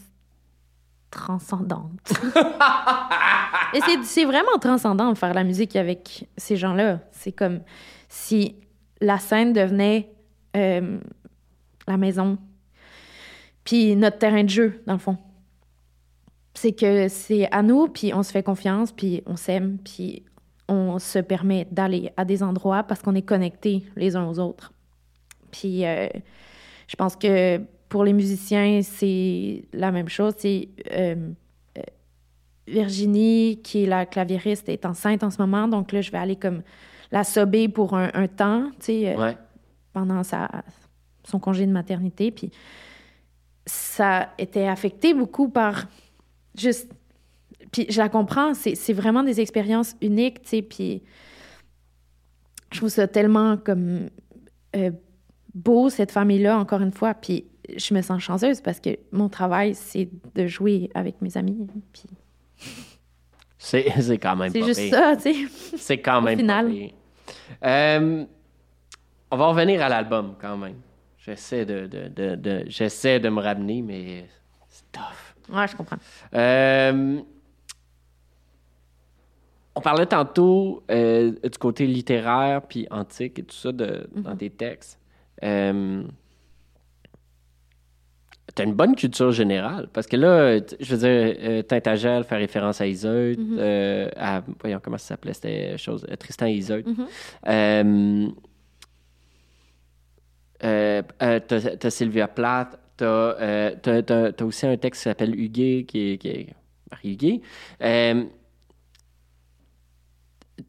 transcendante. 1.10 2.12
Et 3.74 3.80
c'est, 3.80 4.02
c'est 4.04 4.24
vraiment 4.24 4.58
transcendant 4.60 5.12
de 5.12 5.18
faire 5.18 5.34
la 5.34 5.44
musique 5.44 5.76
avec 5.76 6.28
ces 6.36 6.56
gens-là. 6.56 7.00
C'est 7.12 7.32
comme 7.32 7.60
si 8.08 8.56
la 9.00 9.18
scène 9.18 9.52
devenait 9.52 10.12
euh, 10.56 10.98
la 11.86 11.96
maison, 11.96 12.38
puis 13.64 13.96
notre 13.96 14.18
terrain 14.18 14.44
de 14.44 14.48
jeu, 14.48 14.82
dans 14.86 14.94
le 14.94 14.98
fond. 14.98 15.16
C'est 16.54 16.72
que 16.72 17.08
c'est 17.08 17.50
à 17.52 17.62
nous, 17.62 17.88
puis 17.88 18.12
on 18.12 18.22
se 18.22 18.32
fait 18.32 18.42
confiance, 18.42 18.92
puis 18.92 19.22
on 19.26 19.36
s'aime, 19.36 19.78
puis 19.78 20.24
on 20.68 20.98
se 20.98 21.18
permet 21.18 21.66
d'aller 21.70 22.12
à 22.16 22.24
des 22.24 22.42
endroits 22.42 22.82
parce 22.82 23.02
qu'on 23.02 23.14
est 23.14 23.22
connectés 23.22 23.84
les 23.96 24.16
uns 24.16 24.26
aux 24.26 24.38
autres. 24.38 24.72
Puis 25.50 25.84
euh, 25.84 26.08
je 26.86 26.96
pense 26.96 27.16
que 27.16 27.60
pour 27.90 28.04
les 28.04 28.14
musiciens, 28.14 28.80
c'est 28.82 29.64
la 29.74 29.90
même 29.90 30.08
chose. 30.08 30.32
C'est 30.38 30.68
euh, 30.92 31.16
euh, 31.76 31.82
Virginie, 32.66 33.60
qui 33.62 33.82
est 33.82 33.86
la 33.86 34.06
claviériste, 34.06 34.68
est 34.70 34.86
enceinte 34.86 35.22
en 35.22 35.30
ce 35.30 35.42
moment, 35.42 35.68
donc 35.68 35.92
là, 35.92 36.00
je 36.00 36.10
vais 36.10 36.18
aller 36.18 36.36
comme 36.36 36.62
la 37.10 37.24
sober 37.24 37.68
pour 37.68 37.94
un, 37.94 38.08
un 38.14 38.28
temps, 38.28 38.70
tu 38.78 38.86
sais, 38.86 39.12
euh, 39.12 39.18
Ouais. 39.20 39.36
pendant 39.92 40.22
sa, 40.22 40.48
son 41.24 41.40
congé 41.40 41.66
de 41.66 41.72
maternité. 41.72 42.30
Puis 42.30 42.52
ça 43.66 44.30
était 44.38 44.68
affecté 44.68 45.12
beaucoup 45.12 45.48
par 45.48 45.86
juste. 46.56 46.90
Puis 47.72 47.86
je 47.90 47.98
la 47.98 48.08
comprends, 48.08 48.54
c'est 48.54 48.76
c'est 48.76 48.92
vraiment 48.92 49.24
des 49.24 49.40
expériences 49.40 49.96
uniques, 50.00 50.42
tu 50.42 50.48
sais. 50.48 50.62
Puis 50.62 51.02
je 52.72 52.78
trouve 52.78 52.88
ça 52.88 53.08
tellement 53.08 53.56
comme 53.56 54.08
euh, 54.76 54.92
beau, 55.54 55.90
cette 55.90 56.12
famille-là, 56.12 56.56
encore 56.56 56.80
une 56.80 56.92
fois. 56.92 57.14
Puis 57.14 57.44
je 57.78 57.94
me 57.94 58.02
sens 58.02 58.20
chanceuse 58.22 58.60
parce 58.60 58.80
que 58.80 58.90
mon 59.12 59.28
travail, 59.28 59.74
c'est 59.74 60.08
de 60.34 60.46
jouer 60.46 60.90
avec 60.94 61.20
mes 61.22 61.36
amis. 61.36 61.66
Puis 61.92 62.04
C'est, 63.58 63.84
quand 64.22 64.36
même 64.36 64.50
c'est 64.50 64.62
juste 64.64 64.80
pire. 64.80 64.94
ça, 64.94 65.16
tu 65.16 65.22
sais. 65.48 65.76
C'est 65.76 65.98
quand 65.98 66.20
même 66.22 66.38
final. 66.38 66.72
Euh, 67.64 68.24
on 69.30 69.36
va 69.36 69.46
revenir 69.48 69.82
à 69.82 69.88
l'album 69.88 70.34
quand 70.40 70.56
même. 70.56 70.76
J'essaie 71.18 71.64
de, 71.66 71.86
de, 71.86 72.08
de, 72.08 72.34
de- 72.34 72.64
j'essaie 72.66 73.20
de 73.20 73.28
me 73.28 73.40
ramener, 73.40 73.82
mais 73.82 74.26
c'est 74.68 74.90
tough. 74.90 75.54
Ouais, 75.54 75.66
je 75.68 75.76
comprends. 75.76 75.98
Euh, 76.34 77.20
on 79.74 79.80
parlait 79.80 80.06
tantôt 80.06 80.82
euh, 80.90 81.32
du 81.42 81.58
côté 81.58 81.86
littéraire 81.86 82.62
puis 82.62 82.86
antique 82.90 83.38
et 83.38 83.42
tout 83.44 83.54
ça 83.54 83.70
de, 83.72 84.08
dans 84.14 84.36
tes 84.36 84.50
textes. 84.50 84.98
Euh, 88.50 88.52
T'as 88.54 88.64
une 88.64 88.74
bonne 88.74 88.96
culture 88.96 89.32
générale 89.32 89.88
parce 89.92 90.06
que 90.06 90.16
là, 90.16 90.58
je 90.58 90.94
veux 90.94 90.98
dire, 90.98 91.36
euh, 91.42 91.62
Tintagel 91.62 92.24
fait 92.24 92.36
référence 92.36 92.80
à 92.80 92.86
Iseut, 92.86 93.36
euh, 93.38 94.08
à 94.16 94.42
voyons 94.60 94.80
comment 94.82 94.98
ça 94.98 95.08
s'appelait, 95.08 95.34
c'était 95.34 95.78
chose 95.78 96.04
euh, 96.10 96.16
Tristan 96.16 96.46
et 96.46 96.52
Iseut. 96.52 96.82
Mhm. 96.86 97.06
Euh, 97.48 98.28
euh, 100.62 101.02
euh, 101.22 101.40
t'as, 101.46 101.90
Sylvia 101.90 102.28
Plath, 102.28 102.78
t'as, 102.96 103.06
euh, 103.06 103.74
t'as 103.82 104.44
aussi 104.44 104.66
un 104.66 104.76
texte 104.76 105.02
qui 105.02 105.08
s'appelle 105.08 105.34
Huguet, 105.38 105.84
qui 105.88 106.12
est, 106.12 106.18
qui 106.18 106.28
est 106.28 106.46
Marie 106.90 107.12
Huguet. 107.12 107.40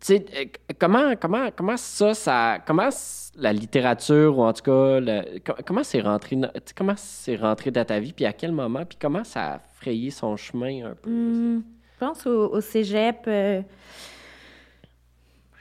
Tu 0.02 0.08
sais, 0.08 0.26
euh, 0.36 0.46
comment, 0.80 1.14
comment, 1.16 1.50
comment 1.56 1.78
ça, 1.78 2.14
ça, 2.16 2.58
comment 2.66 2.90
la 3.38 3.54
littérature, 3.54 4.38
ou 4.38 4.44
en 4.44 4.52
tout 4.52 4.64
cas, 4.64 5.00
le- 5.00 5.40
co- 5.40 5.54
comment 5.66 5.84
c'est 5.84 6.02
rentré, 6.02 6.38
comment 6.76 6.96
c'est 6.98 7.36
rentré 7.36 7.70
dans 7.72 7.86
ta 7.86 8.00
vie, 8.00 8.12
puis 8.12 8.26
à 8.26 8.34
quel 8.34 8.52
moment, 8.52 8.84
puis 8.84 8.98
comment 9.00 9.24
ça 9.24 9.54
a 9.56 9.60
frayé 9.76 10.10
son 10.10 10.36
chemin 10.38 10.88
un 10.88 10.96
peu? 10.96 11.10
Hmm, 11.10 11.62
je 11.94 12.00
pense 12.06 12.26
au, 12.26 12.52
au 12.52 12.62
cégep, 12.62 13.20
euh, 13.28 13.62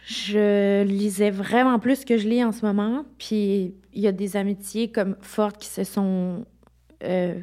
je 0.07 0.83
lisais 0.85 1.31
vraiment 1.31 1.79
plus 1.79 2.05
que 2.05 2.17
je 2.17 2.27
lis 2.29 2.43
en 2.43 2.53
ce 2.53 2.65
moment. 2.65 3.05
Puis 3.19 3.75
il 3.93 4.01
y 4.01 4.07
a 4.09 4.13
des 4.13 4.37
amitiés 4.37 4.91
comme 4.91 5.17
fortes 5.21 5.59
qui 5.59 5.69
se 5.69 5.85
sont 5.85 6.45
euh, 7.05 7.35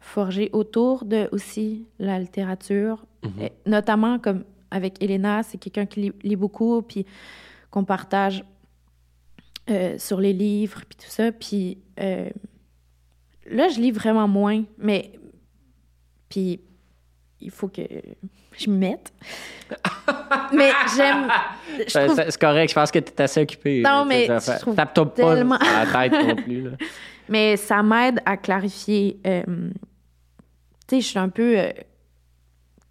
forgées 0.00 0.50
autour 0.52 1.04
de 1.04 1.28
aussi 1.32 1.86
la 1.98 2.18
littérature. 2.18 3.04
Et 3.40 3.52
notamment 3.66 4.18
comme 4.18 4.44
avec 4.72 5.02
Elena, 5.02 5.42
c'est 5.42 5.58
quelqu'un 5.58 5.86
qui 5.86 6.00
lit, 6.00 6.12
lit 6.22 6.36
beaucoup, 6.36 6.82
puis 6.82 7.06
qu'on 7.70 7.84
partage 7.84 8.44
euh, 9.70 9.96
sur 9.98 10.20
les 10.20 10.32
livres, 10.32 10.80
puis 10.88 10.96
tout 11.04 11.10
ça. 11.10 11.30
Puis 11.32 11.78
euh, 12.00 12.28
là, 13.46 13.68
je 13.68 13.78
lis 13.80 13.92
vraiment 13.92 14.26
moins, 14.26 14.64
mais 14.78 15.12
puis 16.28 16.60
il 17.40 17.50
faut 17.50 17.68
que 17.68 17.82
je 18.58 18.70
m'y 18.70 18.78
mette. 18.78 19.12
mais 20.52 20.70
j'aime. 20.96 21.28
trouve- 21.88 22.16
c'est, 22.28 22.38
correct, 22.38 22.70
je 22.70 22.74
pense 22.74 22.90
que 22.90 22.98
tu 22.98 23.12
es 23.12 23.20
assez 23.22 23.40
occupé. 23.42 23.82
Non, 23.82 23.90
là, 23.90 24.04
mais 24.04 24.26
Tape-toi 24.26 25.14
pas 25.14 25.34
tellement- 25.34 25.56
à 25.56 25.84
la 25.84 26.08
tête 26.08 26.26
non 26.26 26.36
plus. 26.42 26.62
Là. 26.62 26.70
Mais 27.28 27.56
ça 27.56 27.82
m'aide 27.84 28.20
à 28.26 28.36
clarifier. 28.36 29.18
euh, 29.26 29.42
tu 29.46 30.96
sais, 30.96 31.00
je 31.00 31.06
suis 31.06 31.18
un 31.18 31.28
peu 31.28 31.56
euh, 31.58 31.70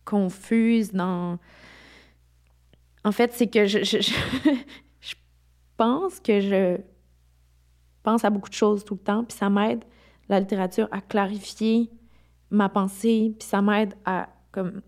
confuse 0.06 0.92
dans. 0.92 1.38
En 3.04 3.12
fait, 3.12 3.34
c'est 3.34 3.48
que 3.48 3.66
je, 3.66 3.84
je, 3.84 4.00
je, 4.00 4.12
je 5.00 5.16
pense 5.78 6.20
que 6.20 6.40
je 6.40 6.78
pense 8.04 8.24
à 8.24 8.30
beaucoup 8.30 8.50
de 8.50 8.56
choses 8.56 8.84
tout 8.84 8.96
le 8.96 9.00
temps, 9.00 9.24
puis 9.24 9.38
ça 9.38 9.50
m'aide, 9.50 9.84
la 10.30 10.40
littérature, 10.40 10.88
à 10.92 11.02
clarifier 11.02 11.90
ma 12.50 12.70
pensée, 12.70 13.34
puis 13.38 13.48
ça 13.48 13.62
m'aide 13.62 13.96
à 14.06 14.30
comme 14.52 14.82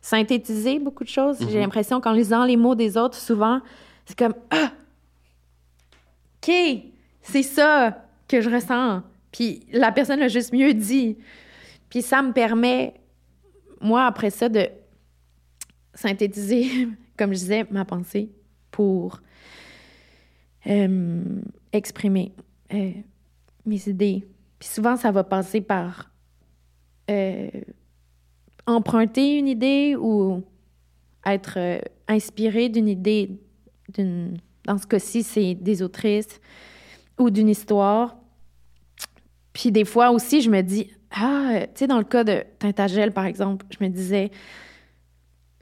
synthétiser 0.00 0.78
beaucoup 0.78 1.04
de 1.04 1.08
choses. 1.08 1.38
J'ai 1.50 1.60
l'impression 1.60 2.00
qu'en 2.00 2.12
lisant 2.12 2.44
les 2.44 2.56
mots 2.56 2.74
des 2.74 2.96
autres, 2.96 3.16
souvent, 3.16 3.60
c'est 4.06 4.18
comme 4.18 4.34
ah, 4.50 4.72
OK, 6.42 6.52
c'est 7.22 7.42
ça 7.42 8.04
que 8.26 8.40
je 8.40 8.48
ressens. 8.48 9.02
Puis 9.30 9.66
la 9.72 9.92
personne 9.92 10.20
l'a 10.20 10.28
juste 10.28 10.52
mieux 10.52 10.72
dit. 10.72 11.18
Puis 11.90 12.02
ça 12.02 12.22
me 12.22 12.32
permet, 12.32 12.94
moi, 13.80 14.06
après 14.06 14.30
ça, 14.30 14.48
de 14.48 14.68
synthétiser, 15.94 16.88
comme 17.20 17.34
je 17.34 17.40
disais, 17.40 17.66
ma 17.70 17.84
pensée 17.84 18.30
pour 18.70 19.20
euh, 20.66 21.22
exprimer 21.70 22.32
euh, 22.72 22.92
mes 23.66 23.88
idées. 23.88 24.26
Puis 24.58 24.70
souvent, 24.70 24.96
ça 24.96 25.10
va 25.10 25.22
passer 25.22 25.60
par 25.60 26.10
euh, 27.10 27.50
emprunter 28.64 29.36
une 29.36 29.48
idée 29.48 29.96
ou 30.00 30.42
être 31.26 31.82
inspiré 32.08 32.70
d'une 32.70 32.88
idée, 32.88 33.38
d'une, 33.92 34.38
dans 34.64 34.78
ce 34.78 34.86
cas-ci, 34.86 35.22
c'est 35.22 35.54
des 35.54 35.82
autrices 35.82 36.40
ou 37.18 37.28
d'une 37.28 37.50
histoire. 37.50 38.16
Puis 39.52 39.70
des 39.70 39.84
fois 39.84 40.10
aussi, 40.10 40.40
je 40.40 40.48
me 40.48 40.62
dis, 40.62 40.90
ah, 41.10 41.66
tu 41.74 41.80
sais, 41.80 41.86
dans 41.86 41.98
le 41.98 42.04
cas 42.04 42.24
de 42.24 42.44
Tintagel, 42.58 43.12
par 43.12 43.26
exemple, 43.26 43.66
je 43.68 43.84
me 43.84 43.90
disais, 43.90 44.30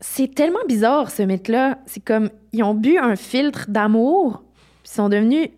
c'est 0.01 0.35
tellement 0.35 0.65
bizarre, 0.69 1.11
ce 1.11 1.23
mythe-là. 1.23 1.79
C'est 1.87 2.05
comme, 2.05 2.31
ils 2.53 2.63
ont 2.63 2.75
bu 2.75 2.99
un 2.99 3.17
filtre 3.17 3.67
d'amour, 3.69 4.43
puis 4.83 4.93
ils 4.93 4.97
sont 4.97 5.09
devenus 5.09 5.49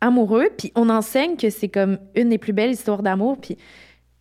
amoureux, 0.00 0.48
puis 0.56 0.72
on 0.74 0.88
enseigne 0.90 1.36
que 1.36 1.48
c'est 1.50 1.68
comme 1.68 1.98
une 2.14 2.28
des 2.28 2.38
plus 2.38 2.52
belles 2.52 2.72
histoires 2.72 3.02
d'amour, 3.02 3.38
puis 3.40 3.56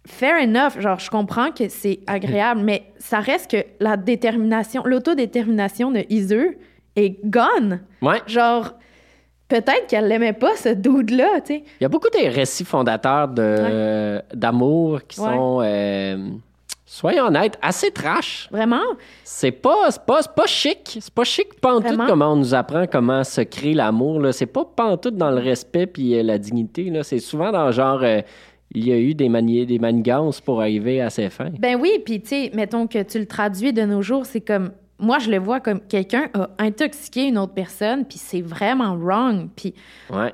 fair 0.07 0.41
enough, 0.41 0.79
genre, 0.79 0.99
je 0.99 1.09
comprends 1.09 1.51
que 1.51 1.67
c'est 1.67 1.99
agréable, 2.07 2.61
mais 2.63 2.83
ça 2.97 3.19
reste 3.19 3.51
que 3.51 3.57
la 3.79 3.97
détermination, 3.97 4.83
l'autodétermination 4.85 5.91
de 5.91 6.05
Iser 6.09 6.57
est 6.95 7.17
gone. 7.25 7.81
Ouais. 8.01 8.21
Genre, 8.27 8.71
peut-être 9.49 9.87
qu'elle 9.87 10.07
l'aimait 10.07 10.31
pas, 10.33 10.55
ce 10.55 10.69
dude-là, 10.69 11.41
tu 11.41 11.55
sais. 11.55 11.63
Il 11.81 11.83
y 11.83 11.85
a 11.85 11.89
beaucoup 11.89 12.07
de 12.09 12.33
récits 12.33 12.63
fondateurs 12.65 13.27
de, 13.27 14.21
d'amour 14.33 15.01
qui 15.07 15.19
Ouais. 15.19 15.27
sont, 15.27 15.59
euh, 15.63 16.29
soyons 16.95 17.25
honnêtes, 17.25 17.57
assez 17.61 17.91
trash. 17.91 18.47
Vraiment? 18.51 18.81
C'est 19.23 19.51
pas, 19.51 19.89
pas, 20.07 20.21
c'est 20.21 20.31
pas 20.33 20.45
chic. 20.47 20.97
C'est 21.01 21.13
pas 21.13 21.23
chic 21.23 21.59
pantoute 21.59 21.97
comment 22.07 22.33
on 22.33 22.37
nous 22.37 22.53
apprend 22.53 22.85
comment 22.87 23.23
se 23.23 23.41
crée 23.41 23.73
l'amour. 23.73 24.21
C'est 24.31 24.45
pas 24.45 24.63
pantoute 24.65 25.15
dans 25.17 25.31
le 25.31 25.39
respect 25.41 25.87
puis 25.87 26.17
euh, 26.17 26.23
la 26.23 26.37
dignité. 26.37 26.91
C'est 27.03 27.19
souvent 27.19 27.51
dans 27.51 27.71
genre... 27.71 28.01
euh, 28.03 28.21
il 28.73 28.87
y 28.87 28.91
a 28.91 28.97
eu 28.97 29.13
des, 29.13 29.29
mani- 29.29 29.65
des 29.65 29.79
manigances 29.79 30.41
pour 30.41 30.59
arriver 30.59 30.99
à 30.99 31.09
ses 31.09 31.29
fins. 31.29 31.51
Ben 31.59 31.79
oui, 31.79 31.91
puis 32.03 32.19
tu 32.21 32.29
sais, 32.29 32.51
mettons 32.53 32.87
que 32.87 33.01
tu 33.03 33.19
le 33.19 33.25
traduis 33.25 33.71
de 33.71 33.83
nos 33.83 34.01
jours, 34.01 34.25
c'est 34.25 34.41
comme 34.41 34.71
moi 34.99 35.19
je 35.19 35.29
le 35.29 35.37
vois 35.37 35.59
comme 35.61 35.79
quelqu'un 35.79 36.29
a 36.33 36.49
intoxiqué 36.57 37.27
une 37.27 37.37
autre 37.37 37.53
personne, 37.53 38.03
puis 38.05 38.17
c'est 38.17 38.41
vraiment 38.41 38.95
wrong. 38.97 39.47
Puis 39.55 39.75
Ouais. 40.09 40.33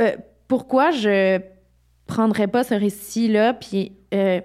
euh, 0.00 0.12
pourquoi 0.48 0.90
je 0.90 1.38
prendrais 2.06 2.46
pas 2.46 2.62
ce 2.64 2.74
récit-là, 2.74 3.52
puis 3.54 3.92
euh, 4.14 4.40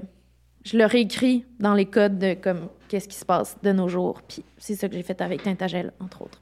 je 0.64 0.78
le 0.78 0.86
réécris 0.86 1.46
dans 1.60 1.74
les 1.74 1.86
codes 1.86 2.20
de 2.20 2.34
comme 2.36 2.70
qu'est-ce 2.88 3.08
qui 3.08 3.16
se 3.16 3.26
passe 3.26 3.58
de 3.62 3.72
nos 3.72 3.88
jours. 3.88 4.22
Puis 4.28 4.44
c'est 4.58 4.76
ça 4.76 4.88
que 4.90 4.96
j'ai 4.96 5.04
fait 5.04 5.20
avec 5.22 5.44
Tintagel, 5.44 5.94
entre 6.00 6.24
autres. 6.24 6.42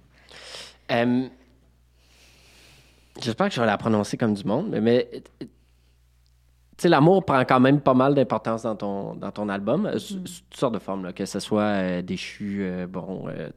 Euh, 0.91 1.28
J'espère 3.22 3.49
que 3.49 3.53
je 3.55 3.59
vais 3.59 3.67
la 3.67 3.78
prononcer 3.78 4.15
comme 4.17 4.34
du 4.34 4.45
monde, 4.45 4.70
mais, 4.70 4.80
mais, 4.80 5.09
tu 5.41 5.47
sais, 6.78 6.88
l'amour 6.88 7.26
prend 7.26 7.43
quand 7.43 7.59
même 7.59 7.82
pas 7.82 7.93
mal 7.93 8.15
d'importance 8.15 8.63
dans 8.63 8.78
ton, 8.78 9.13
dans 9.15 9.32
ton 9.32 9.49
album, 9.49 9.86
euh, 9.88 9.99
sous, 9.99 10.26
sous 10.26 10.41
toutes 10.49 10.57
sortes 10.59 10.74
de 10.76 10.80
formes, 10.80 11.03
là, 11.03 11.11
que 11.11 11.26
ce 11.26 11.41
soit 11.41 11.61
euh, 11.63 12.01
déchu, 12.01 12.59
euh, 12.63 12.88
bon. 12.88 13.28
euh, 13.28 13.49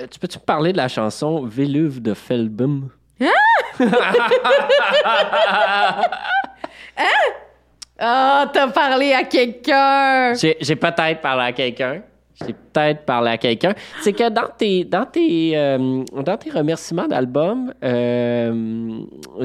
Euh, 0.00 0.06
tu 0.10 0.18
peux-tu 0.18 0.38
me 0.38 0.44
parler 0.44 0.72
de 0.72 0.76
la 0.78 0.88
chanson 0.88 1.44
Véluve 1.44 2.00
de 2.02 2.12
Felbum? 2.14 2.88
Ah, 7.98 8.50
t'as 8.52 8.68
parlé 8.68 9.12
à 9.12 9.24
quelqu'un! 9.24 10.34
J'ai 10.34 10.76
peut-être 10.76 11.20
parlé 11.20 11.44
à 11.44 11.52
quelqu'un. 11.52 12.02
J'ai 12.44 12.52
peut-être 12.54 13.04
parlé 13.04 13.30
à 13.32 13.36
quelqu'un. 13.38 13.74
C'est 14.00 14.12
que 14.12 14.28
dans 14.30 14.48
tes, 14.56 14.84
dans 14.84 15.04
tes, 15.04 15.52
euh, 15.54 16.02
dans 16.24 16.36
tes 16.36 16.50
remerciements 16.50 17.06
d'album, 17.06 17.72
euh, 17.84 18.98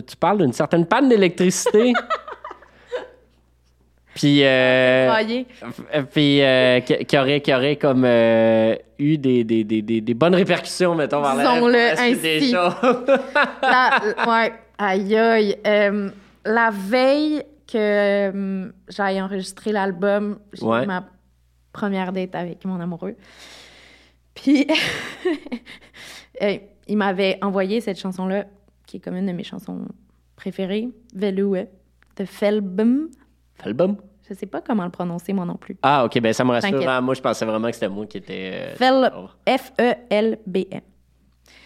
tu 0.08 0.16
parles 0.16 0.40
d'une 0.40 0.54
certaine 0.54 0.86
panne 0.86 1.10
d'électricité. 1.10 1.94
Puis, 4.16 4.40
euh, 4.44 5.10
Voyez. 5.12 5.46
f- 5.62 6.04
puis 6.12 6.42
euh, 6.42 6.80
qui, 6.80 7.18
aurait, 7.20 7.40
qui 7.40 7.54
aurait 7.54 7.76
comme 7.76 8.04
euh, 8.04 8.76
eu 8.98 9.16
des, 9.20 9.44
des, 9.44 9.64
des, 9.64 9.84
des, 9.84 10.02
des 10.02 10.14
bonnes 10.16 10.34
répercussions, 10.34 10.96
mettons, 10.96 11.22
vers 11.22 11.36
la 11.36 11.44
des 12.16 12.38
ainsi. 12.40 12.52
choses. 12.52 13.06
La- 13.62 14.00
ouais, 14.28 14.54
aïe 14.80 15.16
aïe. 15.16 15.58
Euh, 15.68 16.10
la 16.46 16.72
veille 16.74 17.44
que 17.68 17.78
euh, 17.78 18.72
j'aille 18.90 19.22
enregistrer 19.22 19.72
l'album, 19.72 20.40
j'ai 20.54 20.66
Ouais. 20.66 20.86
ma 20.86 21.06
première 21.74 22.12
date 22.14 22.34
avec 22.36 22.64
mon 22.66 22.80
amoureux. 22.80 23.16
Puis, 24.34 24.68
euh, 26.42 26.58
il 26.88 26.98
m'avait 26.98 27.38
envoyé 27.42 27.82
cette 27.82 28.00
chanson-là, 28.00 28.46
qui 28.86 28.98
est 28.98 29.00
comme 29.00 29.16
une 29.16 29.26
de 29.26 29.32
mes 29.32 29.44
chansons 29.44 29.82
préférées, 30.36 30.90
Veloue, 31.14 31.56
de 32.16 32.26
Felbum. 32.26 33.10
Felbum? 33.56 33.98
Je 34.30 34.34
sais 34.34 34.46
pas 34.46 34.62
comment 34.62 34.84
le 34.84 34.90
prononcer, 34.92 35.34
moi 35.34 35.46
non 35.46 35.56
plus. 35.56 35.78
Ah, 35.82 36.04
OK, 36.06 36.20
ben 36.20 36.34
ça 36.34 36.44
me 36.44 36.52
rassure. 36.52 36.84
Ah, 36.88 37.00
moi, 37.02 37.14
je 37.14 37.22
pensais 37.22 37.46
vraiment 37.46 37.68
que 37.68 37.74
c'était 37.74 37.88
moi 37.90 38.06
qui 38.06 38.18
étais... 38.18 38.52
euh, 38.54 38.76
Fel- 38.76 39.12
oh. 39.16 39.28
F-E-L-B-M. 39.50 40.82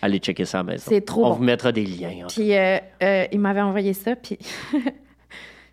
Allez 0.03 0.17
checker 0.19 0.45
ça 0.45 0.59
à 0.59 0.63
la 0.63 0.71
maison. 0.73 0.85
C'est 0.87 1.01
trop 1.01 1.25
On 1.25 1.29
bon. 1.29 1.35
vous 1.35 1.43
mettra 1.43 1.71
des 1.71 1.85
liens. 1.85 2.23
hein. 2.23 2.27
Puis 2.29 2.55
euh, 2.55 2.77
euh, 3.03 3.25
il 3.31 3.39
m'avait 3.39 3.61
envoyé 3.61 3.93
ça, 3.93 4.15
puis 4.15 4.37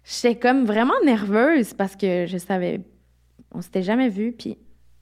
j'étais 0.08 0.36
comme 0.36 0.64
vraiment 0.64 0.94
nerveuse 1.04 1.74
parce 1.74 1.94
que 1.96 2.24
je 2.26 2.38
savais, 2.38 2.80
on 3.52 3.60
s'était 3.60 3.82
jamais 3.82 4.08
vu, 4.08 4.32
puis 4.32 4.56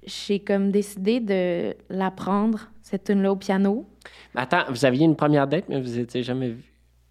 j'ai 0.06 0.40
comme 0.40 0.70
décidé 0.70 1.20
de 1.20 1.74
l'apprendre, 1.90 2.68
cette 2.82 3.04
tune-là 3.04 3.32
au 3.32 3.36
piano. 3.36 3.86
Mais 4.34 4.42
Attends, 4.42 4.64
vous 4.68 4.84
aviez 4.84 5.04
une 5.04 5.16
première 5.16 5.46
date, 5.46 5.64
mais 5.68 5.80
vous 5.80 5.98
étiez 5.98 6.22
jamais 6.22 6.50
vu? 6.50 6.62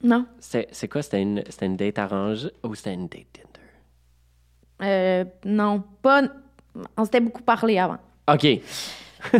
Non, 0.03 0.25
C'est 0.39 0.87
quoi? 0.87 1.01
C'était 1.01 1.21
une, 1.21 1.41
c'était 1.49 1.65
une 1.65 1.77
date 1.77 1.97
arrangée 1.99 2.49
ou 2.63 2.75
c'était 2.75 2.93
une 2.93 3.07
date 3.07 3.25
Tinder? 3.33 4.89
euh, 4.89 5.23
non, 5.45 5.83
pas. 6.01 6.23
On 6.97 7.05
s'était 7.05 7.21
beaucoup 7.21 7.41
parlé 7.43 7.79
avant. 7.79 7.97
OK. 8.31 8.45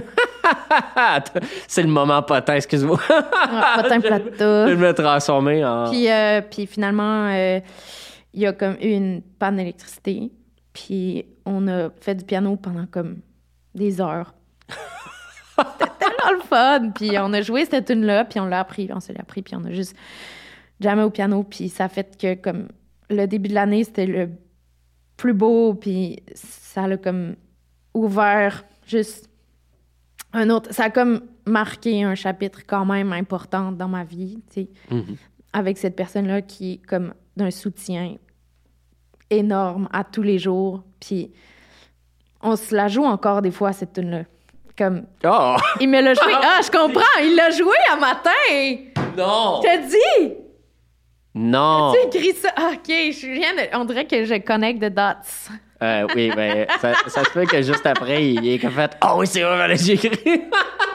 c'est 1.68 1.84
le 1.84 1.90
moment 1.90 2.22
potin, 2.24 2.56
excuse-moi. 2.56 2.98
Ouais, 3.10 3.82
Potin 3.82 4.00
Je 4.02 4.08
plata. 4.08 4.66
vais 4.66 4.76
me 4.76 4.94
transformer 4.94 5.64
en... 5.66 5.90
Puis, 5.92 6.10
euh, 6.10 6.42
puis 6.42 6.66
finalement, 6.66 7.28
euh, 7.32 7.60
il 8.36 8.42
y 8.42 8.46
a 8.46 8.54
comme 8.54 8.76
eu 8.82 8.90
une 8.92 9.22
panne 9.40 9.56
d'électricité. 9.58 10.32
Puis 10.74 11.26
on 11.46 11.68
a 11.68 11.90
fait 12.02 12.16
du 12.16 12.26
piano 12.26 12.56
pendant 12.58 12.86
comme 12.86 13.20
des 13.74 14.02
heures. 14.02 14.36
C'était 15.58 15.92
tellement 16.00 16.32
le 16.38 16.42
fun. 16.46 16.92
Puis 16.94 17.12
on 17.18 17.32
a 17.34 17.42
joué 17.42 17.66
cette 17.66 17.86
tune-là, 17.86 18.26
puis 18.26 18.40
on 18.40 18.46
l'a 18.46 18.60
appris, 18.60 18.90
on 18.94 19.00
se 19.00 19.14
l'a 19.14 19.22
appris, 19.22 19.42
puis 19.42 19.56
on 19.56 19.64
a 19.64 19.72
juste 19.72 19.96
jamais 20.80 21.04
au 21.04 21.10
piano. 21.10 21.44
Puis 21.44 21.70
ça 21.70 21.86
a 21.86 21.90
fait 21.90 22.18
que 22.18 22.36
comme 22.36 22.68
le 23.10 23.26
début 23.26 23.50
de 23.50 23.54
l'année, 23.54 23.84
c'était 23.84 24.06
le 24.06 24.30
plus 25.18 25.34
beau, 25.34 25.74
puis 25.74 26.22
ça 26.34 26.88
l'a 26.88 26.98
comme 26.98 27.36
ouvert 27.94 28.66
juste 28.86 29.30
un 30.34 30.50
autre... 30.50 30.74
Ça 30.74 30.86
a 30.86 30.90
comme 30.90 31.22
marqué 31.46 32.04
un 32.04 32.16
chapitre 32.16 32.62
quand 32.68 32.86
même 32.86 33.14
important 33.14 33.72
dans 33.72 33.88
ma 33.88 34.04
vie, 34.04 34.44
tu 34.52 34.64
sais 34.64 34.70
Mhm. 34.92 35.16
avec 35.54 35.78
cette 35.78 35.96
personne-là 35.96 36.42
qui 36.42 36.74
est 36.74 36.86
comme 36.86 37.14
d'un 37.38 37.52
soutien 37.52 38.16
énorme 39.30 39.90
à 39.92 40.04
tous 40.04 40.22
les 40.24 40.40
jours. 40.40 40.84
Puis 41.00 41.32
on 42.42 42.56
se 42.56 42.76
la 42.76 42.88
joue 42.88 43.06
encore 43.06 43.42
des 43.42 43.52
fois, 43.52 43.74
cette 43.74 43.94
tune-là. 43.94 44.24
Comme, 44.78 45.06
Oh! 45.26 45.56
il 45.80 45.90
me 45.90 46.02
l'a 46.02 46.14
joué. 46.14 46.34
Ah, 46.44 46.60
je 46.64 46.70
comprends, 46.70 47.22
il 47.24 47.36
l'a 47.36 47.50
joué 47.50 47.76
à 47.92 47.96
matin. 47.96 48.30
Non! 49.18 49.62
T'as 49.64 49.78
dit? 49.78 50.34
Non! 51.34 51.94
Tu 52.12 52.18
écrit 52.18 52.34
ça? 52.34 52.50
Ah, 52.56 52.72
OK, 52.74 52.88
je 52.88 53.32
viens 53.34 53.54
de... 53.56 53.78
On 53.78 53.86
dirait 53.86 54.06
que 54.06 54.26
je 54.26 54.36
connecte 54.36 54.82
the 54.82 54.94
dots. 54.94 55.54
Euh, 55.82 56.08
oui, 56.16 56.32
ben, 56.36 56.66
ça, 56.80 56.94
ça 57.08 57.24
se 57.24 57.30
fait 57.30 57.46
que 57.46 57.62
juste 57.62 57.86
après, 57.86 58.26
il 58.26 58.48
est 58.48 58.60
comme 58.60 58.72
fait 58.72 58.96
«Oh 59.06 59.16
oui, 59.18 59.28
c'est 59.28 59.44
vrai, 59.44 59.76
j'ai 59.76 59.94
écrit! 59.94 60.44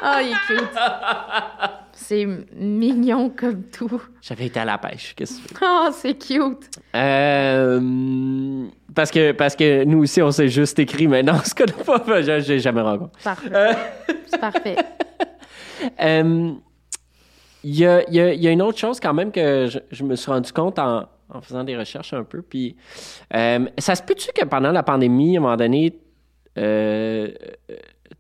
Ah, 0.02 0.22
il 0.22 0.30
est 0.32 0.46
cute. 0.46 0.70
C'est 2.02 2.26
mignon 2.56 3.30
comme 3.30 3.64
tout.» 3.64 4.02
J'avais 4.22 4.46
été 4.46 4.58
à 4.60 4.64
la 4.64 4.78
pêche, 4.78 5.14
qu'est-ce 5.14 5.40
que 5.42 5.48
tu? 5.48 5.54
Ah, 5.62 5.90
c'est 5.92 6.14
cute. 6.14 6.70
Euh, 6.94 8.66
parce, 8.94 9.10
que, 9.10 9.32
parce 9.32 9.54
que 9.54 9.84
nous 9.84 9.98
aussi, 10.02 10.20
on 10.22 10.30
s'est 10.30 10.48
juste 10.48 10.78
écrit, 10.78 11.06
mais 11.06 11.22
non, 11.22 11.34
ce 11.44 11.54
qu'on 11.54 11.64
n'a 11.66 11.84
pas 11.84 12.00
fait, 12.00 12.22
je- 12.22 12.40
j'ai 12.46 12.58
jamais 12.58 12.80
rencontré. 12.80 13.20
Parfait. 13.22 13.76
C'est 14.26 14.40
parfait. 14.40 14.76
Euh, 15.98 16.52
Il 17.64 17.74
y, 17.78 17.86
a, 17.86 18.02
il 18.08 18.14
y 18.14 18.20
a- 18.20 18.32
il 18.34 18.42
y 18.42 18.48
a 18.48 18.50
une 18.50 18.60
autre 18.62 18.78
chose 18.78 19.00
quand 19.00 19.14
même 19.14 19.32
que 19.32 19.66
je, 19.66 19.78
je 19.90 20.04
me 20.04 20.14
suis 20.16 20.30
rendu 20.30 20.52
compte 20.52 20.78
en, 20.78 21.06
en 21.30 21.40
faisant 21.40 21.64
des 21.64 21.74
recherches 21.76 22.12
un 22.12 22.22
peu. 22.24 22.42
Puis, 22.42 22.76
euh, 23.34 23.66
ça 23.78 23.94
se 23.94 24.02
peut-tu 24.02 24.28
que 24.34 24.44
pendant 24.44 24.72
la 24.72 24.82
pandémie, 24.82 25.36
à 25.36 25.40
un 25.40 25.42
moment 25.42 25.56
donné, 25.56 25.98
euh, 26.58 27.28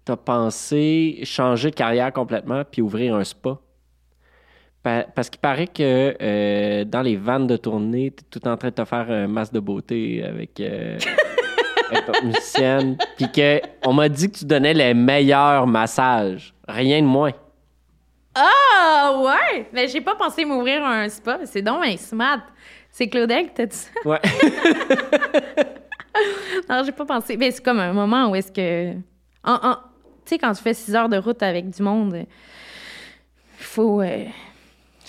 tu 0.06 0.12
as 0.12 0.16
pensé 0.16 1.20
changer 1.24 1.70
de 1.70 1.74
carrière 1.74 2.12
complètement 2.14 2.62
puis 2.70 2.80
ouvrir 2.80 3.14
un 3.14 3.24
spa? 3.24 3.58
Pa- 4.82 5.04
parce 5.14 5.28
qu'il 5.28 5.40
paraît 5.40 5.66
que 5.66 6.16
euh, 6.22 6.84
dans 6.84 7.02
les 7.02 7.16
vannes 7.16 7.46
de 7.46 7.56
tournée, 7.56 8.12
tu 8.16 8.22
es 8.24 8.40
tout 8.40 8.48
en 8.48 8.56
train 8.56 8.68
de 8.68 8.74
te 8.74 8.84
faire 8.84 9.10
un 9.10 9.26
masque 9.26 9.52
de 9.52 9.60
beauté 9.60 10.24
avec, 10.24 10.58
euh, 10.60 10.98
avec 11.90 12.06
ton 12.06 12.26
musicienne. 12.26 12.96
Puis 13.16 13.26
qu'on 13.82 13.92
m'a 13.92 14.08
dit 14.08 14.30
que 14.30 14.38
tu 14.38 14.44
donnais 14.46 14.72
les 14.72 14.94
meilleurs 14.94 15.66
massages. 15.66 16.54
Rien 16.66 17.02
de 17.02 17.06
moins. 17.06 17.32
Ah, 18.34 19.20
ouais! 19.22 19.66
Mais 19.72 19.88
j'ai 19.88 20.00
pas 20.00 20.14
pensé 20.14 20.44
m'ouvrir 20.44 20.84
un 20.84 21.08
spa. 21.08 21.36
mais 21.38 21.46
C'est 21.46 21.62
donc 21.62 21.84
un 21.84 21.96
smart. 21.96 22.40
C'est 22.90 23.08
Claudel 23.08 23.48
qui 23.48 23.54
t'a 23.54 23.66
dit 23.66 23.76
ça? 23.76 23.90
Ouais. 24.04 24.20
Non, 26.68 26.82
j'ai 26.84 26.92
pas 26.92 27.04
pensé. 27.04 27.36
Mais 27.36 27.50
c'est 27.50 27.62
comme 27.64 27.80
un 27.80 27.92
moment 27.92 28.28
où 28.30 28.34
est-ce 28.34 28.50
que. 28.52 28.92
en- 29.44 29.68
en- 29.70 29.76
Tu 30.24 30.30
sais, 30.34 30.38
quand 30.38 30.52
tu 30.52 30.62
fais 30.62 30.74
six 30.74 30.94
heures 30.94 31.08
de 31.08 31.16
route 31.16 31.42
avec 31.42 31.70
du 31.70 31.82
monde, 31.82 32.14
il 32.16 32.26
faut. 33.64 34.00
euh, 34.02 34.24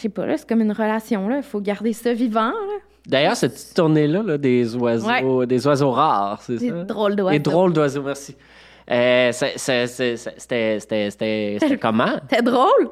Je 0.01 0.07
sais 0.07 0.09
pas, 0.09 0.25
là, 0.25 0.35
c'est 0.35 0.49
comme 0.49 0.61
une 0.61 0.71
relation, 0.71 1.29
là. 1.29 1.37
Il 1.37 1.43
faut 1.43 1.61
garder 1.61 1.93
ça 1.93 2.11
vivant, 2.11 2.49
là. 2.49 2.79
D'ailleurs, 3.05 3.35
cette 3.35 3.53
petite 3.53 3.75
tournée-là, 3.75 4.23
là, 4.23 4.37
des 4.39 4.75
oiseaux, 4.75 5.45
des 5.45 5.67
oiseaux 5.67 5.91
rares, 5.91 6.41
c'est 6.41 6.55
Des 6.55 6.69
ça? 6.69 6.83
drôles 6.85 7.15
d'oiseaux. 7.15 7.37
Des 7.37 7.39
drôles 7.39 7.71
d'oiseaux, 7.73 8.01
merci. 8.01 8.35
Euh, 8.89 9.31
c'était 9.31 9.85
comment? 11.81 12.13
C'était 12.27 12.41
drôle. 12.41 12.89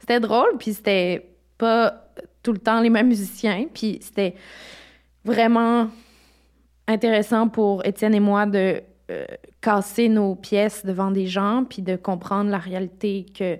C'était 0.00 0.20
drôle, 0.20 0.56
puis 0.58 0.72
c'était 0.72 1.28
pas 1.58 2.08
tout 2.42 2.52
le 2.52 2.58
temps 2.58 2.80
les 2.80 2.88
mêmes 2.88 3.08
musiciens, 3.08 3.66
puis 3.74 3.98
c'était 4.00 4.34
vraiment 5.26 5.88
intéressant 6.86 7.48
pour 7.48 7.84
Étienne 7.84 8.14
et 8.14 8.20
moi 8.20 8.46
de 8.46 8.80
euh, 9.10 9.26
casser 9.60 10.08
nos 10.08 10.34
pièces 10.34 10.86
devant 10.86 11.10
des 11.10 11.26
gens, 11.26 11.64
puis 11.68 11.82
de 11.82 11.96
comprendre 11.96 12.50
la 12.50 12.58
réalité 12.58 13.26
que 13.38 13.58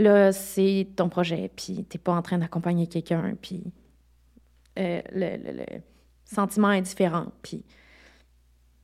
là, 0.00 0.32
c'est 0.32 0.88
ton 0.96 1.08
projet, 1.08 1.50
puis 1.54 1.84
t'es 1.84 1.98
pas 1.98 2.12
en 2.14 2.22
train 2.22 2.38
d'accompagner 2.38 2.86
quelqu'un, 2.86 3.34
puis 3.40 3.62
euh, 4.78 5.00
le, 5.12 5.36
le- 5.36 5.52
le 5.58 5.64
sentiment 6.24 6.72
est 6.72 6.82
différent, 6.82 7.26
puis 7.42 7.64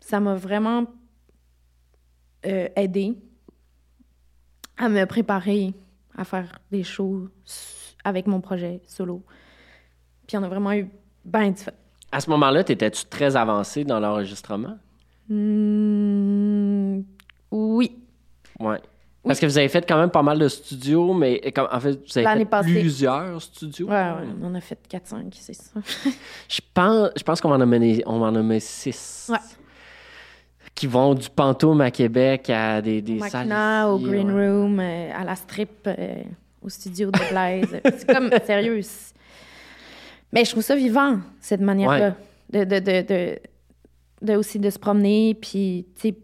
ça 0.01 0.21
m'a 0.21 0.35
vraiment 0.35 0.85
euh, 2.47 2.69
aidé 2.77 3.17
à 4.77 4.89
me 4.89 5.05
préparer 5.07 5.75
à 6.17 6.25
faire 6.25 6.59
des 6.71 6.83
shows 6.83 7.29
avec 8.05 8.27
mon 8.27 8.41
projet 8.41 8.81
solo. 8.87 9.25
Puis 10.27 10.37
on 10.37 10.43
a 10.43 10.49
vraiment 10.49 10.73
eu 10.73 10.89
ben 11.25 11.51
du 11.51 11.63
fun. 11.63 11.73
À 12.13 12.21
ce 12.21 12.31
moment-là, 12.31 12.61
étais-tu 12.61 13.05
très 13.07 13.37
avancé 13.37 13.85
dans 13.85 14.01
l'enregistrement? 14.01 14.79
Hmm, 15.29 17.01
oui. 17.51 17.99
Ouais. 18.61 18.81
Parce 19.27 19.41
que 19.41 19.47
vous 19.47 19.59
avez 19.59 19.69
fait 19.69 19.87
quand 19.87 19.99
même 19.99 20.11
pas 20.11 20.23
mal 20.23 20.39
de 20.39 20.49
studios, 20.49 21.13
mais 21.15 21.41
comme- 21.53 21.69
en 21.71 21.81
fait, 21.81 21.93
vous 21.93 22.19
avez 22.19 22.39
fait 22.39 22.45
passée. 22.45 22.71
plusieurs 22.73 23.43
studios. 23.43 23.89
Ouais, 23.89 23.95
ouais, 23.95 24.29
on 24.43 24.47
en 24.47 24.55
a 24.55 24.61
fait 24.61 24.79
4-5, 24.89 25.35
c'est 25.39 25.53
ça. 25.55 25.73
Je 26.49 26.61
pense, 26.73 27.11
je 27.17 27.23
pense 27.23 27.41
qu'on 27.41 27.53
en 27.53 27.61
a 27.61 27.67
mené, 27.67 28.03
on 28.07 28.23
en 28.23 28.35
a 28.35 28.43
mené 28.43 28.61
six. 28.61 29.29
Ouais. 29.31 29.39
Qui 30.75 30.87
vont 30.87 31.15
du 31.15 31.29
Pantôme 31.31 31.81
à 31.81 31.91
Québec 31.91 32.51
à 32.51 32.83
des, 32.83 33.01
des 33.01 33.17
Au 33.17 33.27
salles. 33.27 33.49
Machina, 33.49 33.89
au 33.91 33.99
ici, 33.99 34.07
Green 34.09 34.31
ouais. 34.31 34.49
Room, 34.51 34.79
euh, 34.81 35.11
à 35.15 35.25
la 35.25 35.35
strip, 35.35 35.71
euh, 35.87 36.23
au 36.63 36.69
studio 36.69 37.11
de 37.11 37.19
Blaise. 37.31 37.81
c'est 37.99 38.07
comme, 38.07 38.31
sérieux. 38.45 38.81
Mais 40.33 40.45
je 40.45 40.51
trouve 40.51 40.63
ça 40.63 40.77
vivant, 40.77 41.19
cette 41.41 41.63
manière-là. 41.63 42.15
De, 42.51 42.65
de, 42.65 42.79
de, 42.79 43.01
de, 43.03 43.39
de 44.23 44.37
aussi 44.37 44.59
de 44.59 44.69
se 44.71 44.79
promener, 44.79 45.35
puis, 45.35 45.87
tu 45.97 46.09
sais, 46.11 46.17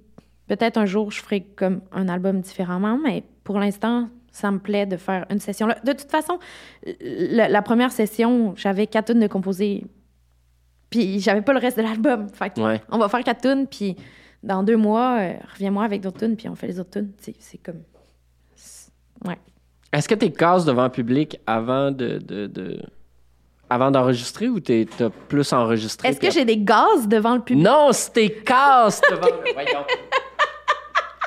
peut-être 0.56 0.76
un 0.76 0.84
jour, 0.86 1.10
je 1.10 1.20
ferai 1.22 1.40
comme 1.56 1.80
un 1.92 2.08
album 2.08 2.40
différemment, 2.40 2.98
mais 3.02 3.24
pour 3.44 3.58
l'instant, 3.58 4.08
ça 4.30 4.50
me 4.50 4.58
plaît 4.58 4.86
de 4.86 4.96
faire 4.96 5.24
une 5.30 5.40
session 5.40 5.66
là. 5.66 5.76
De 5.84 5.92
toute 5.92 6.10
façon, 6.10 6.38
la, 7.00 7.48
la 7.48 7.62
première 7.62 7.92
session, 7.92 8.54
j'avais 8.56 8.86
quatre 8.86 9.06
tunes 9.12 9.20
de 9.20 9.26
composer, 9.28 9.84
puis 10.90 11.20
j'avais 11.20 11.42
pas 11.42 11.52
le 11.54 11.58
reste 11.58 11.78
de 11.78 11.82
l'album. 11.82 12.28
Fait 12.32 12.50
que 12.50 12.60
Ouais. 12.60 12.82
on 12.90 12.98
va 12.98 13.08
faire 13.08 13.22
quatre 13.24 13.40
tunes, 13.42 13.66
puis 13.66 13.96
dans 14.42 14.62
deux 14.62 14.76
mois, 14.76 15.18
euh, 15.20 15.32
reviens-moi 15.54 15.84
avec 15.84 16.00
d'autres 16.02 16.18
tunes, 16.18 16.36
puis 16.36 16.48
on 16.48 16.54
fait 16.54 16.66
les 16.66 16.78
autres 16.80 16.90
tunes. 16.90 17.12
C'est 17.38 17.58
comme. 17.58 17.82
Ouais. 19.24 19.38
Est-ce 19.92 20.08
que 20.08 20.14
tu 20.14 20.30
casses 20.30 20.64
devant 20.64 20.84
le 20.84 20.90
public 20.90 21.38
avant 21.46 21.90
de, 21.90 22.18
de, 22.18 22.46
de- 22.46 22.82
avant 23.70 23.90
d'enregistrer 23.90 24.48
ou 24.48 24.58
t'es- 24.60 24.86
t'as 24.98 25.10
plus 25.10 25.52
enregistré? 25.52 26.08
Est-ce 26.08 26.18
que 26.20 26.30
j'ai 26.30 26.44
des 26.44 26.58
gaz 26.58 27.06
devant 27.08 27.34
le 27.36 27.42
public? 27.42 27.64
Non, 27.64 27.88
c'est 27.92 28.12
tes 28.12 28.32
casses 28.32 29.00
devant 29.10 29.26
le... 29.26 29.52
Voyons. 29.52 29.84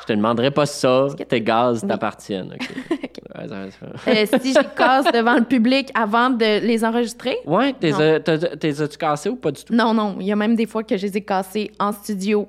Je 0.06 0.12
te 0.12 0.16
demanderai 0.16 0.52
pas 0.52 0.66
ça. 0.66 1.08
Tes 1.28 1.40
gaz 1.40 1.80
Oui. 1.82 1.88
t'appartiennent. 1.88 2.56
Ouais, 3.36 3.44
Euh, 4.08 4.26
si 4.40 4.54
j'ai 4.54 4.60
casse 4.74 5.04
devant 5.12 5.34
le 5.34 5.44
public 5.44 5.90
avant 5.94 6.30
de 6.30 6.60
les 6.66 6.84
enregistrer? 6.86 7.36
Ouais, 7.44 7.74
t'es 7.74 7.92
as-tu 7.92 8.96
cassé 8.96 9.28
ou 9.28 9.36
pas 9.36 9.50
du 9.50 9.62
tout? 9.62 9.74
Non, 9.74 9.92
non. 9.92 10.16
Il 10.20 10.26
y 10.26 10.32
a 10.32 10.36
même 10.36 10.56
des 10.56 10.64
fois 10.66 10.82
que 10.84 10.96
je 10.96 11.02
les 11.06 11.18
ai 11.18 11.20
cassés 11.22 11.70
en 11.78 11.92
studio. 11.92 12.48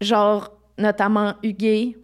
Genre, 0.00 0.50
notamment 0.78 1.34
Huguet, 1.42 1.96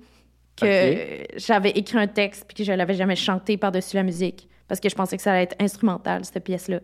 que 0.61 1.25
j'avais 1.37 1.71
écrit 1.71 1.97
un 1.99 2.07
texte 2.09 2.45
puis 2.47 2.57
que 2.59 2.65
je 2.65 2.73
l'avais 2.73 2.95
jamais 2.95 3.17
chanté 3.17 3.57
par-dessus 3.57 3.97
la 3.97 4.03
musique 4.03 4.49
parce 4.67 4.81
que 4.81 4.89
je 4.91 4.95
pensais 4.95 5.17
que 5.17 5.23
ça 5.23 5.33
allait 5.33 5.45
être 5.45 5.57
instrumental, 5.59 6.25
cette 6.27 6.45
pièce-là. 6.45 6.81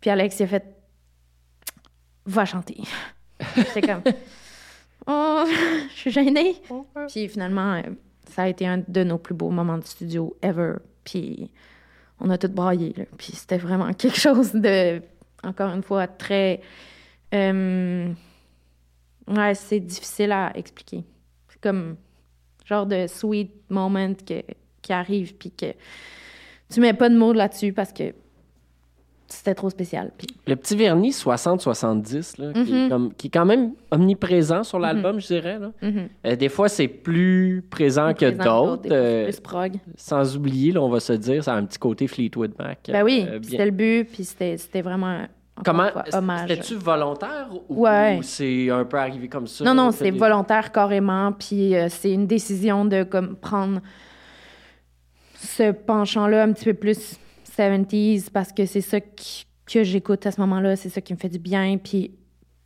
Puis 0.00 0.08
Alex, 0.08 0.38
il 0.40 0.44
a 0.44 0.46
fait 0.46 0.64
Va 2.24 2.44
chanter. 2.46 2.78
J'étais 3.56 3.82
comme 3.82 4.02
Oh, 5.12 5.44
je 5.94 5.98
suis 5.98 6.10
gênée. 6.10 6.56
Puis 7.08 7.28
finalement, 7.28 7.74
euh, 7.74 7.82
ça 8.28 8.42
a 8.44 8.48
été 8.48 8.66
un 8.66 8.82
de 8.86 9.02
nos 9.04 9.18
plus 9.18 9.34
beaux 9.34 9.50
moments 9.50 9.78
de 9.78 9.84
studio 9.84 10.36
ever. 10.42 10.74
Puis 11.04 11.50
on 12.20 12.30
a 12.30 12.38
tout 12.38 12.48
braillé. 12.48 12.94
là. 12.96 13.04
Puis 13.18 13.32
c'était 13.32 13.58
vraiment 13.58 13.92
quelque 13.94 14.18
chose 14.18 14.52
de, 14.52 15.02
encore 15.42 15.70
une 15.74 15.82
fois, 15.82 16.06
très. 16.06 16.60
euh, 17.34 18.12
ouais, 19.28 19.54
c'est 19.54 19.80
difficile 19.80 20.32
à 20.32 20.52
expliquer. 20.56 21.04
C'est 21.48 21.60
comme 21.60 21.96
genre 22.64 22.86
de 22.86 23.06
sweet 23.06 23.50
moment 23.68 24.14
que- 24.14 24.42
qui 24.82 24.92
arrive, 24.92 25.34
puis 25.34 25.50
que 25.50 25.72
tu 26.72 26.80
mets 26.80 26.94
pas 26.94 27.08
de 27.08 27.16
mots 27.18 27.32
là-dessus 27.32 27.72
parce 27.72 27.92
que 27.92 28.14
c'était 29.32 29.54
trop 29.54 29.70
spécial. 29.70 30.10
Puis 30.18 30.26
Le 30.46 30.56
petit 30.56 30.76
vernis 30.76 31.12
60-70, 31.12 32.38
là, 32.38 32.52
qui, 32.52 32.60
est 32.60 32.88
Mhm. 32.90 33.12
qui 33.14 33.26
est 33.28 33.30
quand 33.30 33.44
même 33.46 33.72
omniprésent 33.90 34.62
sur 34.64 34.78
l'album, 34.78 35.20
je 35.20 35.26
dirais. 35.28 35.58
là. 35.58 35.70
mhm. 35.82 36.08
Euh, 36.26 36.36
des 36.36 36.48
fois, 36.48 36.68
c'est 36.68 36.88
plus 36.88 37.62
présent 37.70 38.12
que 38.14 38.30
d'autres. 38.30 38.88
euh, 38.90 39.24
plus 39.24 39.40
prog. 39.40 39.72
sans 39.96 40.36
oublier, 40.36 40.72
là, 40.72 40.82
on 40.82 40.88
va 40.88 41.00
se 41.00 41.12
dire, 41.12 41.42
ça 41.44 41.54
a 41.54 41.56
un 41.56 41.64
petit 41.64 41.78
côté 41.78 42.06
Fleetwood 42.06 42.52
Mac. 42.58 42.78
Ben 42.88 43.02
oui, 43.04 43.26
euh, 43.28 43.38
c'était 43.42 43.64
le 43.66 43.70
but, 43.70 44.04
puis 44.12 44.24
c'était 44.24 44.56
c'était 44.56 44.82
vraiment 44.82 45.26
Comment. 45.62 45.88
C'était-tu 46.46 46.74
volontaire 46.76 47.48
ou, 47.68 47.82
Ouais. 47.84 48.16
ou 48.18 48.22
c'est 48.22 48.70
un 48.70 48.84
peu 48.86 48.96
arrivé 48.96 49.28
comme 49.28 49.46
ça? 49.46 49.62
Non, 49.62 49.74
non, 49.74 49.90
c'est 49.90 50.10
des- 50.10 50.18
volontaire 50.18 50.72
carrément, 50.72 51.32
puis 51.32 51.76
euh, 51.76 51.88
c'est 51.90 52.12
une 52.12 52.26
décision 52.26 52.86
de 52.86 53.02
comme 53.02 53.36
prendre 53.36 53.80
ce 55.34 55.72
penchant-là 55.72 56.44
un 56.44 56.52
petit 56.52 56.64
peu 56.66 56.74
plus 56.74 57.18
70s 57.60 58.30
parce 58.30 58.52
que 58.52 58.66
c'est 58.66 58.80
ça 58.80 59.00
qui- 59.00 59.46
que 59.66 59.84
j'écoute 59.84 60.26
à 60.26 60.32
ce 60.32 60.40
moment-là, 60.40 60.76
c'est 60.76 60.88
ça 60.88 61.00
qui 61.00 61.12
me 61.12 61.18
fait 61.18 61.28
du 61.28 61.38
bien, 61.38 61.78
puis 61.78 62.12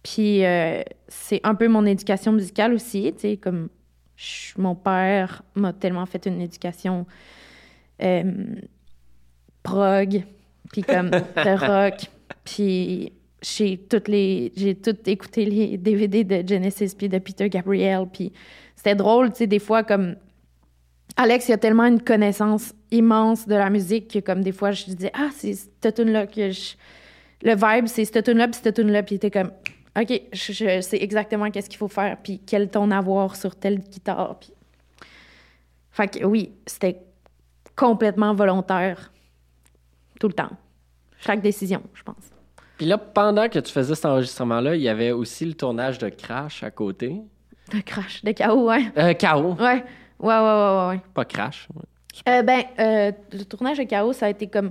puis 0.02 0.44
euh, 0.44 0.82
c'est 1.08 1.40
un 1.44 1.54
peu 1.54 1.66
mon 1.68 1.86
éducation 1.86 2.30
musicale 2.32 2.74
aussi, 2.74 3.12
tu 3.14 3.20
sais, 3.20 3.36
comme 3.38 3.68
je- 4.16 4.52
mon 4.60 4.74
père 4.74 5.42
m'a 5.54 5.72
tellement 5.72 6.04
fait 6.06 6.26
une 6.26 6.40
éducation 6.42 7.06
euh, 8.02 8.22
prog, 9.62 10.22
puis 10.72 10.82
comme 10.82 11.10
de 11.10 11.16
rock, 11.66 12.00
puis 12.44 13.12
j'ai 13.42 13.76
toutes 13.78 14.08
les 14.08 14.52
j'ai 14.56 14.74
tout 14.74 14.96
écouté 15.06 15.44
les 15.44 15.76
DVD 15.78 16.24
de 16.24 16.46
Genesis 16.48 16.94
puis 16.96 17.08
de 17.10 17.18
Peter 17.18 17.48
Gabriel 17.50 18.06
puis 18.10 18.32
c'était 18.74 18.94
drôle 18.94 19.30
tu 19.32 19.36
sais 19.38 19.46
des 19.46 19.58
fois 19.58 19.82
comme 19.84 20.16
Alex 21.16 21.48
il 21.48 21.52
a 21.52 21.58
tellement 21.58 21.84
une 21.84 22.00
connaissance 22.00 22.74
immense 22.94 23.46
de 23.46 23.54
la 23.54 23.68
musique 23.70 24.08
que 24.12 24.18
comme 24.20 24.42
des 24.42 24.52
fois 24.52 24.70
je 24.70 24.84
disais 24.86 25.10
ah 25.14 25.28
c'est 25.34 25.52
cette 25.54 25.94
tune 25.94 26.10
là 26.12 26.26
que 26.26 26.50
je 26.50 26.74
le 27.42 27.54
vibe 27.54 27.86
c'est 27.86 28.04
cette 28.04 28.24
tune 28.24 28.38
là 28.38 28.48
puis 28.48 28.60
cette 28.62 28.74
tune 28.74 28.90
là 28.90 29.02
puis 29.02 29.14
il 29.14 29.16
était 29.16 29.30
comme 29.30 29.50
OK 30.00 30.22
je, 30.32 30.52
je 30.52 30.80
sais 30.80 30.96
exactement 31.02 31.50
qu'est-ce 31.50 31.68
qu'il 31.68 31.78
faut 31.78 31.88
faire 31.88 32.16
puis 32.22 32.40
quel 32.46 32.70
ton 32.70 32.90
avoir 32.90 33.36
sur 33.36 33.54
telle 33.56 33.78
guitare 33.80 34.38
puis 34.38 34.50
fait 35.90 36.08
que 36.18 36.24
oui 36.24 36.52
c'était 36.66 37.00
complètement 37.76 38.34
volontaire 38.34 39.12
tout 40.20 40.28
le 40.28 40.34
temps 40.34 40.50
chaque 41.18 41.42
décision 41.42 41.82
je 41.94 42.02
pense 42.02 42.30
Puis 42.76 42.86
là, 42.86 42.98
pendant 42.98 43.48
que 43.48 43.58
tu 43.60 43.72
faisais 43.72 43.94
cet 43.94 44.04
enregistrement-là, 44.04 44.74
il 44.76 44.82
y 44.82 44.88
avait 44.88 45.12
aussi 45.12 45.44
le 45.46 45.54
tournage 45.54 45.98
de 45.98 46.08
Crash 46.08 46.62
à 46.64 46.70
côté. 46.70 47.22
De 47.72 47.80
crash, 47.80 48.22
de 48.24 48.32
chaos, 48.32 48.68
ouais. 48.68 48.92
Euh, 48.98 49.14
Chaos, 49.14 49.54
Ouais, 49.54 49.82
ouais, 50.18 50.38
ouais, 50.38 50.38
ouais, 50.38 50.88
ouais. 50.90 51.00
pas 51.14 51.24
Crash. 51.24 51.68
Euh, 52.28 52.42
ben, 52.42 52.62
euh, 52.78 53.12
le 53.32 53.44
tournage 53.44 53.78
de 53.78 53.84
chaos, 53.84 54.12
ça 54.12 54.26
a 54.26 54.30
été 54.30 54.46
comme. 54.46 54.70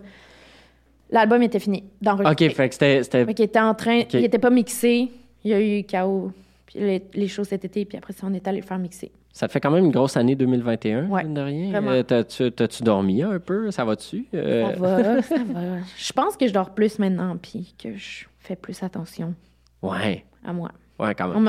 L'album 1.10 1.41
était 1.44 1.60
fini 1.60 1.84
d'enregistrer. 2.02 2.48
OK, 2.48 2.53
fait 2.56 2.70
que 2.70 2.74
c'était... 2.76 3.03
Fait 3.26 3.34
qu'il 3.34 3.45
était 3.45 3.60
en 3.60 3.76
train. 3.76 4.02
Il 4.14 4.24
était 4.24 4.40
pas 4.40 4.49
mixé. 4.49 5.11
Il 5.44 5.52
y 5.52 5.53
a 5.53 5.61
eu 5.61 5.84
chaos. 5.84 6.32
Puis 6.65 6.80
les, 6.80 7.03
les 7.14 7.28
shows 7.28 7.44
cet 7.44 7.65
été, 7.65 7.86
puis 7.86 7.98
après 7.98 8.14
ça, 8.14 8.26
on 8.28 8.34
est 8.34 8.48
allé 8.48 8.61
le 8.61 8.65
faire 8.65 8.80
mixer. 8.80 9.11
Ça 9.32 9.48
te 9.48 9.52
fait 9.52 9.60
quand 9.60 9.70
même 9.72 9.86
une 9.86 9.91
grosse 9.91 10.15
année 10.18 10.36
2021, 10.36 11.07
Ouais, 11.10 11.24
mine 11.24 11.34
de 11.34 11.41
rien. 11.41 11.84
Euh, 11.88 12.03
t'as-tu, 12.03 12.84
dormi 12.84 13.22
un 13.24 13.40
peu? 13.40 13.70
Ça 13.72 13.84
va-tu? 13.84 14.26
Euh, 14.34 14.72
Ça 14.74 14.80
va, 14.80 15.22
ça 15.22 15.36
va. 15.44 15.61
Je 15.98 16.14
pense 16.14 16.38
que 16.38 16.48
je 16.48 16.53
dors 16.53 16.70
plus 16.72 16.98
maintenant, 16.99 17.36
puis 17.38 17.76
que 17.82 17.95
je 17.95 18.26
fais 18.40 18.56
plus 18.56 18.82
attention 18.84 19.34
Ouais, 19.82 20.24
à 20.45 20.53
moi. 20.53 20.72
ouais, 20.99 21.14
quand 21.15 21.30
On 21.32 21.40
même. 21.41 21.44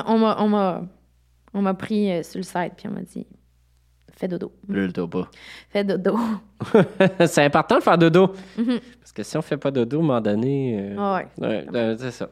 m'a- 0.50 0.86
on 1.54 1.62
m'a 1.62 1.74
pris 1.74 2.10
euh, 2.10 2.22
sur 2.22 2.38
le 2.38 2.42
site, 2.44 2.72
puis 2.76 2.88
on 2.88 2.92
m'a 2.92 3.02
dit 3.02 3.26
fais 4.16 4.28
dodo. 4.28 4.52
Le 4.68 4.90
pas. 5.06 5.28
Fais 5.70 5.84
dodo. 5.84 6.16
c'est 7.26 7.44
important 7.44 7.78
de 7.78 7.82
faire 7.82 7.98
dodo. 7.98 8.32
Mhm. 8.58 8.78
Parce 9.00 9.12
que 9.12 9.22
si 9.22 9.36
on 9.36 9.42
fait 9.42 9.56
pas 9.56 9.70
dodo, 9.70 9.96
à 9.98 10.00
un 10.00 10.06
moment 10.06 10.20
donné. 10.20 10.78
euh, 10.80 10.96
Ah 10.98 11.14
ouais. 11.38 11.46
ouais, 11.46 11.66
euh, 11.74 11.96
c'est 11.98 12.10
ça. 12.10 12.28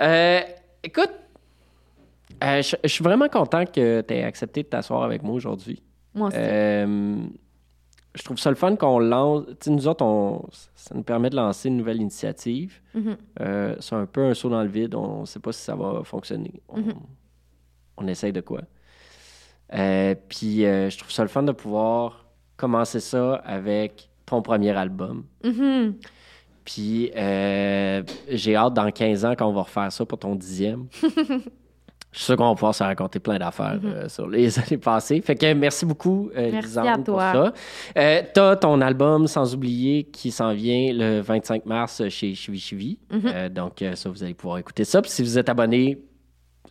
Euh, 0.00 0.40
écoute, 0.82 1.10
euh, 2.42 2.62
je 2.62 2.76
je 2.82 2.88
suis 2.88 3.04
vraiment 3.04 3.28
content 3.28 3.64
que 3.64 4.00
tu 4.00 4.14
aies 4.14 4.24
accepté 4.24 4.62
de 4.62 4.68
t'asseoir 4.68 5.02
avec 5.04 5.22
moi 5.22 5.34
aujourd'hui. 5.34 5.82
Moi 6.14 6.28
aussi. 6.28 6.36
Euh, 6.40 7.16
je 8.14 8.22
trouve 8.24 8.38
ça 8.38 8.50
le 8.50 8.56
fun 8.56 8.76
qu'on 8.76 8.98
lance. 8.98 9.46
Tu 9.46 9.54
sais, 9.60 9.70
nous 9.70 9.88
autres, 9.88 10.04
on- 10.04 10.44
ça 10.74 10.94
nous 10.94 11.02
permet 11.02 11.30
de 11.30 11.36
lancer 11.36 11.68
une 11.68 11.78
nouvelle 11.78 11.98
initiative. 12.00 12.80
Mhm. 12.94 13.16
Euh, 13.40 13.76
c'est 13.80 13.94
un 13.94 14.04
peu 14.06 14.22
un 14.24 14.34
saut 14.34 14.50
dans 14.50 14.62
le 14.62 14.68
vide. 14.68 14.94
On 14.94 15.20
ne 15.20 15.24
sait 15.26 15.40
pas 15.40 15.52
si 15.52 15.62
ça 15.62 15.74
va 15.76 16.02
fonctionner. 16.04 16.60
On, 16.68 16.78
Mhm. 16.80 16.92
on 17.96 18.06
essaye 18.08 18.32
de 18.32 18.40
quoi. 18.42 18.60
Euh, 19.74 20.14
puis 20.28 20.64
euh, 20.64 20.90
je 20.90 20.98
trouve 20.98 21.10
ça 21.10 21.22
le 21.22 21.28
fun 21.28 21.42
de 21.42 21.52
pouvoir 21.52 22.26
commencer 22.56 23.00
ça 23.00 23.34
avec 23.44 24.08
ton 24.26 24.42
premier 24.42 24.70
album. 24.70 25.24
Mhm. 25.44 25.94
Puis 26.64 27.10
euh, 27.16 28.02
j'ai 28.28 28.54
hâte 28.54 28.74
dans 28.74 28.90
15 28.90 29.24
ans 29.24 29.34
quand 29.36 29.46
on 29.48 29.52
va 29.52 29.62
refaire 29.62 29.90
ça 29.90 30.04
pour 30.04 30.18
ton 30.18 30.34
dixième. 30.34 30.86
Je 32.12 32.18
suis 32.18 32.26
sûr 32.26 32.36
qu'on 32.36 32.48
va 32.50 32.54
pouvoir 32.54 32.74
se 32.74 32.82
raconter 32.84 33.18
plein 33.20 33.38
d'affaires 33.38 33.80
euh, 33.82 34.06
sur 34.06 34.28
les 34.28 34.58
années 34.58 34.76
passées. 34.76 35.22
Fait 35.22 35.34
que 35.34 35.50
merci 35.54 35.86
beaucoup, 35.86 36.30
Merci 36.36 36.78
à 36.78 36.96
pour 36.96 37.04
toi. 37.04 37.32
ça. 37.32 37.52
Euh, 37.96 38.22
T'as 38.34 38.56
ton 38.56 38.82
album, 38.82 39.26
sans 39.26 39.54
oublier, 39.54 40.04
qui 40.04 40.30
s'en 40.30 40.52
vient 40.52 40.92
le 40.92 41.20
25 41.22 41.64
mars 41.64 42.06
chez 42.10 42.34
Chivi 42.34 42.60
Chivi. 42.60 42.98
Euh, 43.12 43.48
donc, 43.48 43.82
ça, 43.94 44.10
vous 44.10 44.22
allez 44.22 44.34
pouvoir 44.34 44.58
écouter 44.58 44.84
ça. 44.84 45.00
Puis 45.00 45.10
si 45.10 45.22
vous 45.22 45.38
êtes 45.38 45.48
abonné, 45.48 46.02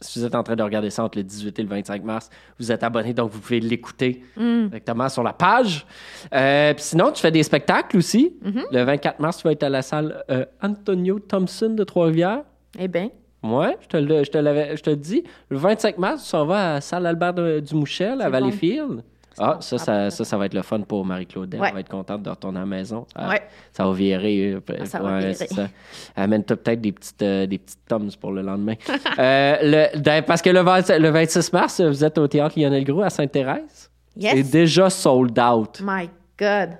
si 0.01 0.19
vous 0.19 0.25
êtes 0.25 0.35
en 0.35 0.43
train 0.43 0.55
de 0.55 0.63
regarder 0.63 0.89
ça 0.89 1.03
entre 1.03 1.17
le 1.19 1.23
18 1.23 1.57
et 1.59 1.63
le 1.63 1.69
25 1.69 2.03
mars, 2.03 2.29
vous 2.59 2.71
êtes 2.71 2.83
abonné, 2.83 3.13
donc 3.13 3.31
vous 3.31 3.39
pouvez 3.39 3.59
l'écouter 3.59 4.23
Mm. 4.35 4.67
directement 4.67 5.07
sur 5.09 5.23
la 5.23 5.33
page. 5.33 5.85
Euh, 6.33 6.73
puis 6.73 6.83
sinon, 6.83 7.11
tu 7.11 7.21
fais 7.21 7.31
des 7.31 7.43
spectacles 7.43 7.97
aussi. 7.97 8.35
Le 8.71 8.83
24 8.83 9.19
mars, 9.19 9.37
tu 9.37 9.43
vas 9.43 9.51
être 9.53 9.63
à 9.63 9.69
la 9.69 9.81
salle 9.81 10.23
euh, 10.29 10.45
Antonio 10.61 11.19
Thompson 11.19 11.69
de 11.69 11.83
Trois-Rivières. 11.83 12.43
Eh 12.79 12.87
bien, 12.87 13.09
Ouais, 13.43 13.75
je 13.81 13.87
te, 13.87 13.97
le, 13.97 14.23
je, 14.23 14.29
te 14.29 14.37
l'avais- 14.37 14.77
je 14.77 14.83
te 14.83 14.91
le 14.91 14.95
dis. 14.97 15.23
Le 15.49 15.57
25 15.57 15.97
mars, 15.97 16.21
tu 16.23 16.29
s'en 16.29 16.45
vas 16.45 16.71
à 16.71 16.73
la 16.75 16.81
salle 16.81 17.07
Albert 17.07 17.33
de- 17.33 17.59
Dumouchel 17.59 18.21
à 18.21 18.29
Valleyfield. 18.29 18.87
Bon. 18.87 19.03
Ça, 19.41 19.57
Ah, 19.57 19.57
ça, 19.61 19.76
parfait. 19.85 20.09
ça, 20.11 20.23
ça 20.26 20.38
va 20.38 20.45
être 20.45 20.53
le 20.53 20.61
fun 20.61 20.81
pour 20.81 21.05
Marie-Claude. 21.05 21.53
Ouais. 21.55 21.68
Elle 21.68 21.73
va 21.73 21.80
être 21.81 21.89
contente 21.89 22.23
de 22.23 22.30
retourner 22.30 22.57
à 22.59 22.61
la 22.61 22.65
maison. 22.68 23.05
Ça, 23.15 23.27
Ouais. 23.30 23.41
ça 23.73 23.85
va 23.85 23.91
virer. 23.93 24.51
euh, 24.53 24.59
Ah, 24.80 24.85
ça 24.85 25.03
ouais, 25.03 25.09
va 25.11 25.19
virer. 25.19 25.34
c'est 25.34 25.53
ça. 25.53 25.68
Amène-toi 26.15 26.57
peut-être 26.57 26.81
des 26.81 26.91
petites, 26.91 27.22
euh, 27.22 27.45
des 27.47 27.57
petites 27.57 27.85
toms 27.88 28.09
pour 28.19 28.31
le 28.31 28.41
lendemain. 28.41 28.76
Euh, 29.19 29.57
le- 29.93 29.99
d'ailleurs, 29.99 30.26
parce 30.26 30.41
que 30.41 30.49
le, 30.49 30.61
20 30.61 30.89
le 30.97 31.09
26 31.09 31.51
mars, 31.53 31.81
vous 31.81 32.03
êtes 32.03 32.18
au 32.18 32.27
théâtre 32.27 32.57
Lionel 32.59 32.84
Gros 32.85 33.01
à 33.01 33.09
Sainte-Thérèse? 33.09 33.89
C'est 34.15 34.22
yes. 34.38 34.51
déjà 34.51 34.89
sold 34.89 35.38
out. 35.39 35.80
My 35.84 36.09
God. 36.38 36.72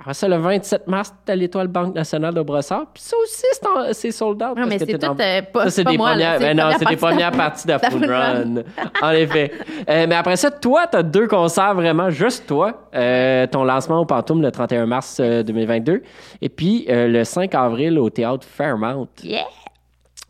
Après 0.00 0.14
ça, 0.14 0.28
le 0.28 0.36
27 0.36 0.86
mars, 0.86 1.12
t'as 1.24 1.34
l'Étoile 1.34 1.66
Banque 1.66 1.92
nationale 1.94 2.32
de 2.32 2.40
Brossard. 2.42 2.86
Puis 2.94 3.02
ça 3.02 3.16
aussi, 3.20 3.42
c'est 3.94 4.12
sold 4.12 4.40
out. 4.40 4.50
Non, 4.50 4.54
parce 4.54 4.68
mais 4.68 4.78
c'est 4.78 4.96
tout 4.98 5.04
en- 5.04 5.16
euh, 5.18 5.42
pas, 5.42 5.64
ça, 5.64 5.70
c'est 5.70 5.84
des 5.84 5.96
moi, 5.96 6.10
premières, 6.10 6.38
ben 6.38 6.56
non, 6.56 6.70
c'est 6.78 6.84
des 6.88 6.96
premières 6.96 7.32
parties 7.32 7.66
de 7.66 7.76
Full 7.90 8.04
Run. 8.08 8.54
en 9.02 9.10
effet. 9.10 9.50
Euh, 9.90 10.06
mais 10.08 10.14
après 10.14 10.36
ça, 10.36 10.52
toi, 10.52 10.86
tu 10.86 10.96
as 10.98 11.02
deux 11.02 11.26
concerts 11.26 11.74
vraiment, 11.74 12.10
juste 12.10 12.46
toi. 12.46 12.88
Euh, 12.94 13.48
ton 13.48 13.64
lancement 13.64 13.98
au 13.98 14.04
Pantoum 14.06 14.40
le 14.40 14.52
31 14.52 14.86
mars 14.86 15.18
euh, 15.20 15.42
2022. 15.42 16.02
Et 16.42 16.48
puis 16.48 16.86
euh, 16.88 17.08
le 17.08 17.24
5 17.24 17.52
avril 17.56 17.98
au 17.98 18.08
théâtre 18.08 18.46
Fairmount. 18.46 19.08
Yeah. 19.24 19.46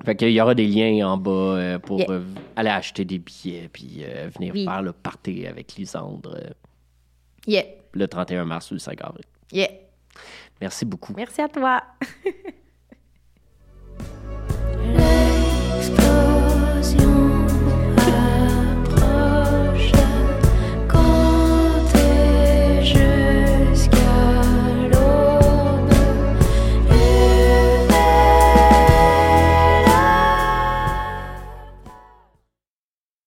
Fait 0.05 0.15
qu'il 0.17 0.31
y 0.31 0.41
aura 0.41 0.55
des 0.55 0.67
liens 0.67 1.07
en 1.09 1.19
bas 1.19 1.31
euh, 1.31 1.79
pour 1.79 1.99
Yeah. 1.99 2.11
euh, 2.11 2.21
aller 2.57 2.71
acheter 2.71 3.05
des 3.05 3.19
billets 3.19 3.69
puis 3.71 3.99
euh, 4.03 4.29
venir 4.35 4.55
Oui. 4.55 4.65
faire 4.65 4.81
le 4.81 4.93
party 4.93 5.47
avec 5.47 5.75
Lisandre 5.75 6.37
euh, 6.37 6.49
Yeah. 7.47 7.65
le 7.93 8.09
31 8.09 8.47
mars 8.47 8.71
ou 8.71 8.75
le 8.75 8.81
5 8.81 8.99
avril. 9.03 9.25
Yeah. 9.53 9.69
Merci 10.61 10.85
beaucoup. 10.85 11.15
Merci 11.17 11.41
à 11.41 11.49
toi. 11.49 11.83